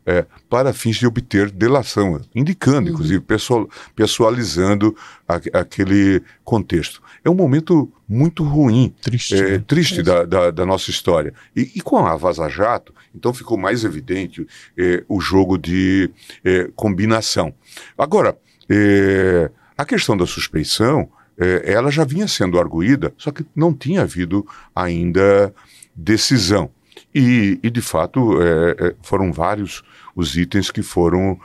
é, 0.05 0.23
para 0.49 0.71
fins 0.71 0.97
de 0.97 1.07
obter 1.07 1.49
delação, 1.49 2.21
indicando, 2.33 2.87
uhum. 2.87 2.93
inclusive, 2.93 3.19
pessoal, 3.21 3.67
pessoalizando 3.95 4.95
a, 5.27 5.35
aquele 5.59 6.21
contexto. 6.43 7.01
É 7.23 7.29
um 7.29 7.33
momento 7.33 7.91
muito 8.07 8.43
ruim, 8.43 8.93
triste, 9.01 9.35
é, 9.35 9.57
né? 9.57 9.63
triste 9.65 10.03
da, 10.03 10.23
da, 10.23 10.51
da, 10.51 10.65
nossa 10.65 10.91
história. 10.91 11.33
E, 11.55 11.71
e, 11.75 11.81
com 11.81 11.97
a 11.97 12.15
Vaza 12.15 12.47
Jato, 12.47 12.93
então 13.15 13.33
ficou 13.33 13.57
mais 13.57 13.83
evidente 13.83 14.45
é, 14.77 15.03
o 15.09 15.19
jogo 15.19 15.57
de 15.57 16.09
é, 16.43 16.69
combinação. 16.75 17.51
Agora, 17.97 18.37
é, 18.69 19.49
a 19.75 19.83
questão 19.83 20.15
da 20.15 20.27
suspeição 20.27 21.09
é, 21.37 21.73
ela 21.73 21.91
já 21.91 22.03
vinha 22.03 22.27
sendo 22.27 22.59
arguída, 22.59 23.13
só 23.17 23.31
que 23.31 23.45
não 23.55 23.73
tinha 23.73 24.01
havido 24.01 24.45
ainda 24.75 25.53
decisão. 25.95 26.69
E, 27.13 27.59
e 27.63 27.69
de 27.69 27.81
fato, 27.81 28.41
é, 28.41 28.87
é 28.87 28.95
foram 29.01 29.31
vários 29.31 29.83
os 30.15 30.35
itens 30.35 30.71
que 30.71 30.81
foram 30.81 31.39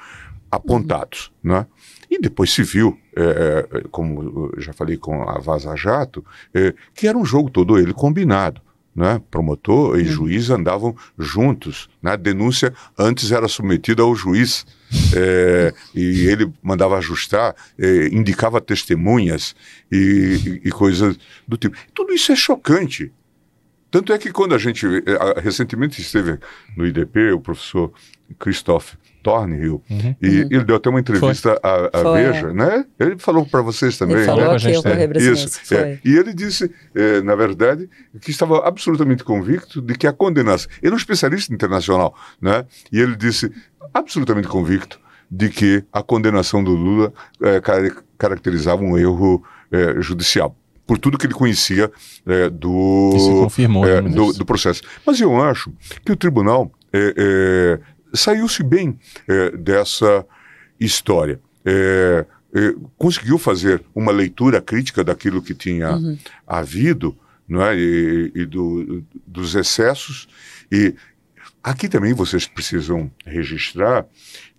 apontados. 0.50 1.32
Né? 1.42 1.66
E 2.10 2.18
depois 2.20 2.52
se 2.52 2.62
viu, 2.62 2.98
é, 3.16 3.68
é 3.72 3.80
como 3.90 4.52
já 4.58 4.72
falei 4.72 4.96
com 4.96 5.28
a 5.28 5.38
Vaza 5.38 5.74
Jato, 5.76 6.24
é, 6.54 6.74
que 6.94 7.06
era 7.06 7.16
um 7.16 7.24
jogo 7.24 7.50
todo 7.50 7.78
ele 7.78 7.92
combinado 7.92 8.60
né? 8.94 9.20
promotor 9.30 9.98
e 9.98 10.04
juiz 10.04 10.50
andavam 10.50 10.94
juntos. 11.18 11.88
Né? 12.02 12.12
A 12.12 12.16
denúncia 12.16 12.72
antes 12.98 13.32
era 13.32 13.48
submetida 13.48 14.02
ao 14.02 14.14
juiz 14.14 14.66
é, 15.14 15.72
e 15.94 16.26
ele 16.26 16.52
mandava 16.62 16.98
ajustar, 16.98 17.54
é, 17.78 18.06
indicava 18.08 18.60
testemunhas 18.60 19.54
e, 19.90 20.60
e, 20.64 20.68
e, 20.68 20.70
coisas 20.70 21.16
do 21.46 21.56
tipo. 21.56 21.76
Tudo 21.94 22.12
isso 22.12 22.32
é 22.32 22.36
chocante. 22.36 23.12
Tanto 23.90 24.12
é 24.12 24.18
que 24.18 24.30
quando 24.30 24.54
a 24.54 24.58
gente 24.58 24.86
é, 24.86 25.40
recentemente 25.40 26.00
esteve 26.00 26.38
no 26.76 26.86
IDP, 26.86 27.32
o 27.32 27.40
professor 27.40 27.92
Christoph 28.38 28.94
Thornhill, 29.22 29.82
uhum. 29.90 30.16
e 30.20 30.28
uhum. 30.28 30.48
ele 30.50 30.64
deu 30.64 30.76
até 30.76 30.88
uma 30.88 31.00
entrevista 31.00 31.58
Foi. 31.60 31.70
à, 31.70 31.90
à 31.92 32.12
Veja, 32.12 32.52
né? 32.52 32.84
Ele 32.98 33.18
falou 33.18 33.44
para 33.46 33.62
vocês 33.62 33.96
também, 33.98 34.16
ele 34.16 34.26
falou 34.26 34.44
né? 34.48 34.56
Aqui, 34.56 34.72
eu 34.72 35.32
Isso. 35.32 35.74
É. 35.74 35.98
E 36.04 36.16
ele 36.16 36.32
disse, 36.32 36.70
é, 36.94 37.20
na 37.20 37.34
verdade, 37.34 37.88
que 38.20 38.30
estava 38.30 38.66
absolutamente 38.66 39.22
convicto 39.22 39.80
de 39.80 39.94
que 39.94 40.06
a 40.06 40.12
condenação. 40.12 40.70
Ele 40.82 40.92
é 40.92 40.94
um 40.94 40.98
especialista 40.98 41.52
internacional, 41.52 42.14
né? 42.40 42.64
E 42.90 43.00
ele 43.00 43.16
disse, 43.16 43.52
absolutamente 43.92 44.48
convicto 44.48 44.98
de 45.30 45.48
que 45.48 45.84
a 45.92 46.02
condenação 46.02 46.62
do 46.64 46.72
Lula 46.72 47.12
é, 47.42 47.60
caracterizava 48.18 48.82
um 48.82 48.98
erro 48.98 49.42
é, 49.70 50.00
judicial 50.00 50.56
por 50.90 50.98
tudo 50.98 51.16
que 51.16 51.24
ele 51.24 51.34
conhecia 51.34 51.88
é, 52.26 52.50
do, 52.50 53.12
confirmou, 53.44 53.86
é, 53.86 54.02
né, 54.02 54.10
do, 54.10 54.32
do, 54.32 54.44
processo. 54.44 54.82
Mas 55.06 55.20
eu 55.20 55.40
acho 55.40 55.72
que 56.04 56.10
o 56.10 56.16
tribunal 56.16 56.68
é, 56.92 57.14
é 57.16 57.80
saiu-se 58.12 58.62
bem 58.62 58.98
é, 59.28 59.50
dessa 59.56 60.26
história. 60.78 61.40
É, 61.64 62.26
é, 62.52 62.74
conseguiu 62.96 63.38
fazer 63.38 63.82
uma 63.94 64.10
leitura 64.10 64.60
crítica 64.60 65.04
daquilo 65.04 65.42
que 65.42 65.54
tinha 65.54 65.92
uhum. 65.92 66.18
havido 66.46 67.16
não 67.46 67.62
é? 67.62 67.76
e, 67.76 68.32
e 68.34 68.46
do, 68.46 69.04
dos 69.26 69.54
excessos. 69.54 70.28
E 70.70 70.94
aqui 71.62 71.88
também 71.88 72.14
vocês 72.14 72.46
precisam 72.46 73.10
registrar 73.24 74.06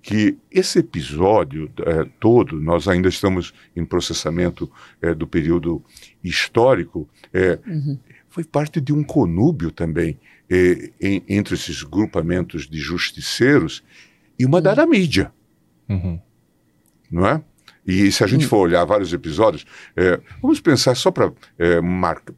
que 0.01 0.37
esse 0.49 0.79
episódio 0.79 1.71
é, 1.85 2.05
todo, 2.19 2.59
nós 2.59 2.87
ainda 2.87 3.07
estamos 3.07 3.53
em 3.75 3.85
processamento 3.85 4.71
é, 5.01 5.13
do 5.13 5.27
período 5.27 5.83
histórico, 6.23 7.07
é, 7.31 7.59
uhum. 7.67 7.99
foi 8.29 8.43
parte 8.43 8.81
de 8.81 8.91
um 8.91 9.03
conúbio 9.03 9.71
também 9.71 10.19
eh, 10.53 10.91
em, 10.99 11.23
entre 11.29 11.55
esses 11.55 11.81
grupamentos 11.81 12.67
de 12.67 12.77
justiceiros 12.77 13.81
e 14.37 14.45
uma 14.45 14.57
uhum. 14.57 14.63
dada 14.63 14.85
mídia. 14.85 15.31
Uhum. 15.87 16.19
Não 17.09 17.25
é? 17.25 17.41
E 17.87 18.11
se 18.11 18.21
a 18.21 18.27
gente 18.27 18.43
uhum. 18.43 18.49
for 18.49 18.57
olhar 18.57 18.83
vários 18.83 19.13
episódios, 19.13 19.65
é, 19.95 20.19
vamos 20.41 20.59
pensar 20.59 20.93
só 20.95 21.09
para 21.09 21.31
é, 21.57 21.79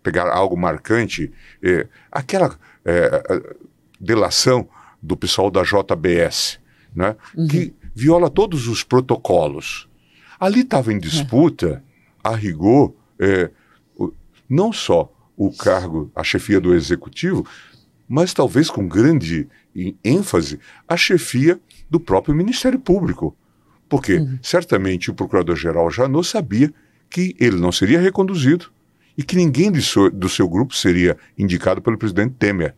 pegar 0.04 0.32
algo 0.32 0.56
marcante, 0.56 1.32
é, 1.62 1.88
aquela 2.12 2.58
delação 4.00 4.68
do 5.02 5.18
pessoal 5.18 5.50
da 5.50 5.64
JBS, 5.64 6.60
né, 6.96 7.16
uhum. 7.36 7.48
que 7.48 7.74
viola 7.96 8.30
todos 8.30 8.68
os 8.68 8.84
protocolos. 8.84 9.90
Ali 10.40 10.62
estava 10.62 10.94
em 10.94 11.00
disputa, 11.00 11.84
a 12.24 12.36
rigor, 12.36 12.94
não 14.50 14.72
só 14.72 15.12
o 15.38 15.52
cargo, 15.52 16.12
a 16.16 16.24
chefia 16.24 16.60
do 16.60 16.76
executivo, 16.76 17.48
mas 18.08 18.34
talvez 18.34 18.70
com 18.70 18.88
grande 18.88 19.48
ênfase, 20.04 20.60
a 20.88 20.96
chefia 20.96 21.60
do 21.90 22.00
próprio 22.00 22.36
Ministério 22.36 22.80
Público. 22.80 23.36
Porque 23.90 24.16
uhum. 24.16 24.40
certamente 24.42 25.10
o 25.10 25.14
Procurador-Geral 25.14 25.90
Janot 25.90 26.28
sabia 26.28 26.74
que 27.10 27.36
ele 27.40 27.58
não 27.58 27.72
seria 27.72 28.00
reconduzido 28.00 28.72
e 29.18 29.24
que 29.24 29.36
ninguém 29.36 29.74
seu, 29.82 30.10
do 30.10 30.28
seu 30.28 30.48
grupo 30.50 30.76
seria 30.76 31.18
indicado 31.38 31.82
pelo 31.82 31.98
presidente 31.98 32.36
Temer. 32.38 32.76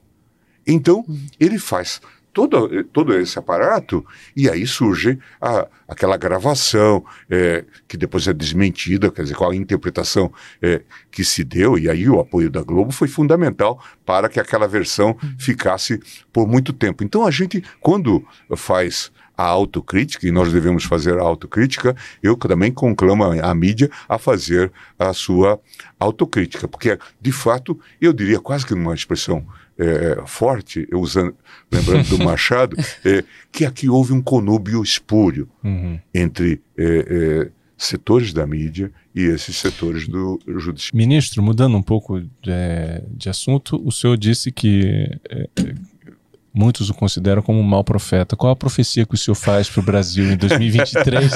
Então, 0.67 1.05
uhum. 1.07 1.25
ele 1.39 1.57
faz 1.57 2.01
todo, 2.35 2.83
todo 2.83 3.17
esse 3.17 3.39
aparato, 3.39 4.05
e 4.35 4.49
aí 4.49 4.67
surge 4.67 5.17
a, 5.39 5.67
aquela 5.87 6.17
gravação 6.17 7.03
é, 7.29 7.63
que 7.87 7.95
depois 7.95 8.27
é 8.27 8.33
desmentida, 8.33 9.09
quer 9.09 9.21
dizer, 9.21 9.35
qual 9.35 9.51
a 9.51 9.55
interpretação 9.55 10.31
é, 10.61 10.81
que 11.09 11.23
se 11.23 11.45
deu, 11.45 11.79
e 11.79 11.89
aí 11.89 12.09
o 12.09 12.19
apoio 12.19 12.51
da 12.51 12.61
Globo 12.61 12.91
foi 12.91 13.07
fundamental 13.07 13.81
para 14.05 14.27
que 14.27 14.37
aquela 14.37 14.67
versão 14.67 15.15
ficasse 15.39 15.97
por 16.33 16.45
muito 16.45 16.73
tempo. 16.73 17.05
Então 17.05 17.25
a 17.25 17.31
gente, 17.31 17.63
quando 17.79 18.21
faz 18.57 19.13
a 19.37 19.43
autocrítica, 19.43 20.27
e 20.27 20.31
nós 20.31 20.51
devemos 20.51 20.83
fazer 20.83 21.17
a 21.17 21.21
autocrítica, 21.21 21.95
eu 22.21 22.35
também 22.35 22.71
conclamo 22.71 23.23
a, 23.23 23.49
a 23.49 23.55
mídia 23.55 23.89
a 24.09 24.17
fazer 24.17 24.71
a 24.99 25.13
sua 25.13 25.59
autocrítica, 25.97 26.67
porque, 26.67 26.97
de 27.21 27.31
fato, 27.31 27.79
eu 28.01 28.11
diria 28.11 28.39
quase 28.39 28.65
que 28.65 28.75
numa 28.75 28.93
expressão 28.93 29.45
é, 29.77 30.23
forte, 30.25 30.87
eu 30.89 30.99
usando, 30.99 31.35
lembrando 31.71 32.09
do 32.09 32.19
Machado, 32.23 32.75
é, 33.03 33.23
que 33.51 33.65
aqui 33.65 33.89
houve 33.89 34.13
um 34.13 34.21
conúbio 34.21 34.81
espúrio 34.81 35.47
Uhum. 35.63 35.99
entre 36.13 36.61
é, 36.77 36.83
é, 37.47 37.51
setores 37.77 38.31
da 38.31 38.45
mídia 38.47 38.91
e 39.13 39.23
esses 39.23 39.57
setores 39.57 40.07
do 40.07 40.39
judiciário. 40.47 40.97
Ministro, 40.97 41.43
mudando 41.43 41.75
um 41.75 41.81
pouco 41.81 42.19
de, 42.19 43.01
de 43.11 43.29
assunto, 43.29 43.81
o 43.85 43.91
senhor 43.91 44.17
disse 44.17 44.51
que 44.51 45.09
é, 45.29 45.49
é, 45.57 45.75
muitos 46.53 46.89
o 46.89 46.93
consideram 46.93 47.41
como 47.41 47.59
um 47.59 47.63
mau 47.63 47.83
profeta. 47.83 48.35
Qual 48.35 48.53
a 48.53 48.55
profecia 48.55 49.05
que 49.05 49.13
o 49.13 49.17
senhor 49.17 49.35
faz 49.35 49.69
para 49.69 49.81
o 49.81 49.83
Brasil 49.83 50.31
em 50.31 50.37
2023? 50.37 51.31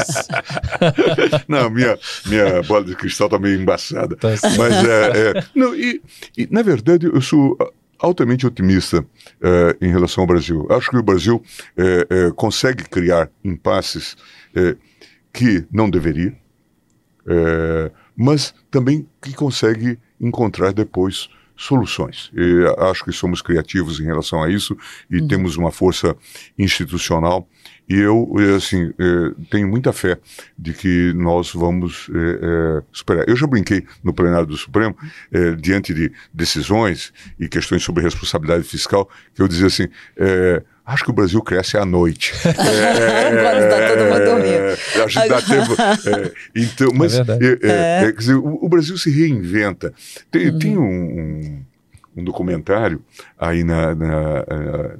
Não, 1.47 1.69
minha, 1.69 1.97
minha 2.25 2.63
bola 2.63 2.85
de 2.85 2.95
cristal 2.95 3.27
está 3.27 3.37
meio 3.37 3.59
embaçada. 3.59 4.15
Tá. 4.15 4.29
Mas, 4.57 4.85
é, 4.85 5.37
é, 5.37 5.43
não, 5.53 5.75
e, 5.75 6.01
e, 6.37 6.47
na 6.49 6.61
verdade, 6.61 7.05
eu 7.05 7.21
sou 7.21 7.57
altamente 7.99 8.47
otimista 8.47 9.05
é, 9.41 9.77
em 9.81 9.91
relação 9.91 10.23
ao 10.23 10.27
Brasil. 10.27 10.65
Acho 10.69 10.89
que 10.89 10.97
o 10.97 11.03
Brasil 11.03 11.43
é, 11.77 12.07
é, 12.09 12.31
consegue 12.31 12.83
criar 12.85 13.29
impasses 13.43 14.15
que 15.31 15.63
não 15.71 15.89
deveria, 15.89 16.35
mas 18.17 18.53
também 18.71 19.07
que 19.21 19.31
consegue 19.33 19.99
encontrar 20.19 20.73
depois 20.73 21.29
soluções. 21.55 22.31
E 22.33 22.65
acho 22.89 23.05
que 23.05 23.11
somos 23.11 23.41
criativos 23.41 23.99
em 23.99 24.05
relação 24.05 24.41
a 24.41 24.49
isso 24.49 24.75
e 25.09 25.21
temos 25.21 25.55
uma 25.55 25.71
força 25.71 26.15
institucional 26.57 27.47
e 27.89 27.97
eu, 27.99 28.31
eh, 28.37 28.55
assim, 28.55 28.93
eh, 28.99 29.33
tenho 29.49 29.67
muita 29.67 29.91
fé 29.91 30.19
de 30.55 30.73
que 30.73 31.11
nós 31.15 31.51
vamos 31.51 32.07
eh, 32.13 32.39
eh, 32.41 32.83
superar. 32.91 33.27
Eu 33.27 33.35
já 33.35 33.47
brinquei 33.47 33.83
no 34.03 34.13
plenário 34.13 34.45
do 34.45 34.55
Supremo, 34.55 34.95
diante 35.59 35.93
de 35.93 36.11
decisões 36.31 37.11
e 37.39 37.47
questões 37.47 37.83
sobre 37.83 38.03
responsabilidade 38.03 38.63
fiscal, 38.63 39.09
que 39.33 39.41
eu 39.41 39.47
dizia 39.47 39.67
assim, 39.67 39.87
acho 40.85 41.03
que 41.03 41.09
o 41.09 41.13
Brasil 41.13 41.41
cresce 41.41 41.77
à 41.77 41.85
noite. 41.85 42.33
Quando 42.43 43.63
está 43.63 43.87
todo 43.87 44.05
mundo 44.05 44.25
dormindo. 44.25 45.03
A 45.03 45.07
gente 45.07 45.27
dá 45.27 45.41
tempo. 45.41 45.75
é, 45.81 46.31
então, 46.55 46.91
mas 46.93 47.17
é, 47.17 47.23
é, 47.63 48.05
é, 48.05 48.11
dizer, 48.11 48.35
o, 48.35 48.65
o 48.65 48.69
Brasil 48.69 48.97
se 48.97 49.09
reinventa. 49.09 49.93
Tem, 50.29 50.57
tem 50.57 50.77
um, 50.77 50.83
um, 50.83 51.65
um 52.17 52.23
documentário 52.23 53.01
aí 53.37 53.63
na, 53.63 53.95
na, 53.95 54.45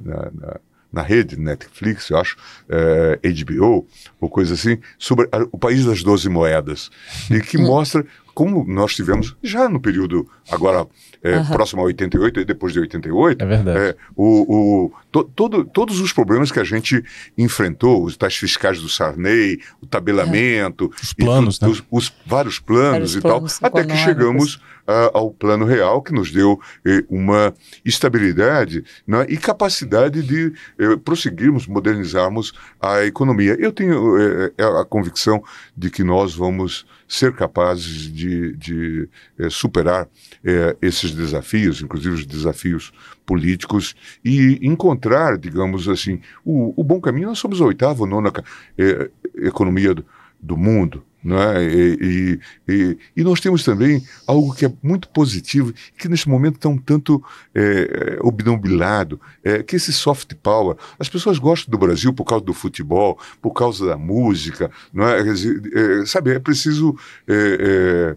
na, 0.04 0.30
na, 0.32 0.60
na 0.92 1.02
rede 1.02 1.38
Netflix, 1.38 2.10
eu 2.10 2.18
acho, 2.18 2.36
é, 2.68 3.18
HBO, 3.42 3.86
ou 4.20 4.28
coisa 4.28 4.54
assim, 4.54 4.78
sobre 4.98 5.28
a- 5.32 5.46
o 5.52 5.58
país 5.58 5.84
das 5.84 6.02
12 6.02 6.28
moedas, 6.28 6.90
e 7.30 7.40
que 7.40 7.56
mostra 7.58 8.04
como 8.34 8.64
nós 8.66 8.94
tivemos, 8.94 9.36
já 9.42 9.68
no 9.68 9.80
período 9.80 10.28
agora 10.50 10.86
é, 11.22 11.40
próximo 11.44 11.82
a 11.82 11.84
88 11.84 12.40
e 12.40 12.44
depois 12.44 12.72
de 12.72 12.80
88, 12.80 13.42
É 13.42 13.46
verdade. 13.46 13.78
é, 13.78 13.96
o, 14.16 14.84
o, 14.86 14.92
to- 15.12 15.24
todo, 15.34 15.64
todos 15.64 16.00
os 16.00 16.12
problemas 16.12 16.50
que 16.50 16.58
a 16.60 16.64
gente 16.64 17.04
enfrentou, 17.36 18.04
os 18.04 18.16
tais 18.16 18.36
fiscais 18.36 18.80
do 18.80 18.88
Sarney, 18.88 19.60
o 19.82 19.86
tabelamento, 19.86 20.90
Os 21.02 21.10
e 21.12 21.14
planos, 21.16 21.58
tu- 21.58 21.66
né? 21.66 21.72
os, 21.72 21.82
os 21.90 22.12
vários 22.26 22.58
planos 22.58 22.90
Vários 22.92 23.16
e 23.16 23.20
planos 23.20 23.58
tal, 23.58 23.68
até 23.68 23.84
que 23.84 23.96
chegamos 23.96 24.60
ah, 24.86 25.10
ao 25.14 25.30
plano 25.30 25.64
real, 25.64 26.02
que 26.02 26.12
nos 26.12 26.30
deu 26.32 26.58
eh, 26.84 27.04
uma 27.08 27.52
estabilidade 27.84 28.82
né, 29.06 29.26
e 29.28 29.36
capacidade 29.36 30.22
de 30.22 30.52
eh, 30.78 30.96
prosseguirmos, 30.96 31.66
modernizarmos 31.66 32.52
a 32.80 33.04
economia. 33.04 33.56
Eu 33.60 33.72
tenho 33.72 34.16
eh, 34.18 34.52
a 34.80 34.84
convicção 34.84 35.42
de 35.76 35.90
que 35.90 36.02
nós 36.02 36.34
vamos 36.34 36.86
ser 37.10 37.34
capazes 37.34 38.10
de, 38.12 38.54
de 38.54 39.08
eh, 39.36 39.50
superar 39.50 40.08
eh, 40.44 40.76
esses 40.80 41.10
desafios, 41.10 41.82
inclusive 41.82 42.14
os 42.14 42.24
desafios 42.24 42.92
políticos, 43.26 43.96
e 44.24 44.60
encontrar, 44.62 45.36
digamos 45.36 45.88
assim, 45.88 46.20
o, 46.44 46.72
o 46.80 46.84
bom 46.84 47.00
caminho. 47.00 47.26
Nós 47.26 47.40
somos 47.40 47.60
a 47.60 47.64
oitava 47.64 48.02
ou 48.02 48.06
nona 48.06 48.32
eh, 48.78 49.10
economia 49.34 49.92
do, 49.92 50.06
do 50.40 50.56
mundo. 50.56 51.04
Né? 51.22 51.64
E, 51.64 52.40
e, 52.66 52.98
e, 53.16 53.22
nós 53.22 53.40
temos 53.40 53.62
também 53.62 54.02
algo 54.26 54.54
que 54.54 54.64
é 54.64 54.72
muito 54.82 55.08
positivo, 55.10 55.72
que 55.98 56.08
nesse 56.08 56.28
momento 56.28 56.56
está 56.56 56.68
um 56.68 56.78
tanto 56.78 57.22
é, 57.54 58.18
obnubilado, 58.22 59.20
é, 59.44 59.62
que 59.62 59.76
esse 59.76 59.92
soft 59.92 60.34
power. 60.42 60.76
As 60.98 61.08
pessoas 61.08 61.38
gostam 61.38 61.70
do 61.70 61.78
Brasil 61.78 62.12
por 62.12 62.24
causa 62.24 62.44
do 62.44 62.54
futebol, 62.54 63.18
por 63.42 63.52
causa 63.52 63.86
da 63.86 63.98
música, 63.98 64.70
não 64.92 65.06
é? 65.06 65.20
É, 65.20 66.06
sabe, 66.06 66.32
é 66.32 66.38
preciso 66.38 66.96
é, 67.28 68.16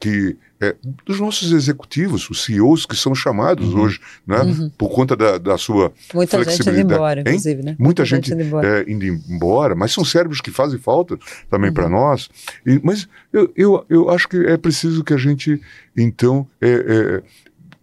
que 0.00 0.36
é, 0.60 0.74
dos 1.06 1.20
nossos 1.20 1.52
executivos, 1.52 2.28
os 2.28 2.42
CEOs 2.44 2.84
que 2.84 2.96
são 2.96 3.14
chamados 3.14 3.72
hoje, 3.74 4.00
né, 4.26 4.38
por 4.76 4.88
conta 4.90 5.14
da, 5.16 5.38
da 5.38 5.56
sua 5.56 5.92
Muita 6.12 6.36
gente 6.38 6.46
indo 6.48 6.54
flexibilidade. 6.54 6.94
embora, 6.94 7.20
Hein? 7.20 7.24
inclusive, 7.28 7.62
né? 7.62 7.76
Muita, 7.78 8.04
gente, 8.04 8.32
indo 8.32 8.42
embora. 8.42 8.80
é, 8.80 8.90
indo 8.90 9.04
embora, 9.04 9.74
mas 9.76 9.92
são 9.92 10.04
cérebros 10.04 10.40
que 10.40 10.50
fazem 10.50 10.78
falta 10.80 11.16
também 11.48 11.68
Uhum. 11.68 11.74
para 11.74 11.88
nós. 11.88 12.28
E- 12.66 12.80
mas 12.82 13.08
eu, 13.32 13.52
eu, 13.56 13.86
eu 13.88 14.10
acho 14.10 14.28
que 14.28 14.36
é 14.36 14.56
preciso 14.56 15.04
que 15.04 15.14
a 15.14 15.16
gente, 15.16 15.60
então, 15.96 16.44
é, 16.60 16.68
é, 16.68 17.22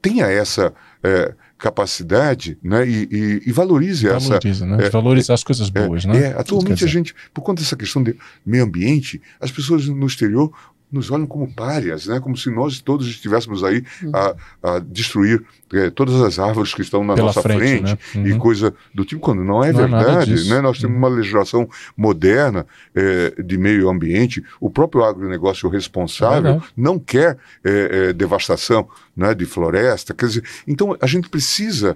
tenha 0.02 0.26
essa 0.26 0.74
é, 1.02 1.34
capacidade 1.58 2.58
né, 2.64 2.88
e, 2.88 3.08
e- 3.12 3.42
e 3.48 3.52
valorize 3.52 4.08
essa. 4.08 4.40
Né? 4.66 4.86
é, 4.86 4.90
Valoriza 4.90 5.34
as 5.34 5.44
coisas 5.44 5.70
boas, 5.70 6.06
é, 6.06 6.08
né? 6.08 6.20
é, 6.28 6.40
atualmente 6.40 6.84
a 6.84 6.88
gente, 6.88 7.14
por 7.34 7.42
conta 7.42 7.62
dessa 7.62 7.76
questão 7.76 8.04
de 8.04 8.16
meio 8.46 8.64
ambiente, 8.64 9.22
as 9.40 9.52
pessoas 9.52 9.88
no 9.88 10.06
exterior 10.08 10.52
nos 10.96 11.12
olham 11.12 11.28
como 11.28 11.52
párias, 11.52 12.08
né? 12.08 12.20
como 12.20 12.36
se 12.38 12.50
nós 12.50 12.80
todos 12.80 13.06
estivéssemos 13.08 13.64
aí 13.64 13.84
a, 14.14 14.36
a 14.64 14.80
destruir 14.80 15.44
eh, 15.74 15.90
todas 15.90 16.16
as 16.22 16.40
árvores 16.40 16.74
que 16.74 16.82
estão 16.82 17.04
na 17.04 17.14
Pela 17.16 17.28
nossa 17.28 17.42
frente, 17.42 17.60
frente, 17.60 18.18
né? 18.18 18.30
e 18.30 18.32
Uhum. 18.32 18.40
coisa 18.40 18.74
do 18.94 19.04
tipo, 19.04 19.20
quando 19.22 19.44
não 19.44 19.64
é 19.64 19.72
Não 19.74 19.82
é 19.82 19.88
verdade. 19.88 20.32
disso. 20.34 20.50
né? 20.50 20.62
Nós 20.62 20.80
temos 20.80 20.94
Uhum. 20.94 21.00
uma 21.00 21.10
legislação 21.10 21.70
moderna 21.98 22.66
eh, 22.96 23.34
de 23.44 23.58
meio 23.58 23.90
ambiente, 23.90 24.44
o 24.60 24.70
próprio 24.70 25.04
agronegócio 25.04 25.68
responsável 25.70 26.52
É 26.54 26.62
não 26.78 26.98
quer 26.98 27.38
eh, 27.64 28.14
devastação 28.14 28.88
né, 29.16 29.34
de 29.34 29.46
floresta, 29.46 30.14
quer 30.14 30.28
dizer, 30.28 30.44
então 30.68 30.96
a 31.00 31.08
gente 31.08 31.30
precisa, 31.30 31.96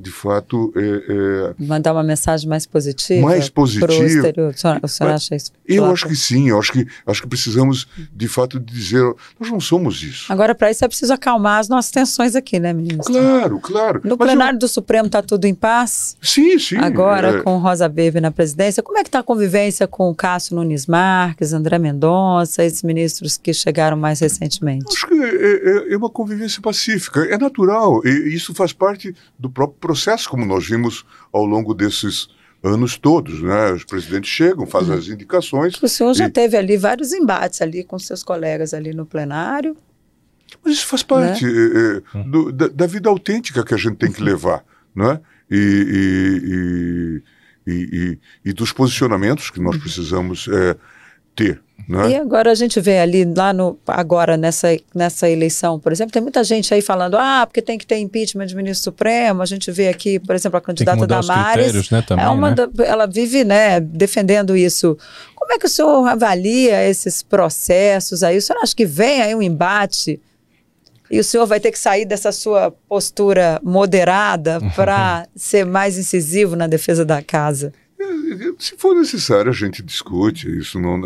de 0.00 0.10
fato, 0.10 0.72
Mandar 1.58 1.92
uma 1.92 2.02
mensagem 2.02 2.48
mais 2.48 2.66
positiva. 2.66 3.26
Mais 3.26 3.48
positiva. 3.48 3.86
Pro 3.86 4.04
exterior. 4.04 4.50
O 4.54 4.58
senhor, 4.58 4.80
o 4.82 4.88
senhor 4.88 5.10
acha 5.12 5.34
isso? 5.34 5.50
eu 5.66 5.84
acho 5.86 6.06
que 6.06 6.14
sim, 6.16 6.48
eu 6.50 6.58
acho 6.58 6.72
que, 6.72 6.86
acho 7.06 7.22
que 7.22 7.28
precisamos, 7.28 7.88
de 8.14 8.28
fato, 8.28 8.37
dizer, 8.46 9.02
nós 9.40 9.50
não 9.50 9.58
somos 9.60 10.02
isso. 10.02 10.32
Agora, 10.32 10.54
para 10.54 10.70
isso, 10.70 10.84
é 10.84 10.88
preciso 10.88 11.12
acalmar 11.12 11.58
as 11.60 11.68
nossas 11.68 11.90
tensões 11.90 12.36
aqui, 12.36 12.58
né, 12.60 12.72
ministro? 12.72 13.12
Claro, 13.12 13.60
claro. 13.60 14.00
No 14.04 14.10
Mas 14.10 14.10
eu- 14.10 14.16
plenário 14.18 14.58
do 14.58 14.68
Supremo 14.68 15.06
está 15.06 15.22
tudo 15.22 15.44
em 15.46 15.54
paz? 15.54 16.16
Sim, 16.22 16.58
sim. 16.58 16.76
Agora, 16.76 17.38
é, 17.38 17.42
com 17.42 17.58
Rosa 17.58 17.86
Weber 17.86 18.20
na 18.22 18.30
presidência, 18.30 18.82
como 18.82 18.98
é 18.98 19.02
que 19.02 19.08
está 19.08 19.20
a 19.20 19.22
convivência 19.22 19.86
com 19.88 20.10
o 20.10 20.14
Cássio 20.14 20.54
Nunes 20.56 20.86
Marques, 20.86 21.52
André 21.52 21.78
Mendonça, 21.78 22.62
esses 22.64 22.82
ministros 22.82 23.36
que 23.36 23.52
chegaram 23.54 23.96
mais 23.96 24.20
recentemente? 24.20 24.84
Acho 24.94 25.06
que 25.06 25.14
é, 25.14 25.88
é- 25.88 25.92
é 25.94 25.96
uma 25.96 26.10
convivência 26.10 26.60
pacífica, 26.60 27.20
é 27.24 27.38
natural, 27.38 28.00
e 28.04 28.34
isso 28.34 28.54
faz 28.54 28.72
parte 28.72 29.14
do 29.38 29.48
próprio 29.50 29.78
processo, 29.80 30.28
como 30.28 30.44
nós 30.44 30.66
vimos 30.66 31.04
ao 31.32 31.44
longo 31.44 31.74
desses 31.74 32.28
anos 32.62 32.96
todos. 32.98 33.42
Né? 33.42 33.72
Os 33.72 33.84
presidentes 33.84 34.30
chegam, 34.30 34.66
fazem 34.66 34.94
as 34.94 35.08
indicações, 35.08 35.80
O 35.82 35.88
senhor 35.88 36.14
já 36.14 36.26
E- 36.26 36.30
teve 36.30 36.56
ali 36.56 36.76
vários 36.76 37.12
embates 37.12 37.60
ali 37.62 37.84
com 37.84 37.98
seus 37.98 38.22
colegas 38.22 38.74
ali 38.74 38.92
no 38.92 39.06
plenário. 39.06 39.76
mas 40.64 40.74
isso 40.74 40.86
faz 40.86 41.02
parte 41.02 41.44
Né? 41.44 41.52
é, 41.52 42.18
é, 42.18 42.22
do- 42.24 42.50
da, 42.52 42.68
da 42.68 42.86
vida 42.86 43.08
autêntica 43.08 43.62
que 43.64 43.74
a 43.74 43.76
gente 43.76 43.96
tem 43.96 44.10
que 44.10 44.22
levar, 44.22 44.64
né? 44.94 45.20
E, 45.50 47.22
e, 47.66 47.72
e, 47.72 47.72
e- 47.72 48.18
e 48.46 48.52
dos 48.52 48.72
posicionamentos 48.72 49.50
que 49.50 49.60
nós 49.60 49.76
precisamos 49.76 50.48
é, 50.48 50.76
ter. 51.36 51.60
Né? 51.86 52.10
E 52.10 52.16
agora 52.16 52.50
a 52.50 52.54
gente 52.54 52.80
vê 52.80 52.98
ali, 52.98 53.24
lá 53.24 53.52
no, 53.52 53.78
agora 53.86 54.36
nessa, 54.36 54.68
nessa 54.94 55.28
eleição, 55.28 55.78
por 55.78 55.90
exemplo, 55.92 56.12
tem 56.12 56.20
muita 56.20 56.44
gente 56.44 56.72
aí 56.74 56.82
falando, 56.82 57.16
ah, 57.16 57.46
porque 57.46 57.62
tem 57.62 57.78
que 57.78 57.86
ter 57.86 57.96
impeachment 57.98 58.46
de 58.46 58.54
ministro 58.56 58.84
supremo. 58.84 59.40
A 59.42 59.46
gente 59.46 59.70
vê 59.70 59.88
aqui, 59.88 60.18
por 60.18 60.34
exemplo, 60.34 60.58
a 60.58 60.60
candidata 60.60 61.06
Damares. 61.06 61.90
né, 61.90 62.02
também, 62.02 62.24
é 62.24 62.28
uma 62.28 62.50
né? 62.50 62.56
da- 62.56 62.84
ela 62.84 63.06
vive, 63.06 63.42
né, 63.44 63.80
defendendo 63.80 64.56
isso. 64.56 64.98
Como 65.34 65.52
é 65.52 65.58
que 65.58 65.66
o 65.66 65.68
senhor 65.68 66.06
avalia 66.06 66.84
esses 66.86 67.22
processos 67.22 68.22
aí? 68.22 68.36
O 68.36 68.42
senhor 68.42 68.60
acha 68.62 68.74
que 68.74 68.84
vem 68.84 69.22
aí 69.22 69.34
um 69.34 69.40
embate 69.42 70.20
E 71.10 71.18
o 71.18 71.24
senhor 71.24 71.46
vai 71.46 71.58
ter 71.58 71.70
que 71.72 71.78
sair 71.78 72.04
dessa 72.04 72.30
sua 72.32 72.70
postura 72.86 73.58
moderada 73.64 74.60
para 74.76 75.26
ser 75.34 75.64
mais 75.64 75.96
incisivo 75.96 76.54
na 76.54 76.66
defesa 76.66 77.02
da 77.02 77.22
casa. 77.22 77.72
Se 78.58 78.76
for 78.76 78.94
necessário, 78.94 79.50
a 79.50 79.54
gente 79.54 79.82
discute, 79.82 80.48
isso 80.56 80.78
não, 80.78 80.98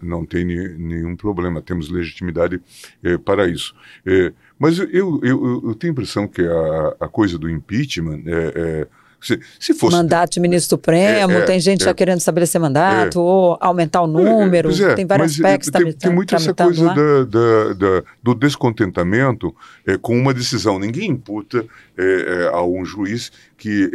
não 0.00 0.24
tem 0.24 0.44
nenhum 0.44 1.16
problema, 1.16 1.60
temos 1.60 1.88
legitimidade 1.88 2.60
é, 3.02 3.18
para 3.18 3.48
isso. 3.48 3.74
É, 4.06 4.32
mas 4.58 4.78
eu, 4.78 5.20
eu, 5.22 5.62
eu, 5.64 5.74
tenho 5.74 5.90
a 5.90 5.94
impressão 5.94 6.28
que 6.28 6.42
a, 6.42 6.96
a 7.00 7.08
coisa 7.08 7.36
do 7.36 7.50
impeachment 7.50 8.22
é, 8.26 8.52
é 8.54 8.86
se, 9.20 9.38
se 9.58 9.74
fosse, 9.74 9.94
mandato 9.94 10.32
de 10.32 10.40
ministro 10.40 10.78
supremo, 10.78 11.32
é, 11.32 11.38
é, 11.38 11.44
tem 11.44 11.60
gente 11.60 11.84
já 11.84 11.92
querendo 11.92 12.18
estabelecer 12.18 12.58
mandato, 12.58 13.20
ou 13.20 13.58
aumentar 13.60 14.00
o 14.00 14.06
número, 14.06 14.70
tem 14.94 15.04
vários 15.04 15.32
aspectos. 15.32 15.70
Tem, 15.70 15.92
tem 15.92 16.12
muito 16.12 16.34
essa 16.34 16.54
coisa 16.54 16.86
da, 16.86 17.24
da, 17.24 17.72
da, 17.74 18.02
do 18.22 18.34
descontentamento 18.34 19.54
com 20.00 20.16
uma 20.16 20.32
decisão. 20.32 20.78
Ninguém 20.78 21.10
imputa 21.10 21.66
a 22.52 22.64
um 22.64 22.82
juiz 22.82 23.30
que 23.58 23.90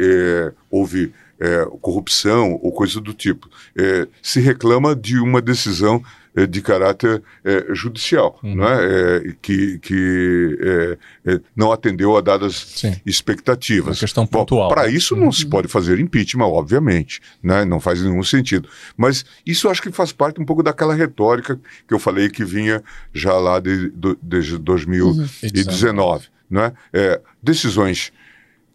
houve 0.70 1.12
é, 1.40 1.66
corrupção 1.82 2.60
ou 2.62 2.72
coisa 2.72 3.00
do 3.02 3.14
tipo. 3.14 3.50
É, 3.78 4.08
se 4.22 4.40
reclama 4.40 4.96
de 4.96 5.20
uma 5.20 5.42
decisão 5.42 6.04
é, 6.36 6.46
de 6.46 6.62
caráter 6.62 7.24
é, 7.44 7.68
judicial, 7.74 8.40
uhum. 8.44 8.56
né? 8.56 9.36
Que, 9.42 9.80
que 9.80 10.98
é, 11.26 11.40
não 11.56 11.72
atendeu 11.72 12.18
a 12.18 12.22
dadas 12.22 12.56
Sim. 12.56 12.96
expectativas. 13.06 13.96
Uma 13.98 14.00
questão 14.00 14.28
pontual. 14.28 14.70
Para 14.70 14.90
isso 14.90 15.16
não 15.16 15.28
uhum. 15.28 15.32
se 15.32 15.46
pode 15.46 15.68
fazer 15.68 16.00
impeachment, 16.00 16.46
obviamente, 16.46 17.22
né? 17.42 17.64
não 17.64 17.80
faz 17.80 18.02
nenhum 18.02 18.24
sentido. 18.24 18.68
Mas 18.98 19.26
isso 19.46 19.70
acho 19.70 19.82
que 19.82 19.92
faz 19.92 20.12
parte 20.12 20.42
um 20.42 20.46
pouco 20.46 20.62
daquela 20.62 20.94
retórica 20.94 21.60
que 21.88 21.94
eu 21.94 22.00
falei 22.00 22.30
que 22.30 22.44
vinha 22.44 22.84
já 23.14 23.34
lá 23.34 23.60
de, 23.60 23.90
de, 23.92 24.18
de 24.22 24.58
2019. 24.58 26.26
Uhum. 26.26 26.36
Né? 26.48 26.74
decisões 27.42 28.14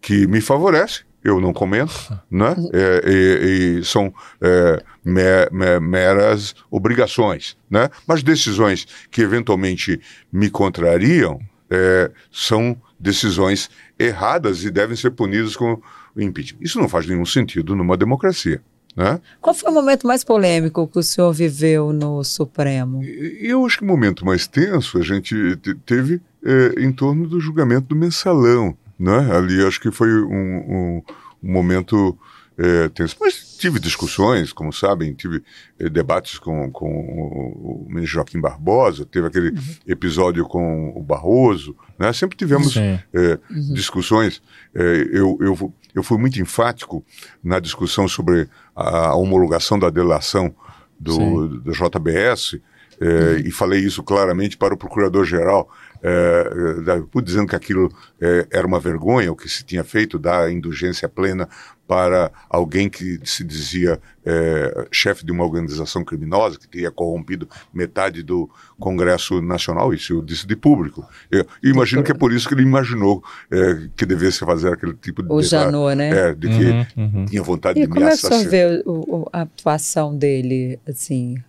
que 0.01 0.27
me 0.27 0.41
favorecem, 0.41 1.03
eu 1.23 1.39
não 1.39 1.53
comento, 1.53 1.93
né? 2.29 2.55
É, 2.73 3.01
e, 3.05 3.79
e 3.79 3.85
são 3.85 4.13
é, 4.39 4.83
me, 5.03 5.21
me, 5.51 5.79
meras 5.79 6.55
obrigações, 6.69 7.57
né? 7.69 7.89
Mas 8.07 8.23
decisões 8.23 8.87
que 9.09 9.21
eventualmente 9.21 9.99
me 10.31 10.49
contrariam 10.49 11.39
é, 11.69 12.11
são 12.31 12.75
decisões 12.99 13.69
erradas 13.97 14.63
e 14.63 14.69
devem 14.69 14.95
ser 14.95 15.11
punidas 15.11 15.55
com 15.55 15.81
o 16.15 16.21
impeachment. 16.21 16.59
Isso 16.61 16.79
não 16.79 16.89
faz 16.89 17.07
nenhum 17.07 17.25
sentido 17.25 17.75
numa 17.75 17.95
democracia. 17.97 18.61
Né? 18.95 19.21
Qual 19.39 19.53
foi 19.53 19.71
o 19.71 19.73
momento 19.73 20.05
mais 20.05 20.23
polêmico 20.23 20.87
que 20.87 20.99
o 20.99 21.03
senhor 21.03 21.31
viveu 21.31 21.93
no 21.93 22.23
Supremo? 22.23 23.01
Eu 23.03 23.65
acho 23.65 23.77
que 23.77 23.83
o 23.83 23.87
momento 23.87 24.25
mais 24.25 24.47
tenso 24.47 24.97
a 24.97 25.01
gente 25.01 25.55
teve 25.85 26.21
é, 26.43 26.73
em 26.77 26.91
torno 26.91 27.27
do 27.27 27.39
julgamento 27.39 27.87
do 27.87 27.95
mensalão, 27.95 28.75
né? 29.01 29.35
Ali 29.35 29.65
acho 29.65 29.81
que 29.81 29.91
foi 29.91 30.13
um, 30.13 30.27
um, 30.27 31.03
um 31.43 31.51
momento 31.51 32.17
é, 32.57 32.89
tenso. 32.89 33.15
Mas 33.19 33.57
tive 33.57 33.79
discussões, 33.79 34.53
como 34.53 34.71
sabem, 34.71 35.13
tive 35.13 35.41
é, 35.79 35.89
debates 35.89 36.37
com, 36.37 36.71
com 36.71 36.87
o, 36.87 37.85
ministro 37.87 38.15
Joaquim 38.15 38.39
Barbosa, 38.39 39.05
teve 39.05 39.27
aquele 39.27 39.49
uhum. 39.49 39.75
episódio 39.87 40.45
com 40.45 40.93
o 40.95 41.01
Barroso, 41.01 41.75
né? 41.97 42.13
Sempre 42.13 42.37
tivemos 42.37 42.77
é, 42.77 43.03
uhum. 43.49 43.73
discussões. 43.73 44.41
É, 44.75 44.81
eu, 45.11 45.37
eu, 45.41 45.73
eu 45.95 46.03
fui 46.03 46.19
muito 46.19 46.39
enfático 46.39 47.03
na 47.43 47.59
discussão 47.59 48.07
sobre 48.07 48.47
a, 48.75 49.15
homologação 49.15 49.79
da 49.79 49.89
delação 49.89 50.53
do, 50.99 51.47
do 51.47 51.71
JBS, 51.71 52.59
é, 52.99 53.05
uhum. 53.05 53.37
e 53.45 53.51
falei 53.51 53.79
isso 53.79 54.03
claramente 54.03 54.55
para 54.55 54.75
o 54.75 54.77
procurador-geral 54.77 55.67
é, 56.03 56.51
é 56.87 57.21
dizendo 57.21 57.47
que 57.47 57.55
aquilo 57.55 57.91
é, 58.19 58.47
era 58.51 58.65
uma 58.65 58.79
vergonha, 58.79 59.31
o 59.31 59.35
que 59.35 59.47
se 59.47 59.63
tinha 59.63 59.83
feito, 59.83 60.19
dar 60.19 60.51
indulgência 60.51 61.07
plena 61.07 61.47
para 61.87 62.31
alguém 62.49 62.89
que 62.89 63.19
se 63.25 63.43
dizia 63.43 63.99
é, 64.25 64.87
chefe 64.91 65.25
de 65.25 65.31
uma 65.31 65.43
organização 65.43 66.05
criminosa, 66.05 66.57
que 66.57 66.65
teria 66.65 66.89
corrompido 66.89 67.49
metade 67.73 68.23
do 68.23 68.49
Congresso 68.79 69.41
Nacional, 69.41 69.93
isso 69.93 70.13
eu 70.13 70.21
disse 70.21 70.47
de 70.47 70.55
público. 70.55 71.05
Eu 71.29 71.45
imagino 71.61 72.01
que 72.01 72.11
é 72.11 72.15
por 72.15 72.31
isso 72.31 72.47
que 72.47 72.53
ele 72.53 72.63
imaginou 72.63 73.21
é, 73.51 73.89
que 73.95 74.05
devesse 74.05 74.39
fazer 74.39 74.71
aquele 74.71 74.93
tipo 74.93 75.21
de... 75.21 75.33
O 75.33 75.41
Janot, 75.41 75.93
né? 75.95 76.29
É, 76.29 76.33
de 76.33 76.47
que 76.47 76.65
uhum, 76.65 76.85
uhum. 76.97 77.25
tinha 77.25 77.43
vontade 77.43 77.81
e 77.81 77.85
de 77.85 77.91
me 77.91 78.03
assassinar. 78.03 78.39
E 78.39 78.45
como 78.45 78.55
é 78.55 78.77
que 78.77 78.85
o 78.85 78.85
senhor 78.85 79.23
vê 79.25 79.29
a 79.33 79.41
atuação 79.41 80.17
dele, 80.17 80.79
assim, 80.87 81.43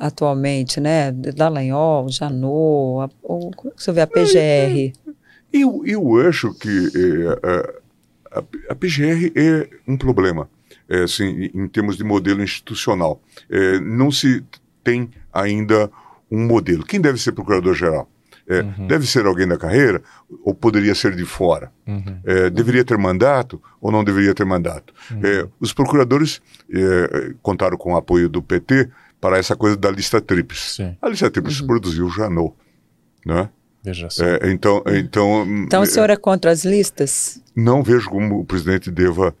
atualmente, 0.00 0.80
né? 0.80 1.12
Dallagnol, 1.12 2.08
Janot, 2.08 3.14
ou 3.22 3.50
como 3.52 3.72
é 3.72 3.76
que 3.76 3.82
você 3.82 3.92
vê 3.92 4.00
a 4.00 4.06
PGR? 4.06 4.92
Eu, 5.52 5.82
eu 5.86 6.28
acho 6.28 6.52
que 6.54 6.90
é, 6.94 8.38
a, 8.38 8.44
a, 8.70 8.74
PGR 8.74 9.32
é 9.34 9.68
um 9.88 9.96
problema, 9.96 10.48
é, 10.88 11.04
assim, 11.04 11.50
em 11.54 11.66
termos 11.68 11.96
de 11.96 12.04
modelo 12.04 12.42
institucional. 12.42 13.20
É, 13.48 13.80
não 13.80 14.10
se 14.10 14.44
tem 14.84 15.10
ainda 15.32 15.90
um 16.30 16.46
modelo. 16.46 16.84
Quem 16.84 17.00
deve 17.00 17.18
ser 17.18 17.32
procurador-geral? 17.32 18.08
É, 18.48 18.60
uhum. 18.60 18.86
Deve 18.86 19.06
ser 19.06 19.26
alguém 19.26 19.46
da 19.46 19.56
carreira 19.56 20.00
ou 20.44 20.54
poderia 20.54 20.94
ser 20.94 21.16
de 21.16 21.24
fora? 21.24 21.72
Uhum. 21.84 22.20
É, 22.24 22.48
deveria 22.48 22.84
ter 22.84 22.96
mandato 22.96 23.60
ou 23.80 23.90
não 23.90 24.04
deveria 24.04 24.32
ter 24.34 24.44
mandato? 24.44 24.94
Uhum. 25.10 25.20
É, 25.24 25.48
os 25.58 25.72
procuradores 25.72 26.40
é, 26.72 27.34
contaram 27.42 27.76
com 27.76 27.94
o 27.94 27.96
apoio 27.96 28.28
do 28.28 28.40
PT 28.40 28.88
para 29.26 29.38
essa 29.38 29.56
coisa 29.56 29.76
da 29.76 29.90
lista 29.90 30.20
tríplice. 30.20 30.96
A 31.02 31.08
lista 31.08 31.28
tríplice 31.28 31.60
uhum. 31.60 31.66
produziu 31.66 32.06
o 32.06 32.10
Janot, 32.10 32.54
né? 33.26 33.48
Veja 33.82 34.08
só. 34.08 34.24
É, 34.24 34.52
então, 34.52 34.84
então, 34.86 35.44
então 35.64 35.82
o 35.82 35.86
senhor 35.86 36.10
é 36.10 36.16
contra 36.16 36.52
as 36.52 36.64
listas? 36.64 37.40
Não 37.54 37.82
vejo 37.82 38.08
como 38.08 38.38
o 38.38 38.44
presidente 38.44 38.88
deva 38.88 39.34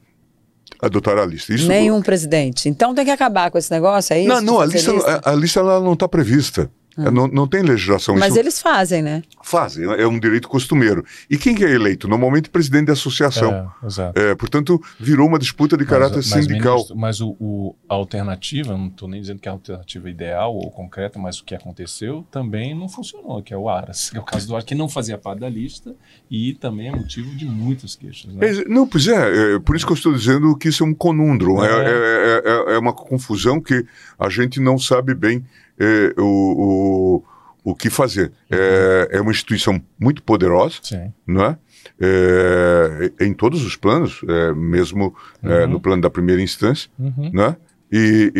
adotar 0.82 1.18
a 1.18 1.24
lista. 1.24 1.54
Isso 1.54 1.68
Nenhum 1.68 2.02
presidente. 2.02 2.68
Então 2.68 2.96
tem 2.96 3.04
que 3.04 3.12
acabar 3.12 3.48
com 3.48 3.58
esse 3.58 3.70
negócio, 3.70 4.12
é 4.12 4.20
isso? 4.20 4.28
Não, 4.28 4.40
não 4.40 4.60
a 4.60 4.66
lista, 4.66 4.90
lista? 4.90 5.20
A, 5.24 5.30
a, 5.30 5.34
lista 5.36 5.60
ela 5.60 5.80
não 5.80 5.92
está 5.92 6.08
prevista. 6.08 6.68
Ah. 6.96 7.10
Não, 7.10 7.28
não 7.28 7.46
tem 7.46 7.62
legislação. 7.62 8.16
Mas 8.16 8.30
isso... 8.30 8.38
eles 8.38 8.62
fazem, 8.62 9.02
né? 9.02 9.22
Fazem, 9.42 9.84
é 9.84 10.06
um 10.06 10.18
direito 10.18 10.48
costumeiro. 10.48 11.04
E 11.28 11.36
quem 11.36 11.54
que 11.54 11.64
é 11.64 11.70
eleito? 11.70 12.08
Normalmente 12.08 12.48
presidente 12.48 12.86
da 12.86 12.94
associação. 12.94 13.70
É, 13.82 13.86
exato. 13.86 14.18
É, 14.18 14.34
portanto, 14.34 14.80
virou 14.98 15.28
uma 15.28 15.38
disputa 15.38 15.76
de 15.76 15.84
caráter 15.84 16.16
mas, 16.16 16.26
sindical. 16.26 16.74
Ministro, 16.74 16.96
mas 16.96 17.20
o, 17.20 17.36
o, 17.38 17.74
a 17.88 17.94
alternativa, 17.94 18.76
não 18.76 18.86
estou 18.86 19.08
nem 19.08 19.20
dizendo 19.20 19.40
que 19.40 19.48
é 19.48 19.50
a 19.50 19.54
alternativa 19.54 20.08
ideal 20.08 20.54
ou 20.54 20.70
concreta, 20.70 21.18
mas 21.18 21.38
o 21.38 21.44
que 21.44 21.54
aconteceu 21.54 22.26
também 22.30 22.74
não 22.74 22.88
funcionou, 22.88 23.42
que 23.42 23.52
é 23.52 23.56
o 23.56 23.68
Aras. 23.68 24.10
Que 24.10 24.16
é 24.16 24.20
o 24.20 24.24
caso 24.24 24.46
do 24.46 24.54
Aras, 24.54 24.64
que 24.64 24.74
não 24.74 24.88
fazia 24.88 25.18
parte 25.18 25.40
da 25.40 25.48
lista 25.48 25.94
e 26.30 26.54
também 26.54 26.88
é 26.88 26.92
motivo 26.92 27.34
de 27.36 27.44
muitas 27.44 27.94
queixas. 27.94 28.32
Né? 28.32 28.48
É, 28.48 28.64
não, 28.68 28.86
pois 28.86 29.06
é, 29.06 29.54
é, 29.54 29.58
por 29.58 29.76
isso 29.76 29.84
que 29.84 29.92
eu 29.92 29.96
estou 29.96 30.14
dizendo 30.14 30.56
que 30.56 30.68
isso 30.68 30.82
é 30.82 30.86
um 30.86 30.94
conundro. 30.94 31.62
É. 31.62 31.66
É, 31.66 32.42
é, 32.44 32.74
é 32.74 32.78
uma 32.78 32.92
confusão 32.92 33.60
que 33.60 33.84
a 34.18 34.28
gente 34.28 34.60
não 34.60 34.78
sabe 34.78 35.14
bem 35.14 35.44
é, 35.78 36.14
o, 36.20 37.22
o, 37.64 37.70
o 37.72 37.74
que 37.74 37.90
fazer. 37.90 38.32
É, 38.50 39.08
é 39.12 39.20
uma 39.20 39.30
instituição 39.30 39.80
muito 39.98 40.22
poderosa, 40.22 40.76
Sim. 40.82 41.12
não 41.26 41.44
é? 41.44 41.58
É, 42.00 43.24
em 43.24 43.32
todos 43.32 43.64
os 43.64 43.76
planos, 43.76 44.20
é, 44.28 44.52
mesmo 44.52 45.14
é, 45.42 45.64
uhum. 45.64 45.70
no 45.72 45.80
plano 45.80 46.02
da 46.02 46.10
primeira 46.10 46.42
instância, 46.42 46.90
uhum. 46.98 47.30
né? 47.32 47.56
E, 47.90 48.32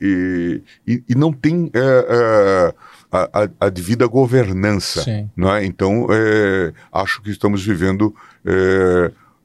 e, 0.00 0.62
e, 0.86 1.02
e, 1.08 1.14
não 1.16 1.32
tem 1.32 1.70
é, 1.74 1.78
é, 1.80 2.74
a, 3.10 3.42
a, 3.42 3.48
a, 3.66 3.68
devida 3.68 4.06
governança. 4.06 5.04
Né? 5.36 5.64
Então, 5.64 6.06
é, 6.08 6.72
acho 6.92 7.20
que 7.20 7.30
estamos 7.30 7.64
vivendo 7.64 8.14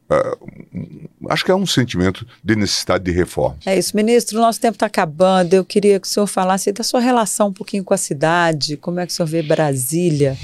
Uh, 0.10 1.10
acho 1.30 1.46
que 1.46 1.52
é 1.52 1.56
um 1.56 1.66
sentimento 1.66 2.26
de 2.44 2.56
necessidade 2.56 3.04
de 3.04 3.12
reforma. 3.12 3.58
É 3.66 3.78
isso, 3.78 3.96
ministro. 3.96 4.38
O 4.38 4.42
nosso 4.42 4.60
tempo 4.60 4.76
está 4.76 4.86
acabando. 4.86 5.54
Eu 5.54 5.66
queria 5.66 6.00
que 6.00 6.08
o 6.08 6.10
senhor 6.10 6.28
falasse 6.28 6.72
da 6.72 6.84
sua 6.84 7.00
relação 7.00 7.48
um 7.48 7.54
pouquinho 7.54 7.84
com 7.84 7.94
a 7.94 7.98
cidade. 7.98 8.78
Como 8.78 9.00
é 9.00 9.06
que 9.06 9.12
o 9.12 9.16
senhor 9.16 9.28
vê 9.28 9.42
Brasília? 9.42 10.38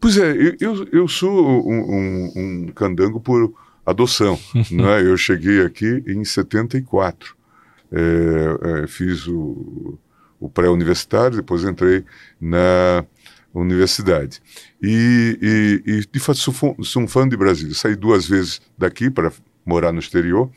Pois 0.00 0.18
é, 0.18 0.34
eu, 0.60 0.86
eu 0.92 1.08
sou 1.08 1.30
um, 1.66 1.80
um, 1.80 2.32
um 2.36 2.72
candango 2.72 3.20
por 3.20 3.52
adoção. 3.86 4.38
né? 4.70 5.02
Eu 5.02 5.16
cheguei 5.16 5.62
aqui 5.62 6.02
em 6.06 6.24
74. 6.24 7.36
É, 7.92 8.82
é, 8.82 8.86
fiz 8.86 9.26
o, 9.26 9.98
o 10.40 10.48
pré-universitário, 10.48 11.36
depois 11.36 11.64
entrei 11.64 12.04
na 12.40 13.04
universidade. 13.54 14.42
E, 14.86 15.82
e, 15.86 16.04
e 16.14 16.34
sou, 16.34 16.76
sou, 16.82 17.02
um 17.02 17.08
fã 17.08 17.26
de 17.26 17.38
Brasília. 17.38 17.74
Saí 17.74 17.96
duas 17.96 18.28
vezes 18.28 18.60
daqui 18.76 19.08
para 19.08 19.32
morar 19.64 19.92
no 19.92 19.98
exterior 19.98 20.50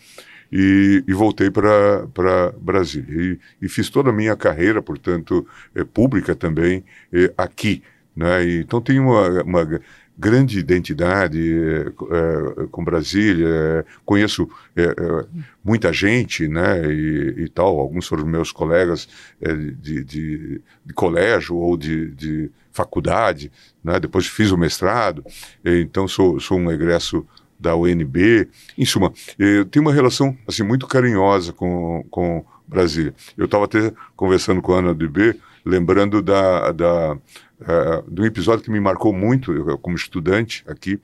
e, 0.52 1.02
e 1.08 1.14
voltei 1.14 1.50
para 1.50 2.54
Brasília. 2.60 3.08
E, 3.10 3.40
e, 3.66 3.70
fiz 3.70 3.90
toda 3.90 4.10
a 4.10 4.14
minha 4.14 4.36
carreira, 4.36 4.82
portanto, 4.82 5.48
é, 5.74 5.86
pública 5.86 6.36
também, 6.36 6.84
é, 7.14 7.34
aqui. 7.38 7.82
Né? 8.14 8.60
Então, 8.60 8.82
tenho 8.82 9.04
uma, 9.04 9.44
uma 9.44 9.80
grande 10.18 10.58
identidade 10.58 11.40
é, 11.40 11.88
é, 11.88 12.68
com 12.72 12.84
Brasília, 12.84 13.48
é, 13.48 13.86
conheço 14.04 14.50
é, 14.76 14.84
é, 14.84 15.26
muita 15.64 15.94
gente, 15.94 16.48
né, 16.48 16.92
e, 16.92 17.44
e, 17.44 17.50
tal, 17.50 17.80
alguns 17.80 18.08
foram 18.08 18.26
meus 18.26 18.52
colegas 18.52 19.08
de, 19.40 20.04
de, 20.04 20.62
de, 20.84 20.94
colégio 20.96 21.56
ou 21.56 21.78
de, 21.78 22.10
de 22.12 22.50
faculdade, 22.78 23.52
né? 23.84 24.00
depois 24.00 24.28
fiz 24.28 24.52
o 24.52 24.58
mestrado, 24.58 25.24
então 25.66 26.08
sou, 26.08 26.40
sou 26.40 26.58
um 26.58 26.72
egresso 26.72 27.26
da 27.60 27.76
UNB. 27.76 28.48
Em 28.78 28.86
suma, 28.86 29.12
eu 29.38 29.66
tenho 29.66 29.84
uma 29.84 29.94
relação 29.94 30.38
assim 30.48 30.64
muito 30.64 30.86
carinhosa 30.88 31.52
com, 31.52 32.06
com 32.10 32.46
Brasília. 32.68 33.14
Eu 33.38 33.46
estava 33.46 33.66
até 33.66 33.92
conversando 34.16 34.62
com 34.62 34.74
a 34.74 34.80
Ana 34.80 34.94
do 34.94 35.10
B, 35.10 35.36
lembrando 35.66 36.22
da, 36.22 36.72
da, 36.72 37.14
uh, 37.14 38.12
de 38.12 38.22
um 38.22 38.26
episódio 38.26 38.64
que 38.64 38.72
me 38.72 38.80
marcou 38.80 39.12
muito, 39.12 39.54
eu, 39.54 39.78
como 39.78 39.96
estudante 39.96 40.64
aqui, 40.68 41.00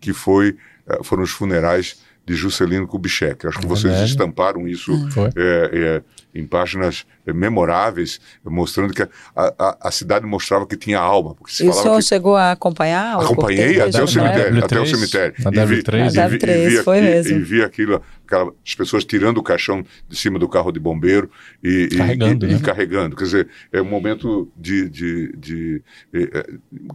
que 0.00 0.12
foi, 0.12 0.56
uh, 0.86 1.02
foram 1.02 1.22
os 1.22 1.30
funerais 1.30 2.00
de 2.24 2.34
Juscelino 2.34 2.86
Kubitschek. 2.86 3.46
Acho 3.46 3.60
que 3.60 3.66
vocês 3.66 3.94
é 3.94 4.04
estamparam 4.04 4.66
isso 4.66 4.92
é, 5.36 5.70
é, 5.72 6.02
em 6.38 6.44
páginas 6.44 7.06
memoráveis, 7.32 8.20
mostrando 8.44 8.92
que 8.92 9.02
a, 9.02 9.08
a, 9.34 9.88
a, 9.88 9.90
cidade 9.90 10.26
mostrava 10.26 10.66
que 10.66 10.76
tinha 10.76 10.98
alma. 10.98 11.34
Porque 11.34 11.52
se 11.52 11.64
e 11.64 11.68
o 11.68 11.72
senhor 11.72 11.96
que... 11.96 12.02
chegou 12.02 12.36
a 12.36 12.52
acompanhar? 12.52 13.20
Acompanhei 13.20 13.80
até 13.80 14.02
o 14.02 14.06
cemitério. 14.06 14.64
Até 14.64 14.80
o 14.80 14.86
cemitério. 14.86 15.34
Na 15.38 15.50
W3, 15.50 16.14
e 16.14 16.28
vi, 16.28 16.50
e 16.50 16.68
vi, 16.68 16.82
foi 16.82 17.00
mesmo. 17.00 17.36
E 17.36 17.42
vi 17.42 17.62
aquilo, 17.62 18.02
aquela, 18.26 18.52
as 18.66 18.74
pessoas 18.74 19.04
tirando 19.04 19.38
o 19.38 19.42
caixão 19.42 19.84
de 20.08 20.16
cima 20.16 20.38
do 20.38 20.48
carro 20.48 20.70
de 20.70 20.78
bombeiro 20.78 21.30
e 21.62 21.88
carregando. 21.96 22.46
E, 22.46 22.50
né? 22.50 22.56
e 22.56 22.60
carregando. 22.60 23.16
Quer 23.16 23.24
dizer, 23.24 23.48
é 23.72 23.80
um 23.80 23.86
momento 23.86 24.50
de, 24.56 24.88
de, 24.88 25.32
de, 25.36 25.82
de 26.12 26.30
é, 26.34 26.46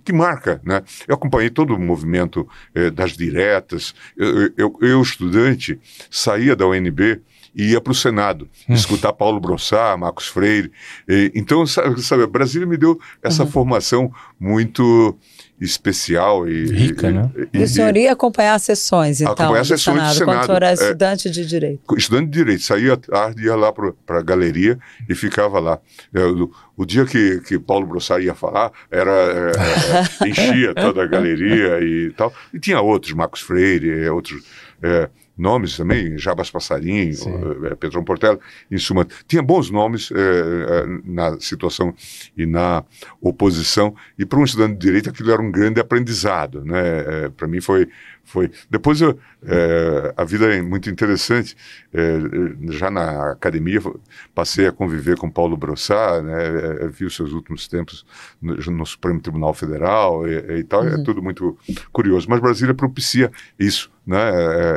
que 0.04 0.14
marca. 0.14 0.62
Né? 0.64 0.84
Eu 1.08 1.16
acompanhei 1.16 1.50
todo 1.50 1.74
o 1.74 1.80
movimento 1.80 2.48
é, 2.74 2.90
das 2.90 3.18
diretas. 3.18 3.94
Eu, 4.18 4.52
eu, 4.58 4.80
eu, 4.82 5.02
estudante, 5.02 5.80
saía 6.10 6.56
da 6.56 6.68
UNB 6.68 7.22
e 7.54 7.72
ia 7.72 7.82
para 7.82 7.92
o 7.92 7.96
Senado, 7.96 8.48
hum. 8.68 8.74
escutar 8.74 9.14
Paulo 9.14 9.40
Brossard, 9.40 10.00
Marcos 10.00 10.28
Freire. 10.28 10.72
E, 11.08 11.32
então, 11.36 11.66
sabe, 11.66 12.02
sabe, 12.02 12.26
Brasília 12.28 12.68
me 12.68 12.78
deu 12.78 13.00
essa 13.22 13.44
uhum. 13.44 13.52
formação 13.52 14.12
muito 14.40 15.18
especial 15.62 16.50
e 16.50 16.66
rica, 16.66 17.10
e, 17.10 17.14
né? 17.14 17.30
E, 17.54 17.60
e 17.60 17.64
o 17.64 17.68
senhor 17.68 17.96
ia 17.96 18.14
acompanhar 18.14 18.56
as 18.56 18.64
sessões, 18.64 19.22
então, 19.22 19.34
acompanhar 19.34 19.62
as 19.62 19.68
sessões 19.68 19.96
Senado, 19.96 20.10
do 20.10 20.18
Senado. 20.18 20.26
quando 20.26 20.42
o 20.42 20.46
senhor 20.46 20.64
era 20.64 20.74
estudante 20.74 21.28
é, 21.28 21.32
de 21.32 21.46
direito. 21.46 21.96
Estudante 21.96 22.26
de 22.26 22.32
direito, 22.32 22.64
saía 22.64 22.94
à 22.94 22.98
tarde, 22.98 23.44
ia 23.44 23.56
lá 23.56 23.72
para 23.72 24.18
a 24.18 24.22
galeria 24.24 24.80
e 25.08 25.14
ficava 25.14 25.60
lá. 25.60 25.80
É, 26.14 26.20
o, 26.76 26.84
dia 26.84 27.06
que, 27.06 27.42
que 27.42 27.60
Paulo 27.60 27.86
Brossard 27.86 28.26
ia 28.26 28.34
falar, 28.34 28.72
era 28.90 29.12
é, 29.12 30.26
é 30.26 30.26
enchia 30.28 30.74
toda 30.74 31.04
a 31.04 31.06
galeria 31.06 31.80
e 31.80 32.12
tal. 32.18 32.34
E 32.52 32.60
tinha 32.60 32.82
outros, 32.82 33.14
Marcos 33.14 33.42
Freire, 33.42 34.10
outros 34.10 34.42
é, 34.82 35.10
nomes 35.42 35.76
também, 35.76 36.18
Jabas 36.18 36.52
Passarinho, 36.52 37.12
é, 37.66 37.76
Pedrão 37.76 38.04
Portela, 38.04 38.40
em 38.70 38.78
suma, 38.78 39.08
tinha 39.28 39.42
bons 39.42 39.72
nomes 39.72 40.12
é, 40.12 40.86
na 41.04 41.40
situação 41.40 41.94
e 42.38 42.46
na 42.46 42.84
oposição, 43.20 43.96
e 44.18 44.26
para 44.26 44.40
um 44.40 44.44
estudante 44.44 44.74
de 44.74 44.86
direito 44.86 45.10
aquilo 45.10 45.32
era 45.32 45.42
um 45.42 45.52
grande 45.52 45.80
aprendizado, 45.80 46.64
né? 46.64 47.30
para 47.36 47.48
mim 47.48 47.60
foi 47.60 47.88
foi 48.24 48.52
depois 48.70 49.02
eu, 49.02 49.18
é, 49.44 50.14
a 50.16 50.24
vida 50.24 50.54
é 50.54 50.62
muito 50.62 50.90
interessante 50.90 51.56
é, 51.94 52.20
já 52.70 52.90
na 52.90 53.32
academia 53.32 53.80
passei 54.34 54.68
a 54.68 54.72
conviver 54.72 55.18
com 55.18 55.30
Paulo 55.30 55.58
Brossard 55.58 56.26
né 56.26 56.88
vi 56.92 57.06
os 57.06 57.16
seus 57.16 57.34
últimos 57.34 57.68
tempos 57.68 58.06
no, 58.42 58.56
no 58.56 58.86
Supremo 58.86 59.20
Tribunal 59.20 59.54
Federal 59.54 60.28
e, 60.28 60.60
e 60.60 60.64
tal 60.64 60.84
é 60.84 60.96
uhum. 60.96 61.02
é 61.02 61.04
tudo 61.04 61.22
muito 61.22 61.58
curioso 61.92 62.28
mas 62.30 62.40
Brasília 62.40 62.74
propicia 62.74 63.32
isso 63.60 63.92
né? 64.06 64.20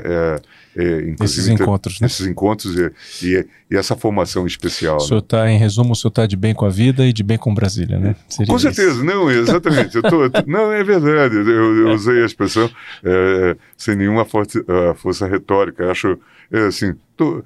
É, 0.04 0.40
é, 0.76 1.10
é 1.10 1.14
esses 1.24 1.46
encontros, 1.48 2.00
né? 2.00 2.06
Esses 2.06 2.26
encontros 2.26 2.76
e, 2.76 2.92
e, 3.22 3.46
e 3.70 3.76
essa 3.76 3.96
formação 3.96 4.46
especial. 4.46 4.96
O 4.96 5.00
senhor 5.00 5.20
está, 5.20 5.44
né? 5.44 5.52
em 5.52 5.58
resumo, 5.58 5.92
o 5.92 5.96
senhor 5.96 6.10
está 6.10 6.26
de 6.26 6.36
bem 6.36 6.54
com 6.54 6.64
a 6.64 6.70
vida 6.70 7.04
e 7.04 7.12
de 7.12 7.22
bem 7.22 7.38
com 7.38 7.54
Brasília, 7.54 7.98
né? 7.98 8.16
Seria 8.28 8.52
com 8.52 8.58
certeza, 8.58 8.92
isso. 8.92 9.04
não, 9.04 9.30
exatamente. 9.30 9.96
eu 9.96 10.02
tô, 10.02 10.18
não, 10.46 10.72
é 10.72 10.82
verdade, 10.82 11.36
eu, 11.36 11.76
eu 11.76 11.94
usei 11.94 12.22
a 12.22 12.26
expressão 12.26 12.70
é, 13.04 13.56
sem 13.76 13.96
nenhuma 13.96 14.24
força, 14.24 14.64
força 14.96 15.26
retórica. 15.26 15.90
Acho, 15.90 16.18
é, 16.50 16.66
assim, 16.66 16.94
tô, 17.16 17.44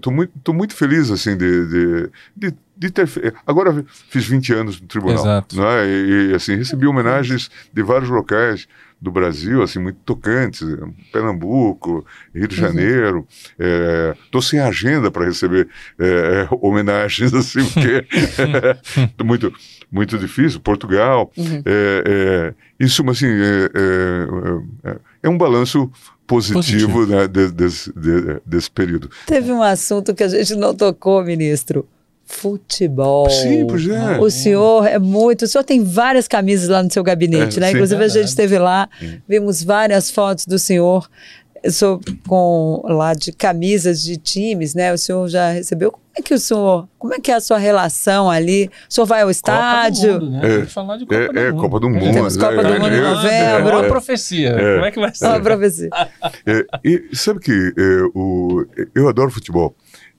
tô, 0.00 0.10
muito, 0.10 0.32
tô 0.42 0.52
muito 0.52 0.74
feliz, 0.74 1.10
assim, 1.10 1.36
de, 1.36 1.66
de, 1.66 2.10
de 2.36 2.54
de 2.82 2.90
ter 2.90 3.08
agora 3.46 3.84
fiz 4.08 4.26
20 4.26 4.54
anos 4.54 4.80
no 4.80 4.88
tribunal 4.88 5.16
Exato. 5.22 5.56
Né? 5.56 5.86
E, 5.86 6.30
e, 6.30 6.34
assim 6.34 6.56
recebi 6.56 6.86
homenagens 6.86 7.48
de 7.72 7.82
vários 7.82 8.10
locais 8.10 8.66
do 9.02 9.10
Brasil, 9.10 9.62
assim, 9.62 9.80
muito 9.80 9.98
tocantes, 10.04 10.64
Pernambuco, 11.12 12.06
Rio 12.32 12.46
de 12.46 12.54
uhum. 12.54 12.68
Janeiro. 12.68 13.28
Estou 14.24 14.40
é, 14.40 14.44
sem 14.44 14.60
agenda 14.60 15.10
para 15.10 15.24
receber 15.24 15.68
é, 15.98 16.46
homenagens, 16.62 17.34
assim, 17.34 17.64
porque 17.64 18.06
é 19.18 19.18
muito, 19.24 19.52
muito 19.90 20.16
difícil. 20.16 20.60
Portugal. 20.60 21.32
Uhum. 21.36 21.62
É, 21.66 22.04
é, 22.06 22.54
isso, 22.78 23.04
assim, 23.10 23.26
é, 23.26 23.70
é, 24.84 24.96
é 25.24 25.28
um 25.28 25.36
balanço 25.36 25.90
positivo, 26.24 26.92
positivo. 26.92 27.06
Né, 27.06 27.26
desse, 27.26 27.92
desse 28.46 28.70
período. 28.70 29.10
Teve 29.26 29.50
um 29.50 29.62
assunto 29.62 30.14
que 30.14 30.22
a 30.22 30.28
gente 30.28 30.54
não 30.54 30.76
tocou, 30.76 31.24
ministro 31.24 31.88
futebol. 32.32 33.28
Sim, 33.30 33.66
pois 33.66 33.86
é. 33.86 34.18
O 34.18 34.30
senhor 34.30 34.86
é 34.86 34.98
muito. 34.98 35.42
O 35.42 35.46
senhor 35.46 35.62
tem 35.62 35.84
várias 35.84 36.26
camisas 36.26 36.68
lá 36.68 36.82
no 36.82 36.90
seu 36.90 37.02
gabinete, 37.02 37.58
é, 37.58 37.60
né? 37.60 37.68
Sim, 37.68 37.74
Inclusive, 37.74 38.02
é 38.02 38.04
a 38.06 38.08
gente 38.08 38.28
esteve 38.28 38.58
lá, 38.58 38.88
vimos 39.28 39.62
várias 39.62 40.10
fotos 40.10 40.46
do 40.46 40.58
senhor. 40.58 41.08
sou 41.70 42.00
com 42.26 42.82
lá 42.84 43.12
de 43.14 43.32
camisas 43.32 44.02
de 44.02 44.16
times, 44.16 44.74
né? 44.74 44.92
O 44.92 44.98
senhor 44.98 45.28
já 45.28 45.50
recebeu. 45.50 45.92
Como 45.92 46.02
é 46.18 46.22
que 46.22 46.34
o 46.34 46.38
senhor, 46.38 46.88
como 46.98 47.14
é 47.14 47.20
que 47.20 47.30
é 47.30 47.34
a 47.34 47.40
sua 47.40 47.58
relação 47.58 48.30
ali? 48.30 48.70
O 48.88 48.92
senhor 48.92 49.06
vai 49.06 49.22
ao 49.22 49.30
estádio? 49.30 50.14
Copa 50.14 50.18
do 50.18 50.26
mundo, 50.26 50.40
né? 50.42 50.60
É, 50.60 50.66
falar 50.66 50.96
de 50.96 51.06
Copa 51.06 51.14
é, 51.14 51.28
do 51.28 51.38
é, 51.38 51.50
Mundo. 51.50 51.60
Copa 51.60 51.80
do 51.80 51.90
Mundo. 51.90 52.12
Temos 52.12 52.36
Copa 52.36 52.62
do 52.62 52.80
Mundo 52.80 52.94
em 52.94 53.00
novembro. 53.00 53.68
É 53.70 53.76
uma 53.76 53.84
profecia. 53.84 54.52
Como 54.52 54.84
é 54.84 54.90
que 54.90 55.00
vai 55.00 55.14
ser? 55.14 55.24
É 55.24 55.28
uma 55.28 55.40
profecia. 55.40 55.90
e 56.84 57.02
sabe 57.12 57.40
que 57.40 57.74
o, 58.14 58.66
eu 58.94 59.08
adoro 59.08 59.30
futebol. 59.30 59.74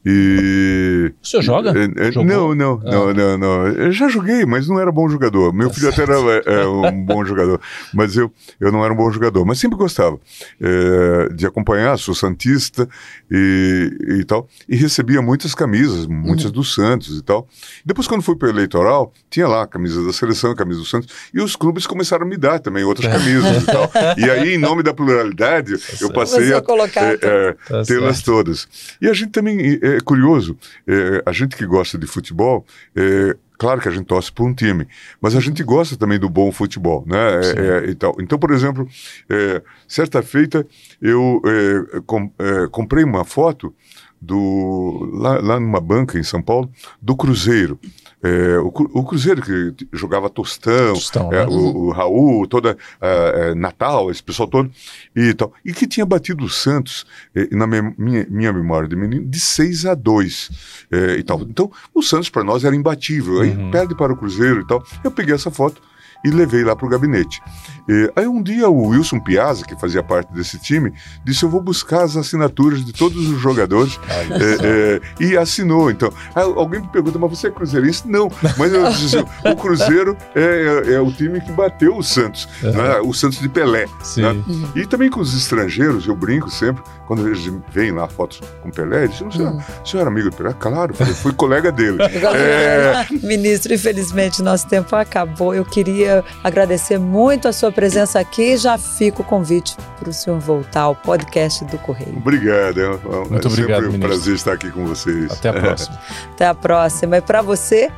E. 0.06 1.14
O 1.22 1.26
senhor 1.26 1.42
joga? 1.42 1.72
É, 1.72 2.08
é, 2.08 2.12
não, 2.24 2.54
não, 2.54 2.82
ah. 2.86 2.92
não, 2.92 3.14
não, 3.14 3.38
não. 3.38 3.68
Eu 3.68 3.92
já 3.92 4.10
joguei, 4.10 4.46
mas 4.46 4.68
não 4.68 4.80
era 4.80 4.92
bom 4.92 5.08
jogador. 5.08 5.54
Meu 5.54 5.70
tá 5.70 5.76
filho 5.76 5.90
até 5.90 6.04
era 6.04 6.16
é, 6.46 6.66
um 6.66 7.06
bom 7.06 7.24
jogador, 7.24 7.62
mas 7.94 8.18
eu, 8.18 8.32
eu 8.60 8.72
não 8.72 8.84
era 8.84 8.94
um 8.94 8.98
bom 8.98 9.10
jogador. 9.10 9.46
Mas 9.46 9.60
sempre 9.60 9.78
gostava 9.78 10.20
é, 10.60 11.30
de 11.34 11.46
acompanhar, 11.46 11.98
sou 11.98 12.14
Santista 12.14 12.88
e, 13.32 14.20
e 14.20 14.26
tal. 14.26 14.48
E 14.68 14.76
recebia 14.76 15.22
muitas 15.22 15.56
camisas, 15.56 16.06
muitas 16.06 16.46
uhum. 16.46 16.52
do 16.52 16.64
Santos 16.66 17.18
e 17.18 17.22
tal. 17.22 17.48
Depois, 17.86 18.06
quando 18.06 18.22
fui 18.22 18.36
para 18.36 18.48
o 18.48 18.52
eleitoral, 18.52 19.14
tinha 19.30 19.48
lá 19.48 19.64
a 19.64 19.68
camisa 19.68 20.06
da 20.06 20.12
seleção, 20.12 20.52
a 20.52 20.56
camisa 20.56 20.80
do 20.80 20.86
Santos, 20.86 21.14
e 21.34 21.42
os 21.42 21.56
clubes 21.56 21.88
começaram 21.88 22.26
a 22.26 22.30
me 22.30 22.36
dar 22.36 22.60
também 22.60 22.84
outras 22.84 23.08
camisas 23.12 23.64
e 23.64 23.66
tal. 23.66 23.90
E 24.18 24.30
aí, 24.30 24.56
em 24.56 24.58
nome 24.58 24.84
da 24.84 24.94
pluralidade, 24.94 25.78
tá 25.78 25.94
eu 26.02 26.12
passei 26.12 26.54
a, 26.54 26.58
é, 26.58 27.54
tá 27.54 27.84
tê-las 27.84 28.22
todas. 28.22 28.68
E 29.02 29.08
a 29.08 29.14
gente 29.14 29.32
também 29.32 29.80
é 29.98 30.00
curioso, 30.00 30.58
é, 30.88 31.24
a 31.26 31.32
gente 31.32 31.56
que 31.56 31.66
gosta 31.66 31.98
de 31.98 32.08
futebol, 32.08 32.66
é, 32.96 33.36
claro 33.58 33.82
que 33.82 33.88
a 33.88 33.92
gente 33.92 34.06
torce 34.06 34.32
por 34.32 34.46
um 34.46 34.54
time, 34.54 34.88
mas 35.22 35.36
a 35.36 35.40
gente 35.40 35.64
gosta 35.64 35.96
também 35.96 36.20
do 36.20 36.30
bom 36.30 36.52
futebol, 36.52 37.04
né? 37.08 37.42
É, 37.58 37.88
é 37.88 37.90
e 37.90 37.96
tal. 37.96 38.16
Então, 38.20 38.38
por 38.38 38.52
exemplo, 38.52 38.88
é, 39.30 39.62
certa 39.88 40.22
feita 40.22 40.66
eu 41.02 41.42
é, 41.46 42.02
com, 42.06 42.32
comprei 42.72 43.04
uma 43.04 43.24
foto 43.24 43.74
do 44.22 45.10
lá, 45.14 45.40
lá 45.40 45.60
numa 45.60 45.82
banca 45.82 46.18
em 46.18 46.24
São 46.24 46.42
Paulo 46.42 46.72
do 47.02 47.16
Cruzeiro. 47.16 47.78
É, 48.24 48.58
o, 48.60 48.68
o, 48.68 49.04
Cruzeiro 49.04 49.42
que 49.42 49.88
jogava 49.92 50.30
Tostão, 50.30 50.94
Tostão 50.94 51.34
é, 51.34 51.46
né? 51.46 51.46
o, 51.46 51.88
o, 51.88 51.92
Raul, 51.92 52.48
toda 52.48 52.78
é, 53.02 53.54
Natal, 53.54 54.10
esse 54.10 54.24
pessoal 54.24 54.48
todo 54.48 54.72
e 55.14 55.34
tal, 55.34 55.52
e 55.66 55.74
que 55.74 55.86
tinha 55.86 56.06
batido 56.06 56.46
o 56.46 56.50
Santos 56.50 57.06
é, 57.36 57.54
na 57.54 57.68
minha, 57.68 58.26
minha 58.30 58.54
memória 58.54 58.88
de 58.88 58.96
menino 58.96 59.26
de 59.26 59.40
6 59.40 59.86
a 59.88 59.94
2 59.94 60.52
é, 60.92 61.18
e 61.18 61.24
tal. 61.24 61.42
Então 61.42 61.70
o 61.94 62.02
Santos 62.02 62.30
para 62.30 62.44
nós 62.44 62.64
era 62.64 62.76
imbatível. 62.76 63.42
Aí 63.42 63.50
uhum. 63.50 63.72
perde 63.72 63.94
para 63.94 64.14
o 64.14 64.18
Cruzeiro 64.18 64.62
e 64.62 64.68
tal. 64.68 64.82
Eu 65.04 65.12
peguei 65.12 65.36
essa 65.36 65.52
foto 65.52 65.82
e 66.24 66.30
levei 66.30 66.64
lá 66.64 66.76
para 66.76 66.86
o 66.86 66.90
gabinete. 66.90 67.42
E, 67.88 68.12
aí 68.16 68.28
um 68.28 68.42
dia 68.42 68.70
o 68.70 68.88
Wilson 68.88 69.20
Piazza, 69.20 69.66
que 69.66 69.76
fazia 69.76 70.02
parte 70.02 70.32
desse 70.34 70.58
time, 70.58 70.94
disse: 71.24 71.44
Eu 71.44 71.50
vou 71.50 71.62
buscar 71.62 72.04
as 72.04 72.16
assinaturas 72.16 72.84
de 72.84 72.94
todos 72.94 73.30
os 73.30 73.40
jogadores 73.40 74.00
é, 74.08 75.00
é, 75.20 75.24
e 75.24 75.38
assinou. 75.38 75.92
Então, 75.92 76.12
aí, 76.34 76.44
alguém 76.44 76.82
me 76.82 76.88
pergunta, 76.88 77.20
mas 77.20 77.32
você 77.32 77.48
é 77.48 77.52
cruzeirense? 77.52 78.08
Não, 78.08 78.32
mas 78.58 78.74
eu 78.74 78.90
disse 78.92 79.18
o 79.46 79.56
Cruzeiro 79.56 80.16
é, 80.34 80.84
é, 80.88 80.94
é, 80.94 81.02
o 81.02 81.12
time 81.12 81.42
que 81.42 81.52
bateu 81.52 81.98
o 81.98 82.04
Santos, 82.04 82.48
uhum. 82.64 82.72
né? 82.72 83.00
o 83.02 83.14
Santos 83.14 83.40
de 83.40 83.50
Pelé. 83.50 83.86
Né? 84.18 84.44
E 84.76 84.86
também 84.86 85.10
com 85.10 85.20
os 85.20 85.36
estrangeiros, 85.36 86.08
eu 86.08 86.16
brinco 86.16 86.50
sempre, 86.50 86.84
quando 87.08 87.28
eles 87.28 87.52
veem 87.70 87.92
lá 87.92 88.08
fotos 88.08 88.42
com 88.62 88.70
Pelé, 88.70 89.06
eles 89.06 89.18
dizem: 89.18 89.48
uhum. 89.48 89.62
o 89.84 89.88
senhor 89.88 90.02
era 90.02 90.10
amigo 90.10 90.30
do 90.30 90.36
Pelé? 90.36 90.54
Claro, 90.60 90.94
eu 91.00 91.06
fui 91.08 91.34
colega 91.34 91.72
dele. 91.72 91.98
É. 92.34 93.06
Ministro, 93.22 93.74
infelizmente 93.74 94.42
nosso 94.42 94.68
tempo 94.68 94.96
acabou. 94.96 95.54
Eu 95.54 95.64
queria 95.64 96.24
agradecer 96.44 96.98
muito 96.98 97.48
a 97.48 97.54
sua 97.54 97.72
presença 97.72 98.20
aqui 98.20 98.54
e 98.54 98.58
já 98.58 98.78
fica 98.78 99.22
o 99.22 99.24
convite 99.24 99.76
para 100.00 100.10
o 100.10 100.14
senhor 100.14 100.40
voltar 100.40 100.82
ao 100.82 100.96
podcast 100.96 101.64
do 101.66 101.78
Correio. 101.80 102.18
Obrigado. 102.18 102.80
É, 102.80 102.88
muito 103.30 103.48
é 103.48 103.52
obrigado, 103.52 103.84
sempre 103.84 103.98
um 103.98 104.00
prazer 104.00 104.36
estar 104.36 104.54
aqui 104.54 104.72
com 104.72 104.86
vocês. 104.86 105.32
Até 105.32 105.50
a 105.50 105.54
próxima. 105.54 106.00
Até 106.34 106.48
a 106.48 106.56
próxima. 106.56 107.18
E 107.18 107.22
para 107.22 107.42
você, 107.42 107.92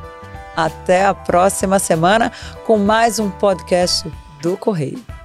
Até 0.56 1.04
a 1.04 1.14
próxima 1.14 1.78
semana 1.78 2.32
com 2.64 2.78
mais 2.78 3.18
um 3.18 3.30
podcast 3.30 4.10
do 4.40 4.56
Correio. 4.56 5.15